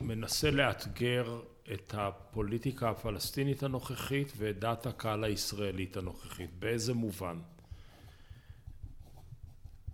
מנסה 0.00 0.50
לאתגר 0.50 1.40
את 1.72 1.94
הפוליטיקה 1.98 2.90
הפלסטינית 2.90 3.62
הנוכחית 3.62 4.32
ואת 4.36 4.58
דעת 4.58 4.86
הקהל 4.86 5.24
הישראלית 5.24 5.96
הנוכחית. 5.96 6.50
באיזה 6.58 6.94
מובן? 6.94 7.38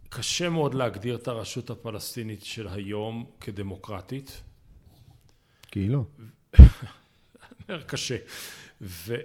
קשה 0.08 0.48
מאוד 0.48 0.74
להגדיר 0.74 1.16
את 1.16 1.28
הרשות 1.28 1.70
הפלסטינית 1.70 2.44
של 2.44 2.68
היום 2.68 3.30
כדמוקרטית. 3.40 4.42
כי 5.62 5.88
לא. 5.88 6.04
קשה. 7.86 8.16
ו... 8.80 9.16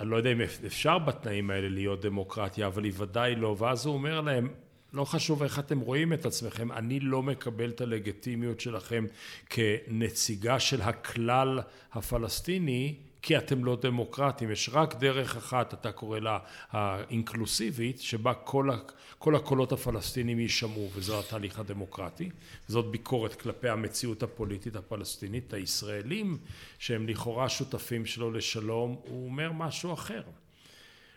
אני 0.00 0.10
לא 0.10 0.16
יודע 0.16 0.32
אם 0.32 0.40
אפשר 0.40 0.98
בתנאים 0.98 1.50
האלה 1.50 1.68
להיות 1.68 2.00
דמוקרטיה, 2.00 2.66
אבל 2.66 2.84
היא 2.84 2.92
ודאי 2.96 3.34
לא. 3.34 3.56
ואז 3.58 3.86
הוא 3.86 3.94
אומר 3.94 4.20
להם, 4.20 4.48
לא 4.92 5.04
חשוב 5.04 5.42
איך 5.42 5.58
אתם 5.58 5.80
רואים 5.80 6.12
את 6.12 6.26
עצמכם, 6.26 6.72
אני 6.72 7.00
לא 7.00 7.22
מקבל 7.22 7.70
את 7.70 7.80
הלגיטימיות 7.80 8.60
שלכם 8.60 9.04
כנציגה 9.50 10.60
של 10.60 10.82
הכלל 10.82 11.60
הפלסטיני, 11.92 12.94
כי 13.22 13.38
אתם 13.38 13.64
לא 13.64 13.78
דמוקרטים. 13.82 14.50
יש 14.50 14.70
רק 14.72 14.94
דרך 14.94 15.36
אחת, 15.36 15.74
אתה 15.74 15.92
קורא 15.92 16.18
לה 16.18 16.38
האינקלוסיבית, 16.70 18.00
שבה 18.00 18.34
כל, 18.34 18.70
כל 19.18 19.36
הקולות 19.36 19.72
הפלסטינים 19.72 20.38
יישמעו, 20.38 20.90
וזו 20.94 21.20
התהליך 21.20 21.58
הדמוקרטי. 21.58 22.30
זאת 22.68 22.90
ביקורת 22.90 23.34
כלפי 23.34 23.68
המציאות 23.68 24.22
הפוליטית 24.22 24.76
הפלסטינית. 24.76 25.52
הישראלים, 25.52 26.38
שהם 26.78 27.08
לכאורה 27.08 27.48
שותפים 27.48 28.06
שלו 28.06 28.30
לשלום, 28.30 28.96
הוא 29.08 29.26
אומר 29.26 29.52
משהו 29.52 29.92
אחר. 29.92 30.22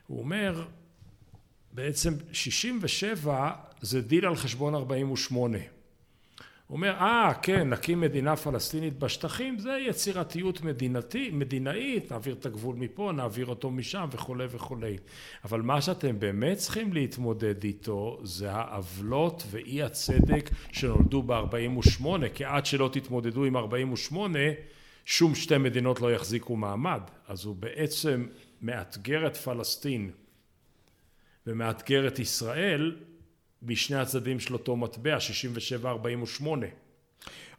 הוא 0.07 0.19
אומר, 0.19 0.65
בעצם 1.75 2.13
67 2.31 3.51
זה 3.81 4.01
דיל 4.01 4.25
על 4.25 4.35
חשבון 4.35 4.75
48. 4.75 5.57
הוא 6.67 6.75
אומר, 6.75 6.93
אה, 6.93 7.33
כן, 7.41 7.69
נקים 7.69 8.01
מדינה 8.01 8.35
פלסטינית 8.35 8.99
בשטחים, 8.99 9.59
זה 9.59 9.77
יצירתיות 9.87 10.61
מדינתי, 10.61 11.29
מדינאית, 11.33 12.11
נעביר 12.11 12.33
את 12.33 12.45
הגבול 12.45 12.75
מפה, 12.75 13.11
נעביר 13.15 13.45
אותו 13.45 13.71
משם 13.71 14.07
וכולי 14.11 14.45
וכולי. 14.49 14.97
אבל 15.43 15.61
מה 15.61 15.81
שאתם 15.81 16.19
באמת 16.19 16.57
צריכים 16.57 16.93
להתמודד 16.93 17.63
איתו, 17.63 18.19
זה 18.23 18.51
העוולות 18.51 19.43
ואי 19.51 19.83
הצדק 19.83 20.49
שנולדו 20.71 21.23
ב-48, 21.23 22.05
כי 22.33 22.45
עד 22.45 22.65
שלא 22.65 22.89
תתמודדו 22.93 23.45
עם 23.45 23.57
48, 23.57 24.39
שום 25.05 25.35
שתי 25.35 25.57
מדינות 25.57 26.01
לא 26.01 26.13
יחזיקו 26.13 26.55
מעמד. 26.55 27.01
אז 27.27 27.45
הוא 27.45 27.55
בעצם 27.55 28.27
מאתגר 28.61 29.27
את 29.27 29.37
פלסטין 29.37 30.11
ומאתגר 31.47 32.07
את 32.07 32.19
ישראל 32.19 32.95
משני 33.61 33.97
הצדדים 33.97 34.39
של 34.39 34.53
אותו 34.53 34.75
מטבע, 34.75 35.17
67-48. 36.41 36.45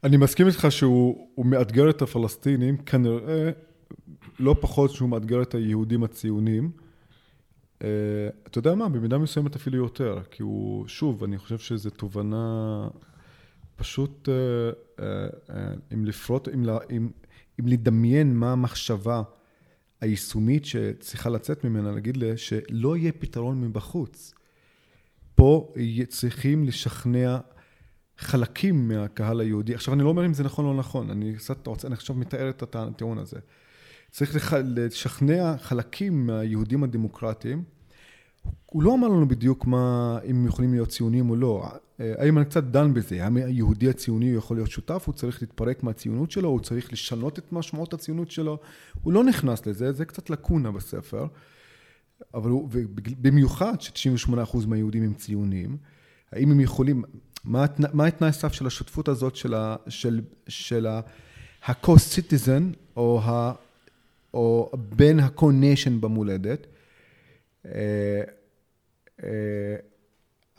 אני 0.04 0.16
מסכים 0.16 0.46
איתך 0.46 0.66
שהוא 0.70 1.46
מאתגר 1.46 1.90
את 1.90 2.02
הפלסטינים, 2.02 2.76
כנראה 2.76 3.50
לא 4.38 4.56
פחות 4.60 4.90
שהוא 4.90 5.08
מאתגר 5.08 5.42
את 5.42 5.54
היהודים 5.54 6.04
הציונים. 6.04 6.70
אה, 7.82 7.88
אתה 8.46 8.58
יודע 8.58 8.74
מה, 8.74 8.88
במידה 8.88 9.18
מסוימת 9.18 9.56
אפילו 9.56 9.76
יותר, 9.78 10.18
כי 10.30 10.42
הוא, 10.42 10.88
שוב, 10.88 11.24
אני 11.24 11.38
חושב 11.38 11.58
שזו 11.58 11.90
תובנה 11.90 12.88
פשוט, 13.76 14.28
אם 15.94 16.04
לפרוט, 16.04 16.48
אם, 16.48 16.68
אם, 16.90 17.08
אם 17.60 17.66
לדמיין 17.66 18.36
מה 18.36 18.52
המחשבה 18.52 19.22
היישומית 20.00 20.64
שצריכה 20.64 21.30
לצאת 21.30 21.64
ממנה, 21.64 21.92
להגיד 21.92 22.16
לה 22.16 22.36
שלא 22.36 22.96
יהיה 22.96 23.12
פתרון 23.12 23.60
מבחוץ. 23.60 24.34
פה 25.34 25.74
צריכים 26.08 26.64
לשכנע 26.64 27.38
חלקים 28.18 28.88
מהקהל 28.88 29.40
היהודי. 29.40 29.74
עכשיו, 29.74 29.94
אני 29.94 30.02
לא 30.02 30.08
אומר 30.08 30.26
אם 30.26 30.34
זה 30.34 30.44
נכון 30.44 30.64
או 30.64 30.72
לא 30.72 30.78
נכון, 30.78 31.10
אני 31.10 31.34
קצת 31.36 31.66
רוצה, 31.66 31.88
אני 31.88 31.94
עכשיו 31.94 32.16
מתאר 32.16 32.50
את 32.50 32.76
הטיעון 32.76 33.18
הזה. 33.18 33.38
צריך 34.10 34.54
לשכנע 34.76 35.56
חלקים 35.58 36.26
מהיהודים 36.26 36.84
הדמוקרטיים. 36.84 37.64
הוא 38.66 38.82
לא 38.82 38.94
אמר 38.94 39.08
לנו 39.08 39.28
בדיוק 39.28 39.66
מה, 39.66 40.18
אם 40.30 40.46
יכולים 40.46 40.72
להיות 40.72 40.88
ציונים 40.88 41.30
או 41.30 41.36
לא. 41.36 41.64
איימן 42.00 42.44
קצת 42.44 42.64
דן 42.64 42.94
בזה, 42.94 43.24
האם 43.24 43.36
היהודי 43.36 43.88
הציוני 43.88 44.30
יכול 44.30 44.56
להיות 44.56 44.70
שותף, 44.70 45.02
הוא 45.06 45.14
צריך 45.14 45.42
להתפרק 45.42 45.82
מהציונות 45.82 46.30
שלו, 46.30 46.48
הוא 46.48 46.60
צריך 46.60 46.92
לשנות 46.92 47.38
את 47.38 47.52
משמעות 47.52 47.94
הציונות 47.94 48.30
שלו. 48.30 48.58
הוא 49.02 49.12
לא 49.12 49.24
נכנס 49.24 49.66
לזה, 49.66 49.92
זה 49.92 50.04
קצת 50.04 50.30
לקונה 50.30 50.70
בספר. 50.70 51.26
אבל 52.34 52.50
הוא, 52.50 52.68
במיוחד 53.20 53.80
ש-98% 53.80 54.66
מהיהודים 54.66 55.02
הם 55.02 55.14
ציונים, 55.14 55.76
האם 56.32 56.50
הם 56.50 56.60
יכולים, 56.60 57.02
מה 57.44 57.64
התנאי 58.06 58.28
הסף 58.28 58.52
של 58.52 58.66
השותפות 58.66 59.08
הזאת 59.08 59.36
של, 59.36 59.54
ה, 59.54 59.76
של, 59.88 60.20
של 60.48 60.86
ה-co-citizen, 60.86 62.62
או, 62.96 63.20
ה, 63.22 63.52
או 64.34 64.70
בין 64.96 65.20
ה-co-nation 65.20 66.00
במולדת? 66.00 66.66
אה, 67.66 68.22
אה, 69.24 69.76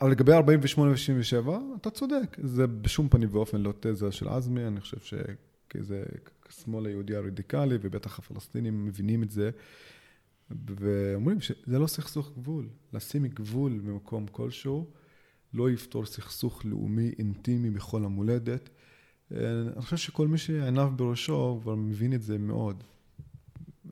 אבל 0.00 0.10
לגבי 0.10 0.32
48 0.32 0.90
ו-67, 0.90 1.50
אתה 1.80 1.90
צודק, 1.90 2.36
זה 2.42 2.66
בשום 2.66 3.08
פנים 3.08 3.28
ואופן 3.32 3.60
לא 3.60 3.72
תזה 3.80 4.12
של 4.12 4.28
עזמי, 4.28 4.66
אני 4.66 4.80
חושב 4.80 5.18
שזה 5.72 6.02
השמאל 6.48 6.86
היהודי 6.86 7.16
הרדיקלי, 7.16 7.78
ובטח 7.80 8.18
הפלסטינים 8.18 8.84
מבינים 8.84 9.22
את 9.22 9.30
זה. 9.30 9.50
ואומרים 10.50 11.40
שזה 11.40 11.78
לא 11.78 11.86
סכסוך 11.86 12.32
גבול. 12.36 12.68
לשים 12.92 13.26
גבול 13.26 13.78
במקום 13.78 14.26
כלשהו 14.26 14.86
לא 15.54 15.70
יפתור 15.70 16.06
סכסוך 16.06 16.64
לאומי 16.64 17.12
אינטימי 17.18 17.70
בכל 17.70 18.04
המולדת. 18.04 18.68
אני 19.30 19.80
חושב 19.82 19.96
שכל 19.96 20.28
מי 20.28 20.38
שעיניו 20.38 20.92
בראשו 20.96 21.58
כבר 21.62 21.74
מבין 21.74 22.14
את 22.14 22.22
זה 22.22 22.38
מאוד. 22.38 22.84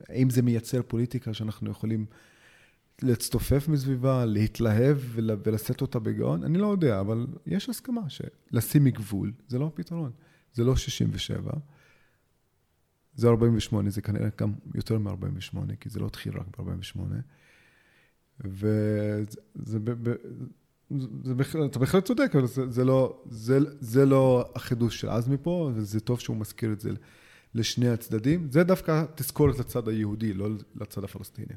האם 0.09 0.29
זה 0.29 0.41
מייצר 0.41 0.81
פוליטיקה 0.87 1.33
שאנחנו 1.33 1.71
יכולים 1.71 2.05
להצטופף 3.01 3.67
מסביבה, 3.67 4.25
להתלהב 4.25 4.97
ולשאת 5.15 5.81
אותה 5.81 5.99
בגאון? 5.99 6.43
אני 6.43 6.57
לא 6.57 6.67
יודע, 6.67 6.99
אבל 6.99 7.27
יש 7.45 7.69
הסכמה 7.69 8.01
שלשים 8.09 8.87
גבול 8.89 9.31
זה 9.47 9.59
לא 9.59 9.65
הפתרון. 9.65 10.11
זה 10.53 10.63
לא 10.63 10.75
67. 10.75 11.51
זה 13.15 13.27
48, 13.27 13.89
זה 13.89 14.01
כנראה 14.01 14.29
גם 14.37 14.53
יותר 14.75 14.99
מ-48, 14.99 15.75
כי 15.79 15.89
זה 15.89 15.99
לא 15.99 16.05
התחיל 16.05 16.33
רק 16.37 16.57
ב-48. 16.57 16.99
וזה, 18.41 19.25
זה, 19.55 19.77
אתה 21.65 21.79
בהחלט 21.79 22.05
צודק, 22.05 22.31
אבל 22.33 22.47
זה, 22.47 22.69
זה, 22.69 22.85
לא, 22.85 23.23
זה, 23.29 23.59
זה 23.79 24.05
לא 24.05 24.51
החידוש 24.55 25.01
של 25.01 25.09
עזמי 25.09 25.37
פה, 25.41 25.71
וזה 25.75 25.99
טוב 25.99 26.19
שהוא 26.19 26.37
מזכיר 26.37 26.73
את 26.73 26.79
זה 26.79 26.89
לשני 27.53 27.89
הצדדים. 27.89 28.51
זה 28.51 28.63
דווקא 28.63 29.05
תזכורת 29.15 29.59
לצד 29.59 29.87
היהודי, 29.87 30.33
לא 30.33 30.49
לצד 30.75 31.03
הפלסטיני. 31.03 31.55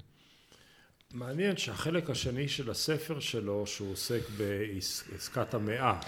מעניין 1.15 1.57
שהחלק 1.57 2.11
השני 2.11 2.49
של 2.49 2.71
הספר 2.71 3.21
שלו, 3.21 3.67
שהוא 3.67 3.93
עוסק 3.93 4.21
בעסקת 4.37 5.55
המאה, 5.55 6.01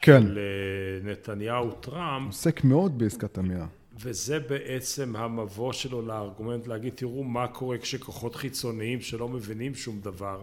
כן. 0.00 0.22
לנתניהו 0.26 1.72
טראמפ. 1.72 2.26
עוסק 2.26 2.64
מאוד 2.64 2.98
בעסקת 2.98 3.38
המאה. 3.38 3.66
וזה 4.00 4.40
בעצם 4.40 5.16
המבוא 5.16 5.72
שלו 5.72 6.02
לארגומנט 6.02 6.66
להגיד 6.66 6.92
תראו 6.96 7.24
מה 7.24 7.48
קורה 7.48 7.78
כשכוחות 7.78 8.36
חיצוניים 8.36 9.00
שלא 9.00 9.28
מבינים 9.28 9.74
שום 9.74 10.00
דבר 10.00 10.42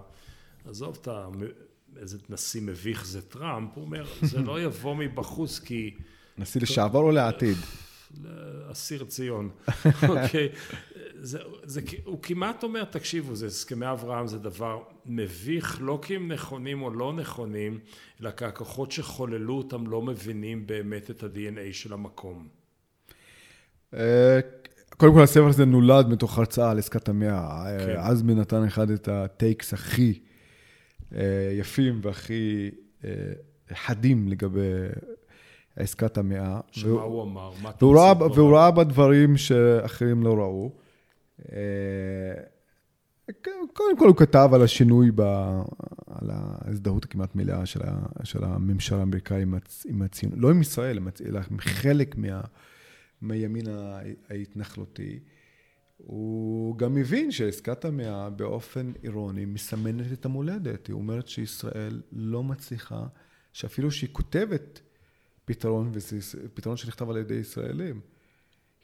עזוב 0.70 0.98
את 1.02 1.08
ה... 1.08 1.28
איזה 2.00 2.18
נשיא 2.30 2.62
מביך 2.62 3.06
זה 3.06 3.22
טראמפ 3.22 3.70
הוא 3.76 3.84
אומר 3.84 4.06
זה 4.22 4.40
לא 4.40 4.62
יבוא 4.66 4.96
מבחוץ 4.96 5.60
כי 5.60 5.94
נשיא 6.38 6.62
לשעבר 6.62 7.00
או 7.00 7.12
לעתיד? 7.12 7.58
אסיר 8.72 9.04
ציון 9.04 9.50
אוקיי 10.10 10.50
זה, 11.24 11.40
זה, 11.64 11.82
הוא 12.06 12.20
כמעט 12.22 12.64
אומר 12.64 12.84
תקשיבו 12.84 13.36
זה 13.36 13.46
הסכמי 13.46 13.92
אברהם 13.92 14.28
זה 14.28 14.40
דבר 14.40 14.80
מביך 15.06 15.78
לא 15.82 16.00
כי 16.02 16.16
הם 16.16 16.32
נכונים 16.32 16.82
או 16.82 16.90
לא 16.90 17.14
נכונים 17.14 17.80
אלא 18.22 18.32
כי 18.32 18.46
הכוחות 18.46 18.92
שחוללו 18.92 19.58
אותם 19.58 19.88
לא 19.88 20.02
מבינים 20.02 20.68
באמת 20.68 21.12
את 21.12 21.24
ה-DNA 21.24 21.74
של 21.74 21.94
המקום 21.94 22.48
אה, 23.94 24.40
קודם 24.98 25.14
כל 25.14 25.24
הספר 25.24 25.48
הזה 25.48 25.66
נולד 25.66 26.08
מתוך 26.10 26.38
הרצאה 26.38 26.72
על 26.72 26.80
עסקת 26.80 27.10
המאה. 27.10 27.66
כן. 27.80 27.96
עזמי 27.98 28.36
נתן 28.36 28.64
אחד 28.64 28.90
את 28.90 29.08
הטייקס 29.08 29.74
הכי 29.74 30.20
אה, 31.16 31.22
יפים 31.60 32.00
והכי 32.04 32.70
אה, 33.04 33.10
חדים 33.74 34.28
לגבי 34.28 34.88
עסקת 35.76 36.18
המאה. 36.18 36.60
שמה 36.72 36.92
והוא, 36.92 37.02
הוא 37.02 37.24
אמר? 37.24 37.52
מה 37.62 37.72
והוא 37.82 38.00
ראה, 38.00 38.14
והוא 38.34 38.58
ראה 38.58 38.72
בדברים 38.72 39.38
שאחרים 39.38 40.24
לא 40.24 40.34
ראו. 40.34 40.81
קודם 43.74 43.98
כל 43.98 44.08
הוא 44.08 44.16
כתב 44.18 44.50
על 44.54 44.62
השינוי, 44.62 45.12
ב, 45.16 45.22
על 46.08 46.30
ההזדהות 46.30 47.06
הכמעט 47.06 47.36
מלאה 47.36 47.66
של, 47.66 47.80
ה, 47.84 48.06
של 48.24 48.44
הממשל 48.44 48.96
האמריקאי 48.96 49.46
עם 49.86 50.02
הציונות, 50.02 50.40
לא 50.40 50.52
עם 50.52 50.62
ישראל, 50.62 51.00
אלא 51.26 51.40
עם 51.52 51.60
חלק 51.60 52.18
מה... 52.18 52.42
מהימין 53.22 53.66
ההתנחלותי, 54.30 55.20
הוא 55.98 56.78
גם 56.78 56.96
מבין 56.96 57.32
שעסקת 57.32 57.86
המאה 57.86 58.30
באופן 58.30 58.92
אירוני 59.04 59.46
מסמנת 59.46 60.14
את 60.14 60.26
המולדת. 60.26 60.88
היא 60.88 60.94
אומרת 60.94 61.28
שישראל 61.28 62.02
לא 62.12 62.44
מצליחה, 62.44 63.08
שאפילו 63.54 63.92
שהיא 63.92 64.10
כותבת 64.12 64.82
פתרון, 65.46 65.92
וזה 65.94 66.18
פתרון 66.54 66.78
שנכתב 66.78 67.10
על 67.10 67.18
ידי 67.18 67.34
ישראלים, 67.34 68.02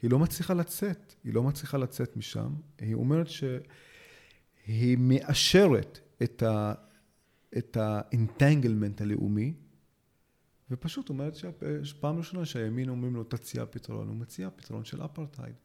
היא 0.01 0.11
לא 0.11 0.19
מצליחה 0.19 0.53
לצאת, 0.53 1.15
היא 1.23 1.33
לא 1.33 1.43
מצליחה 1.43 1.77
לצאת 1.77 2.17
משם. 2.17 2.53
היא 2.77 2.93
אומרת 2.93 3.27
שהיא 3.27 4.97
מאשרת 4.99 5.99
את 6.23 6.43
ה... 6.43 6.73
את 7.57 7.77
האינטנגלמנט 7.77 9.01
הלאומי, 9.01 9.53
ופשוט 10.71 11.09
אומרת 11.09 11.35
שפעם 11.83 12.17
ראשונה 12.17 12.45
שהימין 12.45 12.89
אומרים 12.89 13.15
לו 13.15 13.23
תציע 13.23 13.65
פתרון, 13.69 14.07
הוא 14.07 14.15
מציע 14.15 14.49
פתרון 14.55 14.85
של 14.85 15.05
אפרטהייד. 15.05 15.55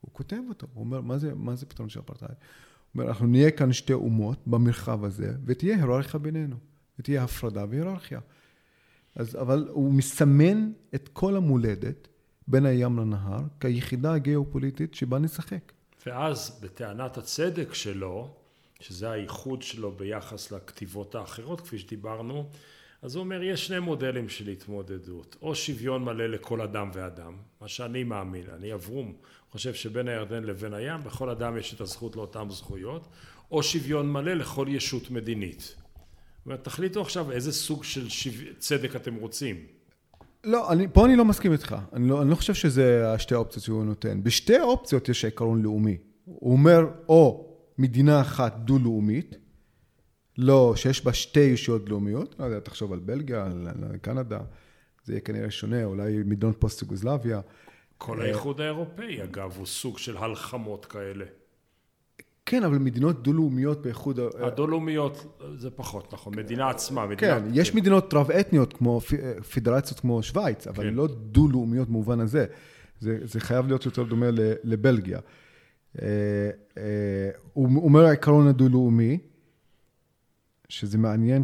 הוא 0.00 0.10
כותב 0.12 0.40
אותו, 0.48 0.66
הוא 0.74 0.84
אומר 0.84 1.00
מה 1.00 1.18
זה, 1.18 1.34
מה 1.34 1.54
זה 1.54 1.66
פתרון 1.66 1.88
של 1.88 2.00
אפרטהייד? 2.00 2.34
הוא 2.34 3.00
אומר 3.00 3.08
אנחנו 3.08 3.26
נהיה 3.26 3.50
כאן 3.50 3.72
שתי 3.72 3.92
אומות 3.92 4.46
במרחב 4.46 5.04
הזה 5.04 5.36
ותהיה 5.44 5.76
היררכיה 5.76 6.20
בינינו, 6.20 6.56
ותהיה 6.98 7.24
הפרדה 7.24 7.64
והיררכיה. 7.70 8.20
אז, 9.14 9.36
אבל 9.36 9.68
הוא 9.70 9.92
מסמן 9.92 10.72
את 10.94 11.08
כל 11.08 11.36
המולדת 11.36 12.08
בין 12.48 12.66
הים 12.66 12.98
לנהר 12.98 13.40
כיחידה 13.60 14.14
הגיאופוליטית 14.14 14.94
שבה 14.94 15.18
נשחק. 15.18 15.72
ואז 16.06 16.60
בטענת 16.62 17.18
הצדק 17.18 17.74
שלו, 17.74 18.34
שזה 18.80 19.10
הייחוד 19.10 19.62
שלו 19.62 19.92
ביחס 19.92 20.52
לכתיבות 20.52 21.14
האחרות 21.14 21.60
כפי 21.60 21.78
שדיברנו, 21.78 22.48
אז 23.02 23.14
הוא 23.14 23.24
אומר 23.24 23.42
יש 23.42 23.66
שני 23.66 23.78
מודלים 23.78 24.28
של 24.28 24.48
התמודדות 24.48 25.36
או 25.42 25.54
שוויון 25.54 26.04
מלא 26.04 26.26
לכל 26.26 26.60
אדם 26.60 26.90
ואדם 26.94 27.36
מה 27.60 27.68
שאני 27.68 28.04
מאמין 28.04 28.44
אני 28.54 28.74
אברום 28.74 29.14
חושב 29.50 29.74
שבין 29.74 30.08
הירדן 30.08 30.44
לבין 30.44 30.74
הים 30.74 31.00
לכל 31.06 31.30
אדם 31.30 31.56
יש 31.56 31.74
את 31.74 31.80
הזכות 31.80 32.16
לאותן 32.16 32.50
זכויות 32.50 33.08
או 33.50 33.62
שוויון 33.62 34.12
מלא 34.12 34.34
לכל 34.34 34.66
ישות 34.70 35.10
מדינית. 35.10 35.60
זאת 35.60 36.46
אומרת 36.46 36.64
תחליטו 36.64 37.00
עכשיו 37.00 37.32
איזה 37.32 37.52
סוג 37.52 37.84
של 37.84 38.08
שו... 38.08 38.30
צדק 38.58 38.96
אתם 38.96 39.14
רוצים. 39.14 39.66
לא, 40.44 40.72
אני, 40.72 40.86
פה 40.92 41.06
אני 41.06 41.16
לא 41.16 41.24
מסכים 41.24 41.52
איתך. 41.52 41.76
אני 41.92 42.08
לא, 42.08 42.22
אני 42.22 42.30
לא 42.30 42.34
חושב 42.34 42.54
שזה 42.54 43.12
השתי 43.12 43.34
האופציות 43.34 43.64
שהוא 43.64 43.84
נותן. 43.84 44.22
בשתי 44.22 44.56
האופציות 44.56 45.08
יש 45.08 45.24
עיקרון 45.24 45.62
לאומי. 45.62 45.96
הוא 46.24 46.52
אומר 46.52 46.86
או 47.08 47.54
מדינה 47.78 48.20
אחת 48.20 48.56
דו-לאומית, 48.56 49.36
לא, 50.38 50.72
שיש 50.76 51.04
בה 51.04 51.12
שתי 51.12 51.40
ישויות 51.40 51.88
לאומיות, 51.88 52.34
לא 52.38 52.44
יודע, 52.44 52.60
תחשוב 52.60 52.92
על 52.92 52.98
בלגיה, 52.98 53.44
על, 53.44 53.68
על 53.68 53.96
קנדה, 53.96 54.40
זה 55.04 55.12
יהיה 55.12 55.20
כנראה 55.20 55.50
שונה, 55.50 55.84
אולי 55.84 56.22
מדינות 56.26 56.60
פוסט-יוגוסלביה. 56.60 57.40
כל 57.98 58.22
האיחוד 58.22 58.60
האירופאי, 58.60 59.22
אגב, 59.22 59.54
הוא 59.56 59.66
סוג 59.66 59.98
של 59.98 60.16
הלחמות 60.16 60.86
כאלה. 60.86 61.24
כן, 62.46 62.64
אבל 62.64 62.78
מדינות 62.78 63.22
דו-לאומיות 63.22 63.82
באיחוד... 63.82 64.20
ה- 64.20 64.28
הדו-לאומיות 64.46 65.40
זה 65.56 65.70
פחות 65.70 66.14
נכון, 66.14 66.36
מדינה 66.36 66.70
עצמה, 66.70 67.06
מדינה... 67.06 67.40
כן, 67.40 67.44
יש 67.52 67.74
מדינות 67.74 68.14
רב-אתניות 68.14 68.72
כמו 68.72 69.00
פ- 69.00 69.40
פדרציות 69.54 70.00
כמו 70.00 70.22
שווייץ, 70.22 70.66
אבל 70.66 70.84
כן. 70.84 70.94
לא 70.94 71.06
דו-לאומיות 71.06 71.88
במובן 71.88 72.20
הזה. 72.20 72.46
זה, 73.00 73.18
זה 73.22 73.40
חייב 73.40 73.66
להיות 73.66 73.84
יותר 73.84 74.02
דומה 74.02 74.26
לבלגיה. 74.64 75.18
אה, 76.02 76.06
אה, 76.78 77.30
הוא 77.52 77.84
אומר 77.84 78.04
העיקרון 78.04 78.46
הדו-לאומי, 78.48 79.18
שזה 80.68 80.98
מעניין 80.98 81.42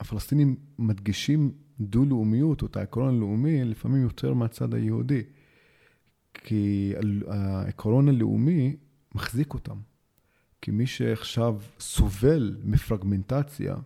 שהפלסטינים 0.00 0.56
מדגישים 0.78 1.52
דו-לאומיות 1.80 2.62
או 2.62 2.66
את 2.66 2.76
העיקרון 2.76 3.08
הלאומי 3.08 3.64
לפעמים 3.64 4.02
יותר 4.02 4.34
מהצד 4.34 4.74
היהודי. 4.74 5.22
כי 6.34 6.92
העיקרון 7.28 8.08
הלאומי 8.08 8.76
מחזיק 9.14 9.54
אותם. 9.54 9.76
כי 10.62 10.70
מי 10.70 10.86
שעכשיו 10.86 11.56
סובל 11.80 12.56
מפרגמנטציה 12.64 13.76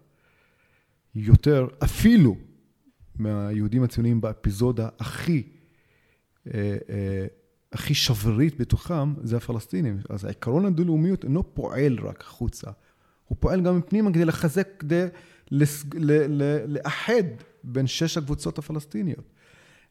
יותר, 1.14 1.66
אפילו 1.84 2.36
מהיהודים 3.16 3.82
הציוניים 3.82 4.20
באפיזודה 4.20 4.88
הכי, 4.98 5.42
אה, 6.54 6.76
אה, 6.90 7.26
הכי 7.72 7.94
שברירית 7.94 8.60
בתוכם, 8.60 9.14
זה 9.22 9.36
הפלסטינים. 9.36 9.98
אז 10.10 10.24
העיקרון 10.24 10.64
הדו-לאומיות 10.66 11.24
אינו 11.24 11.54
פועל 11.54 11.98
רק 12.02 12.20
החוצה, 12.20 12.70
הוא 13.28 13.36
פועל 13.40 13.60
גם 13.60 13.80
פנימה 13.82 14.12
כדי 14.12 14.24
לחזק, 14.24 14.68
כדי 14.78 15.06
לס- 15.50 15.84
ל- 15.94 16.42
ל- 16.42 16.64
לאחד 16.66 17.22
בין 17.64 17.86
שש 17.86 18.16
הקבוצות 18.18 18.58
הפלסטיניות. 18.58 19.30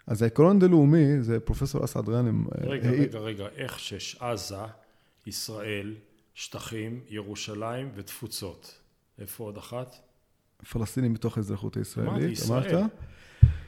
אז 0.08 0.22
העיקרון 0.22 0.58
הדו-לאומי, 0.58 1.22
זה 1.22 1.40
פרופסור 1.40 1.86
אסעד 1.86 2.06
גאנם. 2.10 2.46
אה, 2.46 2.68
רגע, 2.70 2.90
רגע, 2.90 3.20
רגע, 3.20 3.46
איך 3.56 3.80
שש, 3.80 4.16
עזה, 4.20 4.56
ישראל, 5.28 5.96
שטחים, 6.34 7.00
ירושלים 7.10 7.90
ותפוצות. 7.96 8.74
איפה 9.20 9.44
עוד 9.44 9.58
אחת? 9.58 9.96
פלסטינים 10.72 11.14
בתוך 11.14 11.38
האזרחות 11.38 11.78
הישראלית, 11.78 12.32
ישראל. 12.32 12.76
אמרת? 12.76 12.90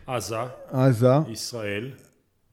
עזה, 0.07 0.37
עזה, 0.71 1.07
ישראל, 1.29 1.91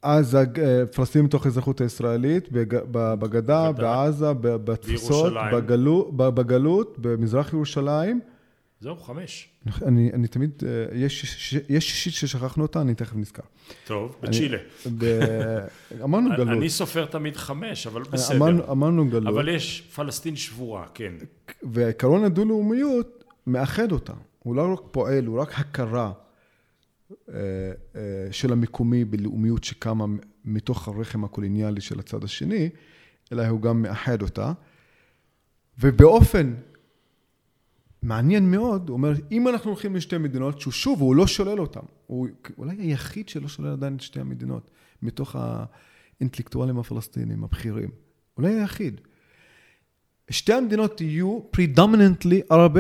עזה, 0.03 0.39
אה, 0.39 0.87
פלסטינים 0.87 1.29
בתוך 1.29 1.47
האזרחות 1.47 1.81
הישראלית, 1.81 2.53
בגדה, 2.53 3.17
בגדה. 3.17 3.73
בעזה, 3.73 4.33
בתפוצות, 4.41 5.33
בגלות, 6.17 6.99
במזרח 6.99 7.53
ירושלים. 7.53 8.21
זהו, 8.83 8.97
חמש. 8.97 9.49
אני, 9.83 10.11
אני 10.13 10.29
תמיד, 10.29 10.51
אה, 10.67 10.99
יש, 10.99 11.21
שישית 11.21 12.15
ששכחנו 12.15 12.63
אותה, 12.63 12.81
אני 12.81 12.95
תכף 12.95 13.17
נזכר. 13.17 13.43
טוב, 13.87 14.17
בצ'ילה. 14.23 14.59
אמרנו 16.03 16.31
גלות. 16.37 16.59
אני 16.59 16.71
סופר 16.71 17.05
תמיד 17.05 17.37
חמש, 17.37 17.87
אבל 17.87 18.03
בסדר. 18.03 18.37
אמרנו, 18.37 18.71
אמרנו 18.71 19.09
גלות. 19.09 19.35
אבל 19.35 19.49
יש 19.49 19.81
פלסטין 19.95 20.37
שבורה, 20.37 20.87
כן. 20.95 21.13
ועקרון 21.63 22.25
הדו-לאומיות 22.25 23.25
מאחד 23.47 23.93
אותה. 23.93 24.13
הוא 24.39 24.57
לא 24.57 24.73
רק 24.73 24.81
פועל, 24.91 25.27
הוא 25.27 25.41
רק 25.41 25.59
הכרה 25.59 26.13
אה, 27.29 27.35
אה, 27.97 28.01
של 28.31 28.53
המקומי 28.53 29.05
בלאומיות 29.05 29.65
שקמה 29.65 30.05
מתוך 30.45 30.89
הרחם 30.89 31.25
הקולוניאלי 31.25 31.81
של 31.81 31.99
הצד 31.99 32.25
השני, 32.25 32.71
אלא 33.33 33.47
הוא 33.47 33.61
גם 33.61 33.83
מאחד 33.83 34.23
אותה. 34.23 34.53
ובאופן 35.79 36.55
מעניין 38.03 38.51
מאוד, 38.51 38.89
הוא 38.89 38.97
אומר, 38.97 39.13
אם 39.33 39.49
אנחנו 39.49 39.71
הולכים 39.71 39.97
לשתי 39.97 40.19
מדינות, 40.19 40.61
שהוא 40.61 40.73
שוב, 40.73 41.01
הוא 41.01 41.17
לא 41.17 41.27
שולל 41.27 41.61
אותן. 41.61 41.81
הוא 42.07 42.29
אולי 42.59 42.77
היחיד 42.77 43.29
שלא 43.29 43.49
שולל 43.49 43.73
עדיין 43.73 43.97
את 43.97 44.01
שתי 44.01 44.21
המדינות, 44.21 44.71
מתוך 45.03 45.37
האינטלקטואלים 45.39 46.79
הפלסטינים 46.79 47.45
הבכירים. 47.45 47.91
אולי 48.37 48.55
היחיד. 48.55 49.01
שתי 50.31 50.53
המדינות 50.53 51.01
יהיו 51.01 51.41
predominantly 51.57 52.53
Arab, 52.53 52.77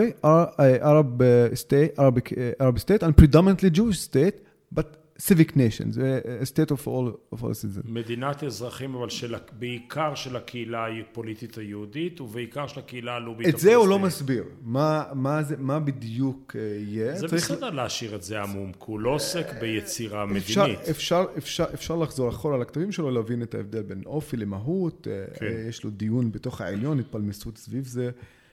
Arab 0.82 1.22
state, 1.54 1.98
Arabic, 1.98 2.32
Arab 2.60 2.78
state 2.78 3.02
and 3.02 3.16
predominantly 3.22 3.70
Jewish 3.78 4.00
state, 4.10 4.38
but 4.74 4.96
civic 5.28 5.56
nations, 5.56 5.96
a 6.42 6.46
state 6.46 6.70
of 6.70 6.86
all, 6.86 7.06
of 7.34 7.42
all 7.42 7.54
citizens. 7.54 7.84
מדינת 7.90 8.44
אזרחים, 8.44 8.94
אבל 8.94 9.08
של, 9.10 9.34
בעיקר 9.58 10.14
של 10.14 10.36
הקהילה 10.36 10.86
הפוליטית 11.00 11.58
היהודית, 11.58 12.20
ובעיקר 12.20 12.66
של 12.66 12.80
הקהילה 12.80 13.14
הלאומית 13.16 13.48
את 13.48 13.58
זה 13.58 13.74
הוא 13.74 13.88
לא. 13.88 13.98
מסביר, 13.98 14.44
מה, 14.62 15.04
מה, 15.14 15.42
זה, 15.42 15.56
מה 15.58 15.80
בדיוק 15.80 16.56
אה, 16.58 16.60
יהיה. 16.60 17.14
זה 17.18 17.28
צריך- 17.28 17.50
בסדר 17.50 17.70
להשאיר 17.70 18.14
את 18.14 18.22
זה 18.22 18.42
עמום, 18.42 18.72
כי 18.72 18.78
הוא 18.86 19.00
לא 19.00 19.10
עוסק 19.10 19.46
ביצירה 19.60 20.24
אפשר, 20.36 20.62
מדינית. 20.64 20.78
אפשר, 20.90 21.24
אפשר, 21.38 21.64
אפשר 21.74 21.96
לחזור 21.96 22.28
אחורה 22.28 22.58
לכתבים 22.58 22.92
שלו, 22.92 23.10
להבין 23.10 23.42
את 23.42 23.54
ההבדל 23.54 23.82
בין 23.82 24.02
אופי 24.06 24.36
למהות. 24.36 25.08
אה, 25.10 25.24
כן. 25.38 25.46
אה, 25.46 25.64
יש 25.68 25.84
לו 25.84 25.90
דיון 25.90 26.32
בתוך 26.32 26.60
העליון, 26.60 26.98
התפלמסות 27.00 27.58
סביב 27.58 27.86
זה, 27.86 28.10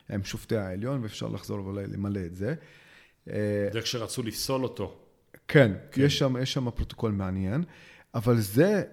עם 0.09 0.23
שופטי 0.23 0.55
העליון, 0.57 1.03
ואפשר 1.03 1.27
לחזור 1.27 1.59
ואולי 1.65 1.87
למלא 1.87 2.19
את 2.25 2.35
זה. 2.35 2.53
זה 3.73 3.81
כשרצו 3.83 4.23
לפסול 4.23 4.63
אותו. 4.63 4.95
כן, 5.49 5.71
יש 5.97 6.19
שם, 6.19 6.35
יש 6.41 6.53
שם 6.53 6.71
פרוטוקול 6.71 7.11
מעניין, 7.11 7.63
אבל 8.13 8.39
זה, 8.39 8.83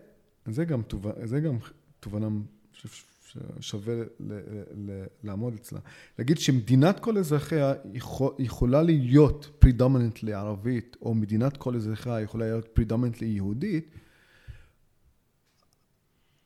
זה 0.46 0.64
גם 0.64 0.82
תובנה, 0.82 1.26
זה 1.26 1.40
גם 1.40 1.56
תובנה 2.00 2.28
ששווה 2.72 3.94
ל, 4.20 4.32
ל, 4.76 5.04
לעמוד 5.24 5.54
אצלה. 5.54 5.80
להגיד 6.18 6.38
שמדינת 6.38 7.00
כל 7.00 7.18
אזרחיה 7.18 7.74
יכול, 7.92 8.32
יכולה 8.38 8.82
להיות 8.82 9.64
predominantly 9.64 10.30
ערבית, 10.30 10.96
או 11.02 11.14
מדינת 11.14 11.56
כל 11.56 11.76
אזרחיה 11.76 12.20
יכולה 12.20 12.46
להיות 12.46 12.78
predominantly 12.78 13.24
יהודית, 13.24 13.90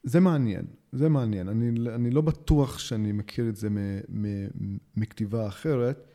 זה 0.02 0.20
מעניין, 0.20 0.64
זה 0.92 1.08
מעניין. 1.08 1.48
אני, 1.48 1.90
אני 1.94 2.10
לא 2.10 2.20
בטוח 2.20 2.78
שאני 2.78 3.12
מכיר 3.12 3.48
את 3.48 3.56
זה 3.56 3.70
מ, 3.70 3.78
מ, 4.08 4.46
מכתיבה 4.96 5.48
אחרת, 5.48 6.06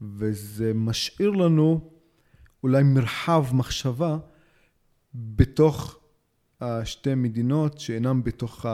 וזה 0.00 0.72
משאיר 0.74 1.30
לנו 1.30 1.97
אולי 2.62 2.82
מרחב 2.82 3.44
מחשבה 3.52 4.16
בתוך 5.14 5.98
השתי 6.60 7.14
מדינות 7.14 7.80
שאינן 7.80 8.22
בתוך 8.22 8.66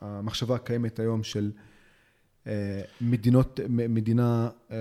המחשבה 0.00 0.54
הקיימת 0.54 0.98
היום 0.98 1.22
של 1.22 1.52
אה, 2.46 2.80
מדינות, 3.00 3.60
מדינה, 3.68 4.50
אה, 4.70 4.76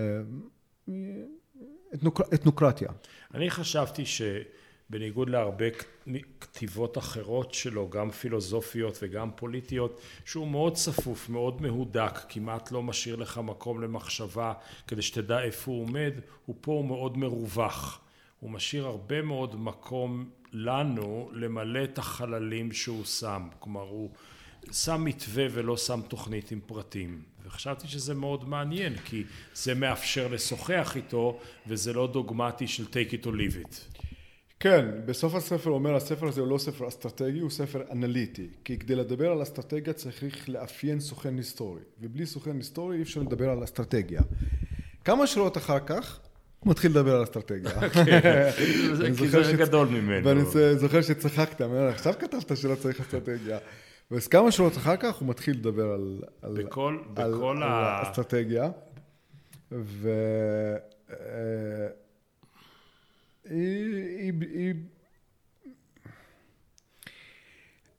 אתנוק- 1.95 2.34
אתנוקרטיה. 2.34 2.88
אני 3.34 3.49
חשבתי 3.49 4.03
שבניגוד 4.05 5.29
להרבה 5.29 5.65
כתיבות 6.39 6.97
אחרות 6.97 7.53
שלו, 7.53 7.89
גם 7.89 8.11
פילוסופיות 8.11 8.99
וגם 9.01 9.29
פוליטיות, 9.36 10.01
שהוא 10.25 10.47
מאוד 10.47 10.75
צפוף, 10.75 11.29
מאוד 11.29 11.61
מהודק, 11.61 12.13
כמעט 12.29 12.71
לא 12.71 12.84
משאיר 12.84 13.15
לך 13.15 13.38
מקום 13.38 13.82
למחשבה 13.82 14.53
כדי 14.88 15.01
שתדע 15.01 15.41
איפה 15.41 15.71
הוא 15.71 15.82
עומד, 15.84 16.13
הוא 16.45 16.55
פה 16.61 16.84
מאוד 16.88 17.17
מרווח. 17.17 18.01
הוא 18.42 18.52
משאיר 18.52 18.86
הרבה 18.86 19.22
מאוד 19.22 19.56
מקום 19.56 20.30
לנו 20.54 21.30
למלא 21.34 21.84
את 21.84 21.98
החללים 21.98 22.72
שהוא 22.72 23.06
שם. 23.06 23.48
כלומר, 23.60 23.82
הוא 23.82 24.10
שם 24.72 25.02
מתווה 25.06 25.46
ולא 25.52 25.78
שם 25.78 26.02
תוכנית 26.08 26.52
עם 26.52 26.60
פרטים. 26.66 27.22
וחשבתי 27.46 27.88
שזה 27.88 28.14
מאוד 28.14 28.50
מעניין, 28.50 28.98
כי 28.98 29.24
זה 29.54 29.74
מאפשר 29.74 30.28
לשוחח 30.28 30.94
איתו, 30.96 31.39
וזה 31.68 31.94
לא 31.94 32.08
דוגמטי 32.08 32.68
של 32.68 32.84
take 32.84 33.12
it 33.12 33.26
or 33.26 33.30
leave 33.30 33.68
it. 33.68 34.02
כן, 34.60 34.86
בסוף 35.06 35.36
הספר 35.36 35.70
אומר, 35.70 35.96
הספר 35.96 36.28
הזה 36.28 36.42
הוא 36.42 36.50
לא 36.50 36.58
ספר 36.58 36.88
אסטרטגי, 36.88 37.39
הוא 37.39 37.50
ספר 37.50 37.84
אנליטי. 37.92 38.48
כי 38.64 38.78
כדי 38.78 38.96
לדבר 38.96 39.32
על 39.32 39.44
אסטרטגיה 39.44 39.94
צריך 39.94 40.50
לאפיין 40.50 41.00
סוכן 41.00 41.38
היסטורי. 41.38 41.82
ובלי 42.00 42.26
סוכן 42.26 42.56
היסטורי 42.56 42.98
אי 42.98 43.02
אפשר 43.02 43.22
לדבר 43.22 43.50
על 43.50 43.64
אסטרטגיה. 43.64 44.22
כמה 45.06 45.28
שורות 45.28 45.58
אחר 45.58 45.80
כך, 45.80 46.20
הוא 46.64 46.72
מתחיל 46.72 46.91
לדבר 46.91 47.16
על 47.16 47.24
אסטרטגיה. 47.24 47.72
זה- 48.93 49.05
אני 49.07 49.16
כי 49.18 49.28
זה 49.28 49.53
גדול 49.57 49.88
ממנו. 49.88 50.28
ואני 50.28 50.41
זוכר 50.78 51.01
שצחקת, 51.01 51.62
עכשיו 51.89 52.14
כתבת 52.20 52.57
שלא 52.57 52.76
צריך 52.76 53.01
אסטרטגיה. 53.01 53.57
ואז 54.12 54.28
כמה 54.28 54.51
שורות 54.51 54.78
אחר 54.78 54.95
כך 54.97 55.16
הוא 55.16 55.28
מתחיל 55.30 55.55
לדבר 55.55 55.91
על, 55.91 56.20
על, 56.41 56.64
בכל, 56.64 56.97
על, 57.16 57.34
בכל 57.34 57.57
על 57.57 57.64
ה... 57.64 57.76
האסטרטגיה. 57.99 58.70
ו... 59.72 60.09
אה, 61.12 61.16
היא, 63.49 63.95
היא, 64.20 64.34
היא, 64.51 64.74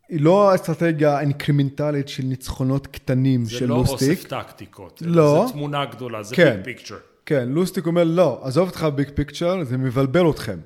היא 0.08 0.20
לא 0.20 0.54
אסטרטגיה 0.54 1.20
אינקרימנטלית 1.20 2.08
של 2.08 2.22
ניצחונות 2.24 2.86
קטנים 2.86 3.44
זה 3.44 3.50
של 3.50 3.68
לא 3.68 3.76
לוסטיק. 3.76 4.10
אוסף 4.18 4.24
טקטיקות, 4.28 5.02
לא. 5.06 5.44
זה 5.46 5.52
תמונה 5.52 5.84
גדולה, 5.84 6.22
זה 6.22 6.36
כן. 6.36 6.60
ביג 6.64 6.76
פיקצ'ר. 6.76 6.96
כן, 7.26 7.48
לוסטיק 7.48 7.86
אומר, 7.86 8.04
לא, 8.04 8.40
עזוב 8.42 8.68
אותך 8.68 8.86
ביג 8.94 9.10
פיקצ'ר, 9.14 9.64
זה 9.64 9.76
מבלבל 9.76 10.30
אתכם. 10.30 10.58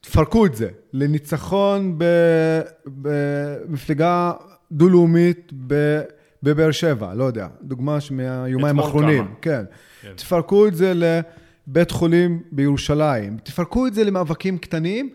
תפרקו 0.00 0.46
את 0.46 0.54
זה 0.54 0.68
לניצחון 0.92 1.94
ב- 1.98 2.60
במפלגה 2.86 4.32
דו-לאומית 4.72 5.52
ב- 5.66 6.02
בבאר 6.42 6.70
שבע, 6.70 7.14
לא 7.14 7.24
יודע, 7.24 7.48
דוגמה 7.62 7.98
מהיומיים 8.10 8.78
האחרונים. 8.80 9.34
כן. 9.40 9.64
כן. 10.00 10.12
תפרקו 10.16 10.66
את 10.66 10.74
זה 10.74 10.92
לבית 10.94 11.90
חולים 11.90 12.42
בירושלים, 12.52 13.38
תפרקו 13.42 13.86
את 13.86 13.94
זה 13.94 14.04
למאבקים 14.04 14.58
קטנים, 14.58 15.14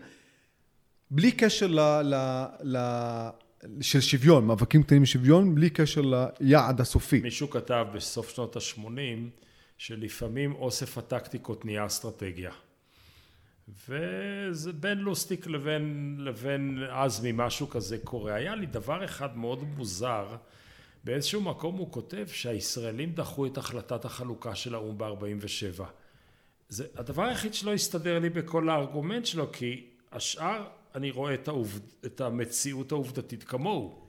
בלי 1.10 1.32
קשר 1.32 1.66
ל... 1.66 1.80
ל, 1.80 2.44
ל 2.62 2.78
של 3.80 4.00
שוויון, 4.00 4.46
מאבקים 4.46 4.82
קטנים 4.82 5.02
לשוויון, 5.02 5.54
בלי 5.54 5.70
קשר 5.70 6.02
ליעד 6.40 6.80
הסופי. 6.80 7.20
מישהו 7.20 7.50
כתב 7.50 7.86
בסוף 7.94 8.28
שנות 8.28 8.56
ה-80, 8.56 8.88
שלפעמים 9.78 10.54
אוסף 10.54 10.98
הטקטיקות 10.98 11.64
נהיה 11.64 11.86
אסטרטגיה. 11.86 12.52
וזה 13.88 14.72
בין 14.72 14.98
לוסטיק 14.98 15.46
לבין, 15.46 16.16
לבין 16.18 16.82
עזמי 16.90 17.32
משהו 17.34 17.68
כזה 17.68 17.98
קורה. 18.04 18.34
היה 18.34 18.54
לי 18.54 18.66
דבר 18.66 19.04
אחד 19.04 19.36
מאוד 19.36 19.62
מוזר, 19.62 20.36
באיזשהו 21.04 21.40
מקום 21.40 21.76
הוא 21.76 21.92
כותב 21.92 22.26
שהישראלים 22.26 23.12
דחו 23.12 23.46
את 23.46 23.58
החלטת 23.58 24.04
החלוקה 24.04 24.54
של 24.54 24.74
האו"ם 24.74 24.98
ב-47. 24.98 25.82
זה 26.68 26.86
הדבר 26.94 27.22
היחיד 27.22 27.54
שלא 27.54 27.74
הסתדר 27.74 28.18
לי 28.18 28.30
בכל 28.30 28.68
הארגומנט 28.68 29.26
שלו, 29.26 29.52
כי 29.52 29.86
השאר 30.12 30.64
אני 30.94 31.10
רואה 31.10 31.34
את, 31.34 31.48
העובד, 31.48 31.80
את 32.06 32.20
המציאות 32.20 32.92
העובדתית 32.92 33.44
כמוהו. 33.44 34.08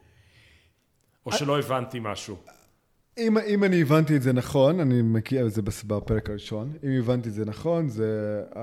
או 1.26 1.32
שלא 1.32 1.60
הבנתי 1.60 2.00
משהו. 2.02 2.38
אם, 3.18 3.38
אם 3.38 3.64
אני 3.64 3.82
הבנתי 3.82 4.16
את 4.16 4.22
זה 4.22 4.34
נכון, 4.34 4.80
אני 4.80 5.02
מכיר 5.02 5.48
את 5.48 5.52
זה 5.54 5.62
בפרק 5.62 6.30
הראשון, 6.30 6.74
אם 6.84 6.90
הבנתי 7.00 7.30
את 7.30 7.34
זה 7.34 7.46
נכון, 7.46 7.90
זה... 7.90 8.44
Uh, 8.54 8.58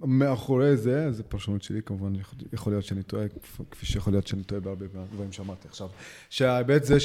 מאחורי 0.00 0.76
זה, 0.76 1.12
זו 1.12 1.24
פרשנות 1.28 1.62
שלי, 1.62 1.82
כמובן 1.82 2.12
יכול 2.52 2.72
להיות 2.72 2.84
שאני 2.84 3.02
טועה, 3.02 3.26
כפי 3.70 3.86
שיכול 3.86 4.12
להיות 4.12 4.26
שאני 4.26 4.44
טועה 4.44 4.60
בהרבה 4.60 4.86
דברים 5.12 5.32
שאמרתי 5.32 5.68
עכשיו. 5.68 5.88
שההיבט 6.30 6.84
זה 6.84 6.96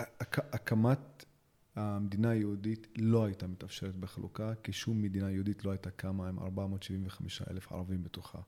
שהקמת 0.00 1.24
המדינה 1.76 2.30
היהודית 2.30 2.86
לא 2.96 3.24
הייתה 3.24 3.46
מתאפשרת 3.46 3.94
בחלוקה, 3.94 4.52
כי 4.62 4.72
שום 4.72 5.02
מדינה 5.02 5.30
יהודית 5.30 5.64
לא 5.64 5.70
הייתה 5.70 5.90
קמה 5.90 6.28
עם 6.28 6.38
475 6.38 7.42
אלף 7.50 7.72
ערבים 7.72 8.02
בתוכה. 8.02 8.38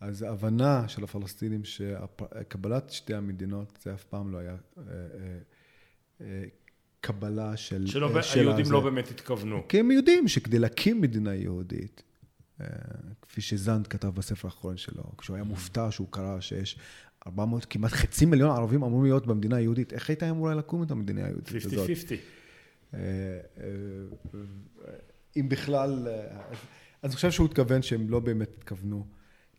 אז 0.00 0.22
ההבנה 0.22 0.88
של 0.88 1.04
הפלסטינים 1.04 1.64
שקבלת 1.64 2.90
שתי 2.90 3.14
המדינות 3.14 3.78
זה 3.82 3.94
אף 3.94 4.04
פעם 4.04 4.32
לא 4.32 4.38
היה 4.38 4.50
אה, 4.78 4.82
אה, 4.88 5.38
אה, 6.20 6.44
קבלה 7.00 7.56
של... 7.56 7.86
שלא, 7.86 8.22
של 8.22 8.40
היהודים 8.40 8.64
הזה. 8.64 8.72
לא 8.72 8.80
באמת 8.80 9.10
התכוונו. 9.10 9.68
כי 9.68 9.80
הם 9.80 9.90
יודעים 9.90 10.28
שכדי 10.28 10.58
להקים 10.58 11.00
מדינה 11.00 11.34
יהודית, 11.34 12.02
כפי 13.22 13.40
שזנד 13.40 13.86
כתב 13.86 14.08
בספר 14.08 14.48
האחרון 14.48 14.76
שלו, 14.76 15.02
כשהוא 15.18 15.34
היה 15.36 15.44
מופתע 15.44 15.88
שהוא 15.90 16.08
קרא 16.10 16.40
שיש 16.40 16.78
400, 17.26 17.66
כמעט 17.70 17.92
חצי 17.92 18.26
מיליון 18.26 18.50
ערבים 18.50 18.82
אמורים 18.82 19.04
להיות 19.04 19.26
במדינה 19.26 19.56
היהודית, 19.56 19.92
איך 19.92 20.10
הייתה 20.10 20.30
אמורה 20.30 20.54
לקום 20.54 20.82
את 20.82 20.90
המדינה 20.90 21.24
היהודית 21.24 21.64
הזאת? 21.64 21.90
50-50. 22.92 22.96
אם 25.36 25.48
בכלל, 25.48 26.08
אז 27.02 27.10
אני 27.10 27.14
חושב 27.14 27.30
שהוא 27.30 27.46
התכוון 27.46 27.82
שהם 27.82 28.10
לא 28.10 28.20
באמת 28.20 28.48
התכוונו. 28.58 29.06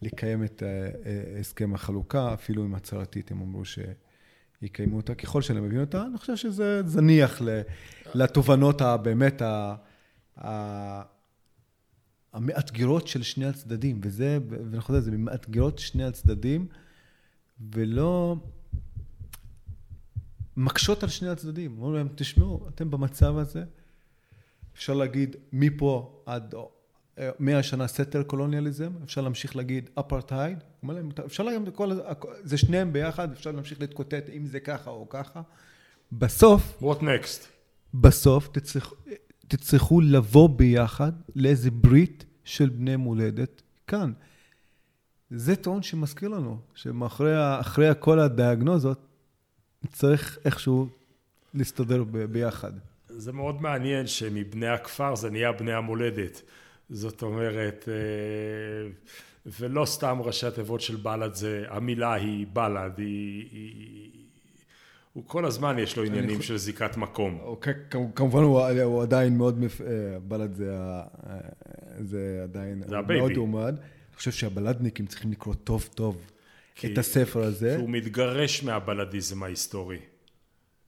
לקיים 0.03 0.43
את 0.43 0.63
אה, 0.63 0.89
אה, 1.05 1.39
הסכם 1.39 1.73
החלוקה, 1.75 2.33
אפילו 2.33 2.65
אם 2.65 2.75
הצהרתית 2.75 3.31
הם 3.31 3.41
אמרו 3.41 3.61
שיקיימו 3.65 4.97
אותה. 4.97 5.15
ככל 5.15 5.41
שאני 5.41 5.59
מבין 5.59 5.79
אותה, 5.79 6.05
אני 6.05 6.17
חושב 6.17 6.35
שזה 6.35 6.81
זניח 6.85 7.41
לתובנות 8.15 8.81
הבאמת 8.81 9.41
המאתגרות 12.33 13.07
של 13.07 13.23
שני 13.23 13.45
הצדדים, 13.45 13.99
וזה, 14.03 14.37
ואני 14.49 14.81
חושב, 14.81 14.99
זה 14.99 15.11
מאתגרות 15.11 15.79
שני 15.79 16.03
הצדדים, 16.03 16.67
ולא 17.71 18.35
מקשות 20.57 21.03
על 21.03 21.09
שני 21.09 21.29
הצדדים. 21.29 21.77
אומרים 21.77 21.95
להם, 21.95 22.07
תשמעו, 22.15 22.67
אתם 22.69 22.91
במצב 22.91 23.37
הזה, 23.37 23.63
אפשר 24.75 24.93
להגיד 24.93 25.35
מפה 25.53 26.23
עד 26.25 26.55
מאה 27.39 27.63
שנה 27.63 27.87
סטר 27.87 28.23
קולוניאליזם, 28.23 28.91
אפשר 29.03 29.21
להמשיך 29.21 29.55
להגיד 29.55 29.89
אפרטהייד, 29.99 30.57
אפשר 31.25 31.43
להגיד, 31.43 31.69
כל, 31.75 31.91
זה 32.43 32.57
שניהם 32.57 32.93
ביחד, 32.93 33.31
אפשר 33.31 33.51
להמשיך 33.51 33.81
להתקוטט 33.81 34.29
אם 34.33 34.45
זה 34.45 34.59
ככה 34.59 34.89
או 34.89 35.09
ככה. 35.09 35.41
בסוף... 36.11 36.83
What 36.83 37.01
next? 37.01 37.47
בסוף 37.93 38.47
תצטרכ, 38.47 38.93
תצטרכו 39.47 40.01
לבוא 40.01 40.49
ביחד 40.49 41.11
לאיזה 41.35 41.71
ברית 41.71 42.25
של 42.43 42.69
בני 42.69 42.95
מולדת 42.95 43.61
כאן. 43.87 44.13
זה 45.31 45.55
טעון 45.55 45.83
שמזכיר 45.83 46.29
לנו, 46.29 46.59
שמאחורי 46.75 47.87
כל 47.99 48.19
הדיאגנוזות, 48.19 49.07
צריך 49.91 50.39
איכשהו 50.45 50.87
להסתדר 51.53 52.03
ביחד. 52.03 52.71
זה 53.07 53.31
מאוד 53.31 53.61
מעניין 53.61 54.07
שמבני 54.07 54.67
הכפר 54.67 55.15
זה 55.15 55.29
נהיה 55.29 55.51
בני 55.51 55.73
המולדת. 55.73 56.41
זאת 56.93 57.21
אומרת, 57.21 57.89
אה, 57.91 58.89
ולא 59.45 59.85
סתם 59.85 60.21
ראשי 60.21 60.47
התיבות 60.47 60.81
של 60.81 60.95
בל"ד 60.95 61.33
זה, 61.33 61.63
המילה 61.69 62.13
היא 62.13 62.47
בל"ד, 62.53 62.97
היא, 62.97 63.47
היא... 63.51 64.09
הוא 65.13 65.23
כל 65.27 65.45
הזמן 65.45 65.79
יש 65.79 65.97
לו 65.97 66.03
עניינים 66.03 66.41
של 66.41 66.57
זיקת 66.57 66.97
מקום. 66.97 67.39
אוקיי, 67.41 67.73
כמובן 68.15 68.43
הוא, 68.43 68.61
הוא 68.83 69.01
עדיין 69.01 69.37
מאוד, 69.37 69.63
אה, 69.63 70.19
בל"ד 70.27 70.53
זה, 70.53 70.75
זה 71.99 72.39
עדיין 72.43 72.83
זה. 72.87 73.01
מאוד 73.01 73.35
עומד. 73.35 73.75
אני 73.77 74.17
חושב 74.17 74.31
שהבל"דניקים 74.31 75.05
צריכים 75.05 75.31
לקרוא 75.31 75.55
טוב 75.63 75.89
טוב 75.95 76.17
את 76.85 76.97
הספר 76.97 77.43
הזה. 77.43 77.73
כי 77.75 77.81
הוא 77.81 77.89
מתגרש 77.89 78.63
מהבל"דיזם 78.63 79.43
ההיסטורי. 79.43 79.99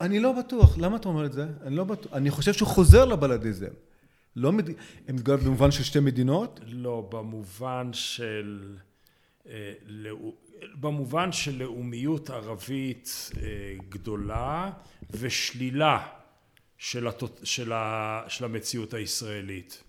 אני 0.01 0.19
לא 0.19 0.31
בטוח, 0.31 0.77
למה 0.77 0.97
אתה 0.97 1.09
אומר 1.09 1.25
את 1.25 1.33
זה? 1.33 1.45
אני 1.61 1.75
לא 1.75 1.83
בטוח, 1.83 2.13
אני 2.13 2.31
חושב 2.31 2.53
שהוא 2.53 2.67
חוזר 2.67 3.05
לבל"דיזם. 3.05 3.73
לא 4.35 4.51
מד... 4.51 4.69
הם 5.07 5.15
מתגוררים 5.15 5.45
במובן 5.45 5.71
של 5.71 5.83
שתי 5.83 5.99
מדינות? 5.99 6.59
לא, 6.67 7.07
במובן 7.11 7.89
של... 7.93 8.77
אה, 9.49 9.73
במובן 10.79 11.31
של 11.31 11.57
לאומיות 11.57 12.29
ערבית 12.29 13.31
אה, 13.37 13.75
גדולה 13.89 14.71
ושלילה 15.11 16.07
של, 16.77 17.07
התות... 17.07 17.39
של, 17.43 17.73
ה... 17.73 18.21
של 18.27 18.45
המציאות 18.45 18.93
הישראלית. 18.93 19.83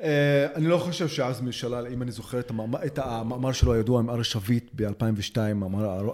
אה, 0.00 0.46
אני 0.54 0.66
לא 0.66 0.78
חושב 0.78 1.08
שעזמי 1.08 1.52
שלל, 1.52 1.86
אם 1.86 2.02
אני 2.02 2.12
זוכר 2.12 2.40
את 2.40 2.50
המאמר, 2.50 2.84
את 2.84 2.98
המאמר 2.98 3.52
שלו 3.52 3.74
הידוע 3.74 4.00
עם 4.00 4.10
ארי 4.10 4.24
שביט 4.24 4.70
ב-2002, 4.74 5.36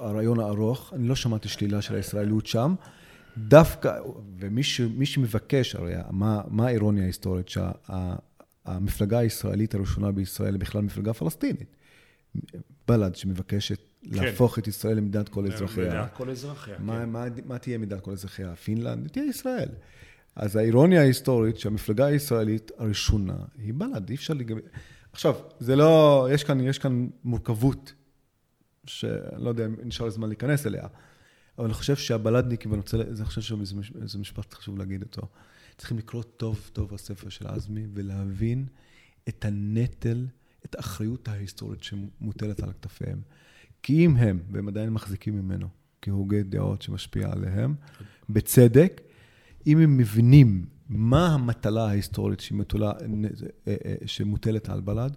הרעיון 0.01 0.41
הארוך, 0.41 0.93
אני 0.97 1.09
לא 1.09 1.17
שמעתי 1.17 1.49
שלילה 1.49 1.83
של 1.83 1.95
הישראליות 1.95 2.47
שם. 2.47 2.75
דווקא, 3.39 4.01
ומי 4.39 5.07
שמבקש, 5.07 5.75
הרי 5.75 5.95
מה, 6.11 6.41
מה 6.49 6.67
האירוניה 6.67 7.03
ההיסטורית? 7.03 7.49
שהמפלגה 7.49 9.19
הישראלית 9.19 9.75
הראשונה 9.75 10.13
בישראל 10.13 10.55
היא 10.55 10.61
בכלל 10.61 10.83
מפלגה 10.83 11.13
פלסטינית. 11.13 11.77
בל"ד 12.89 13.15
שמבקשת 13.15 13.79
כן. 14.15 14.25
להפוך 14.25 14.59
את 14.59 14.69
ישראל 14.69 14.97
למדינת 14.97 15.29
כל 15.29 15.47
אזרחיה. 15.47 15.89
מדינת 15.89 16.13
כל 16.13 16.31
אזרחיה, 16.31 16.75
מה, 16.79 16.99
כן. 16.99 17.11
מה, 17.11 17.25
מה 17.45 17.59
תהיה 17.59 17.79
מדינת 17.79 18.01
כל 18.01 18.13
אזרחיה? 18.13 18.57
פינלנד? 18.57 19.09
תהיה 19.09 19.25
ישראל. 19.25 19.69
אז 20.37 20.57
האירוניה 20.57 21.01
ההיסטורית 21.01 21.59
שהמפלגה 21.59 22.07
הישראלית 22.07 22.71
הראשונה 22.79 23.37
היא 23.59 23.75
בל"ד, 23.77 24.09
אי 24.09 24.15
אפשר 24.15 24.35
לגבי... 24.35 24.61
עכשיו, 25.13 25.35
זה 25.61 25.77
לא, 25.77 26.29
יש 26.33 26.45
כאן, 26.45 26.61
יש 26.61 26.79
כאן 26.79 27.09
מורכבות, 27.25 27.93
שאני 28.87 29.45
לא 29.45 29.49
יודע 29.49 29.67
אם 29.67 29.75
נשאר 29.85 30.11
זמן 30.11 30.29
להיכנס 30.29 30.67
אליה. 30.67 30.87
אבל 31.59 31.67
אני 31.67 31.75
חושב 31.75 31.97
שהבלדניקים, 31.97 32.71
ואני 32.71 32.81
רוצה, 32.81 32.97
אני 32.97 33.25
חושב 33.25 33.41
שזה 33.41 34.19
משפט 34.19 34.55
חשוב 34.55 34.79
להגיד 34.79 35.03
אותו, 35.03 35.23
צריכים 35.77 35.99
לקרוא 35.99 36.23
טוב 36.23 36.71
טוב 36.73 36.95
הספר 36.95 37.29
של 37.29 37.47
עזמי 37.47 37.87
ולהבין 37.95 38.67
את 39.29 39.45
הנטל, 39.45 40.27
את 40.65 40.75
האחריות 40.75 41.29
ההיסטורית 41.29 41.83
שמוטלת 41.83 42.63
על 42.63 42.73
כתפיהם. 42.73 43.21
כי 43.83 44.07
אם 44.07 44.17
הם, 44.17 44.39
והם 44.51 44.69
עדיין 44.69 44.91
מחזיקים 44.91 45.35
ממנו 45.35 45.69
כהוגי 46.03 46.43
דעות 46.43 46.83
שמשפיע 46.83 47.33
עליהם, 47.33 47.75
בצדק, 48.29 49.01
אם 49.67 49.79
הם 49.79 49.97
מבינים 49.97 50.67
מה 50.89 51.27
המטלה 51.27 51.87
ההיסטורית 51.87 52.41
שמוטלה, 52.41 52.93
אה, 53.69 53.75
אה, 53.85 53.95
שמוטלת 54.07 54.69
על 54.69 54.81
בל"ד, 54.81 55.17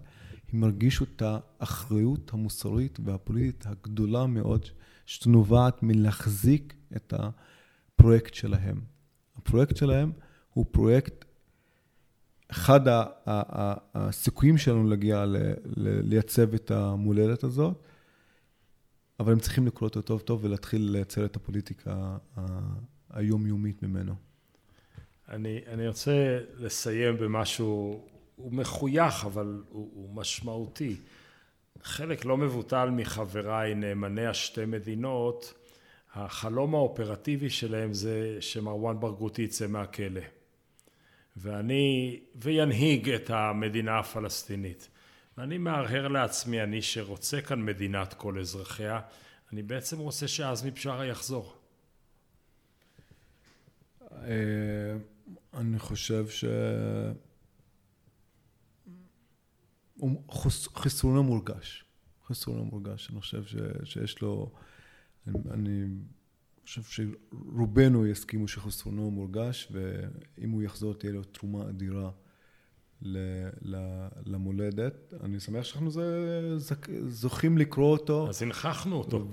הם 0.52 0.62
ירגישו 0.64 1.04
את 1.04 1.22
האחריות 1.26 2.30
המוסרית 2.32 2.98
והפוליטית 3.04 3.66
הגדולה 3.66 4.26
מאוד 4.26 4.66
שנובעת 5.08 5.82
מלהחזיק 5.82 6.74
את 6.96 7.14
הפרויקט 7.16 8.34
שלהם. 8.34 8.80
הפרויקט 9.36 9.76
שלהם 9.76 10.12
הוא 10.54 10.66
פרויקט, 10.70 11.24
אחד 12.48 12.80
הסיכויים 13.94 14.58
שלנו 14.58 14.88
להגיע, 14.88 15.24
לייצב 15.76 16.54
את 16.54 16.70
המולדת 16.70 17.44
הזאת, 17.44 17.82
אבל 19.20 19.32
הם 19.32 19.38
צריכים 19.38 19.66
לקרוא 19.66 19.88
אותו 19.88 20.02
טוב 20.02 20.20
טוב 20.20 20.44
ולהתחיל 20.44 20.82
לייצר 20.82 21.24
את 21.24 21.36
הפוליטיקה 21.36 22.16
היומיומית 23.10 23.82
ממנו. 23.82 24.14
אני, 25.28 25.60
אני 25.66 25.88
רוצה 25.88 26.38
לסיים 26.56 27.16
במשהו, 27.16 28.04
הוא 28.36 28.52
מחוייך, 28.52 29.24
אבל 29.24 29.62
הוא, 29.68 29.90
הוא 29.94 30.14
משמעותי. 30.14 30.96
חלק 31.82 32.24
לא 32.24 32.36
מבוטל 32.36 32.90
מחבריי 32.90 33.74
נאמני 33.74 34.26
השתי 34.26 34.64
מדינות, 34.64 35.54
החלום 36.14 36.74
האופרטיבי 36.74 37.50
שלהם 37.50 37.92
זה 37.92 38.36
שמרואן 38.40 39.00
ברגותי 39.00 39.42
יצא 39.42 39.66
מהכלא 39.66 40.20
ואני, 41.36 42.20
וינהיג 42.34 43.10
את 43.10 43.30
המדינה 43.30 43.98
הפלסטינית. 43.98 44.88
ואני 45.38 45.58
מהרהר 45.58 46.08
לעצמי, 46.08 46.62
אני 46.62 46.82
שרוצה 46.82 47.40
כאן 47.40 47.62
מדינת 47.62 48.14
כל 48.14 48.38
אזרחיה, 48.38 49.00
אני 49.52 49.62
בעצם 49.62 49.98
רוצה 49.98 50.28
שעזמי 50.28 50.70
בשארה 50.70 51.06
יחזור. 51.06 51.56
אה, 54.12 54.28
אני 55.54 55.78
חושב 55.78 56.28
ש... 56.28 56.44
חיסרונו 60.76 61.22
מורגש. 61.22 61.84
חיסרונו 62.26 62.64
מורגש. 62.64 63.10
אני 63.10 63.20
חושב 63.20 63.44
ש... 63.44 63.56
שיש 63.84 64.22
לו... 64.22 64.50
אני, 65.26 65.38
אני 65.50 65.86
חושב 66.64 66.82
שרובנו 66.82 68.06
יסכימו 68.06 68.48
שחסרונו 68.48 69.10
מורגש, 69.10 69.72
ואם 69.72 70.50
הוא 70.50 70.62
יחזור 70.62 70.94
תהיה 70.94 71.12
לו 71.12 71.24
תרומה 71.24 71.68
אדירה 71.68 72.10
למולדת. 74.26 75.14
אני 75.20 75.40
שמח 75.40 75.64
שאנחנו 75.64 75.90
זוכים 77.08 77.58
לקרוא 77.58 77.92
אותו. 77.92 78.28
אז 78.28 78.42
הנכחנו 78.42 78.96
אותו. 78.96 79.28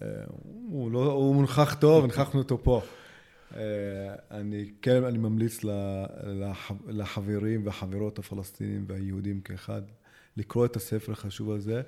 והוא 0.00 0.90
לא, 0.90 1.12
הוא 1.12 1.34
מונכח 1.34 1.76
טוב, 1.80 2.04
הנכחנו 2.04 2.40
אותו 2.40 2.62
פה. 2.62 2.82
אני 4.30 4.70
כן, 4.82 5.04
אני 5.04 5.18
ממליץ 5.18 5.64
לחברים 6.88 7.66
והחברות 7.66 8.18
הפלסטינים 8.18 8.84
והיהודים 8.88 9.40
כאחד 9.40 9.82
לקרוא 10.36 10.66
את 10.66 10.76
הספר 10.76 11.12
החשוב 11.12 11.50
הזה. 11.50 11.82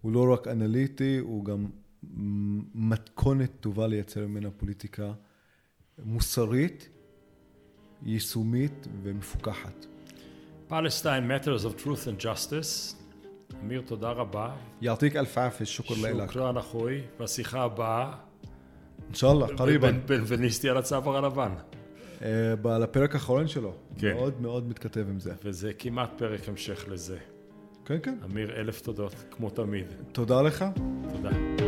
הוא 0.00 0.12
לא 0.12 0.32
רק 0.32 0.48
אנליטי, 0.48 1.18
הוא 1.18 1.44
גם 1.44 1.66
מתכונת 2.74 3.50
טובה 3.60 3.86
לייצר 3.86 4.26
ממנה 4.26 4.50
פוליטיקה 4.50 5.12
מוסרית, 6.04 6.88
יישומית 8.02 8.86
ומפוקחת. 9.02 9.86
Palestine 10.70 11.28
Matters 11.28 11.64
of 11.64 11.82
Truth 11.84 12.06
and 12.06 12.22
Justice. 12.22 12.94
אמיר, 13.62 13.82
תודה 13.86 14.10
רבה. 14.10 14.56
יעתיק 14.80 15.16
אלף 15.16 15.38
עפי, 15.38 15.66
שוקר 15.66 15.94
לילך. 16.02 16.32
שוקרן 16.32 16.56
אחוי. 16.56 17.02
בשיחה 17.20 17.62
הבאה. 17.62 18.25
אינשאללה, 19.06 19.46
קריבן. 19.56 20.00
בנבניסטי 20.06 20.68
על 20.68 20.76
הצו 20.76 21.16
הלבן. 21.16 21.52
על 22.64 22.82
הפרק 22.82 23.14
האחרון 23.14 23.48
שלו. 23.48 23.74
כן. 23.98 24.14
מאוד 24.14 24.40
מאוד 24.40 24.68
מתכתב 24.68 25.04
עם 25.08 25.20
זה. 25.20 25.32
וזה 25.44 25.72
כמעט 25.78 26.10
פרק 26.18 26.48
המשך 26.48 26.84
לזה. 26.88 27.18
כן, 27.84 27.96
כן. 28.02 28.18
אמיר, 28.24 28.56
אלף 28.56 28.80
תודות, 28.80 29.14
כמו 29.30 29.50
תמיד. 29.50 29.86
תודה 30.12 30.42
לך. 30.42 30.64
תודה. 31.12 31.65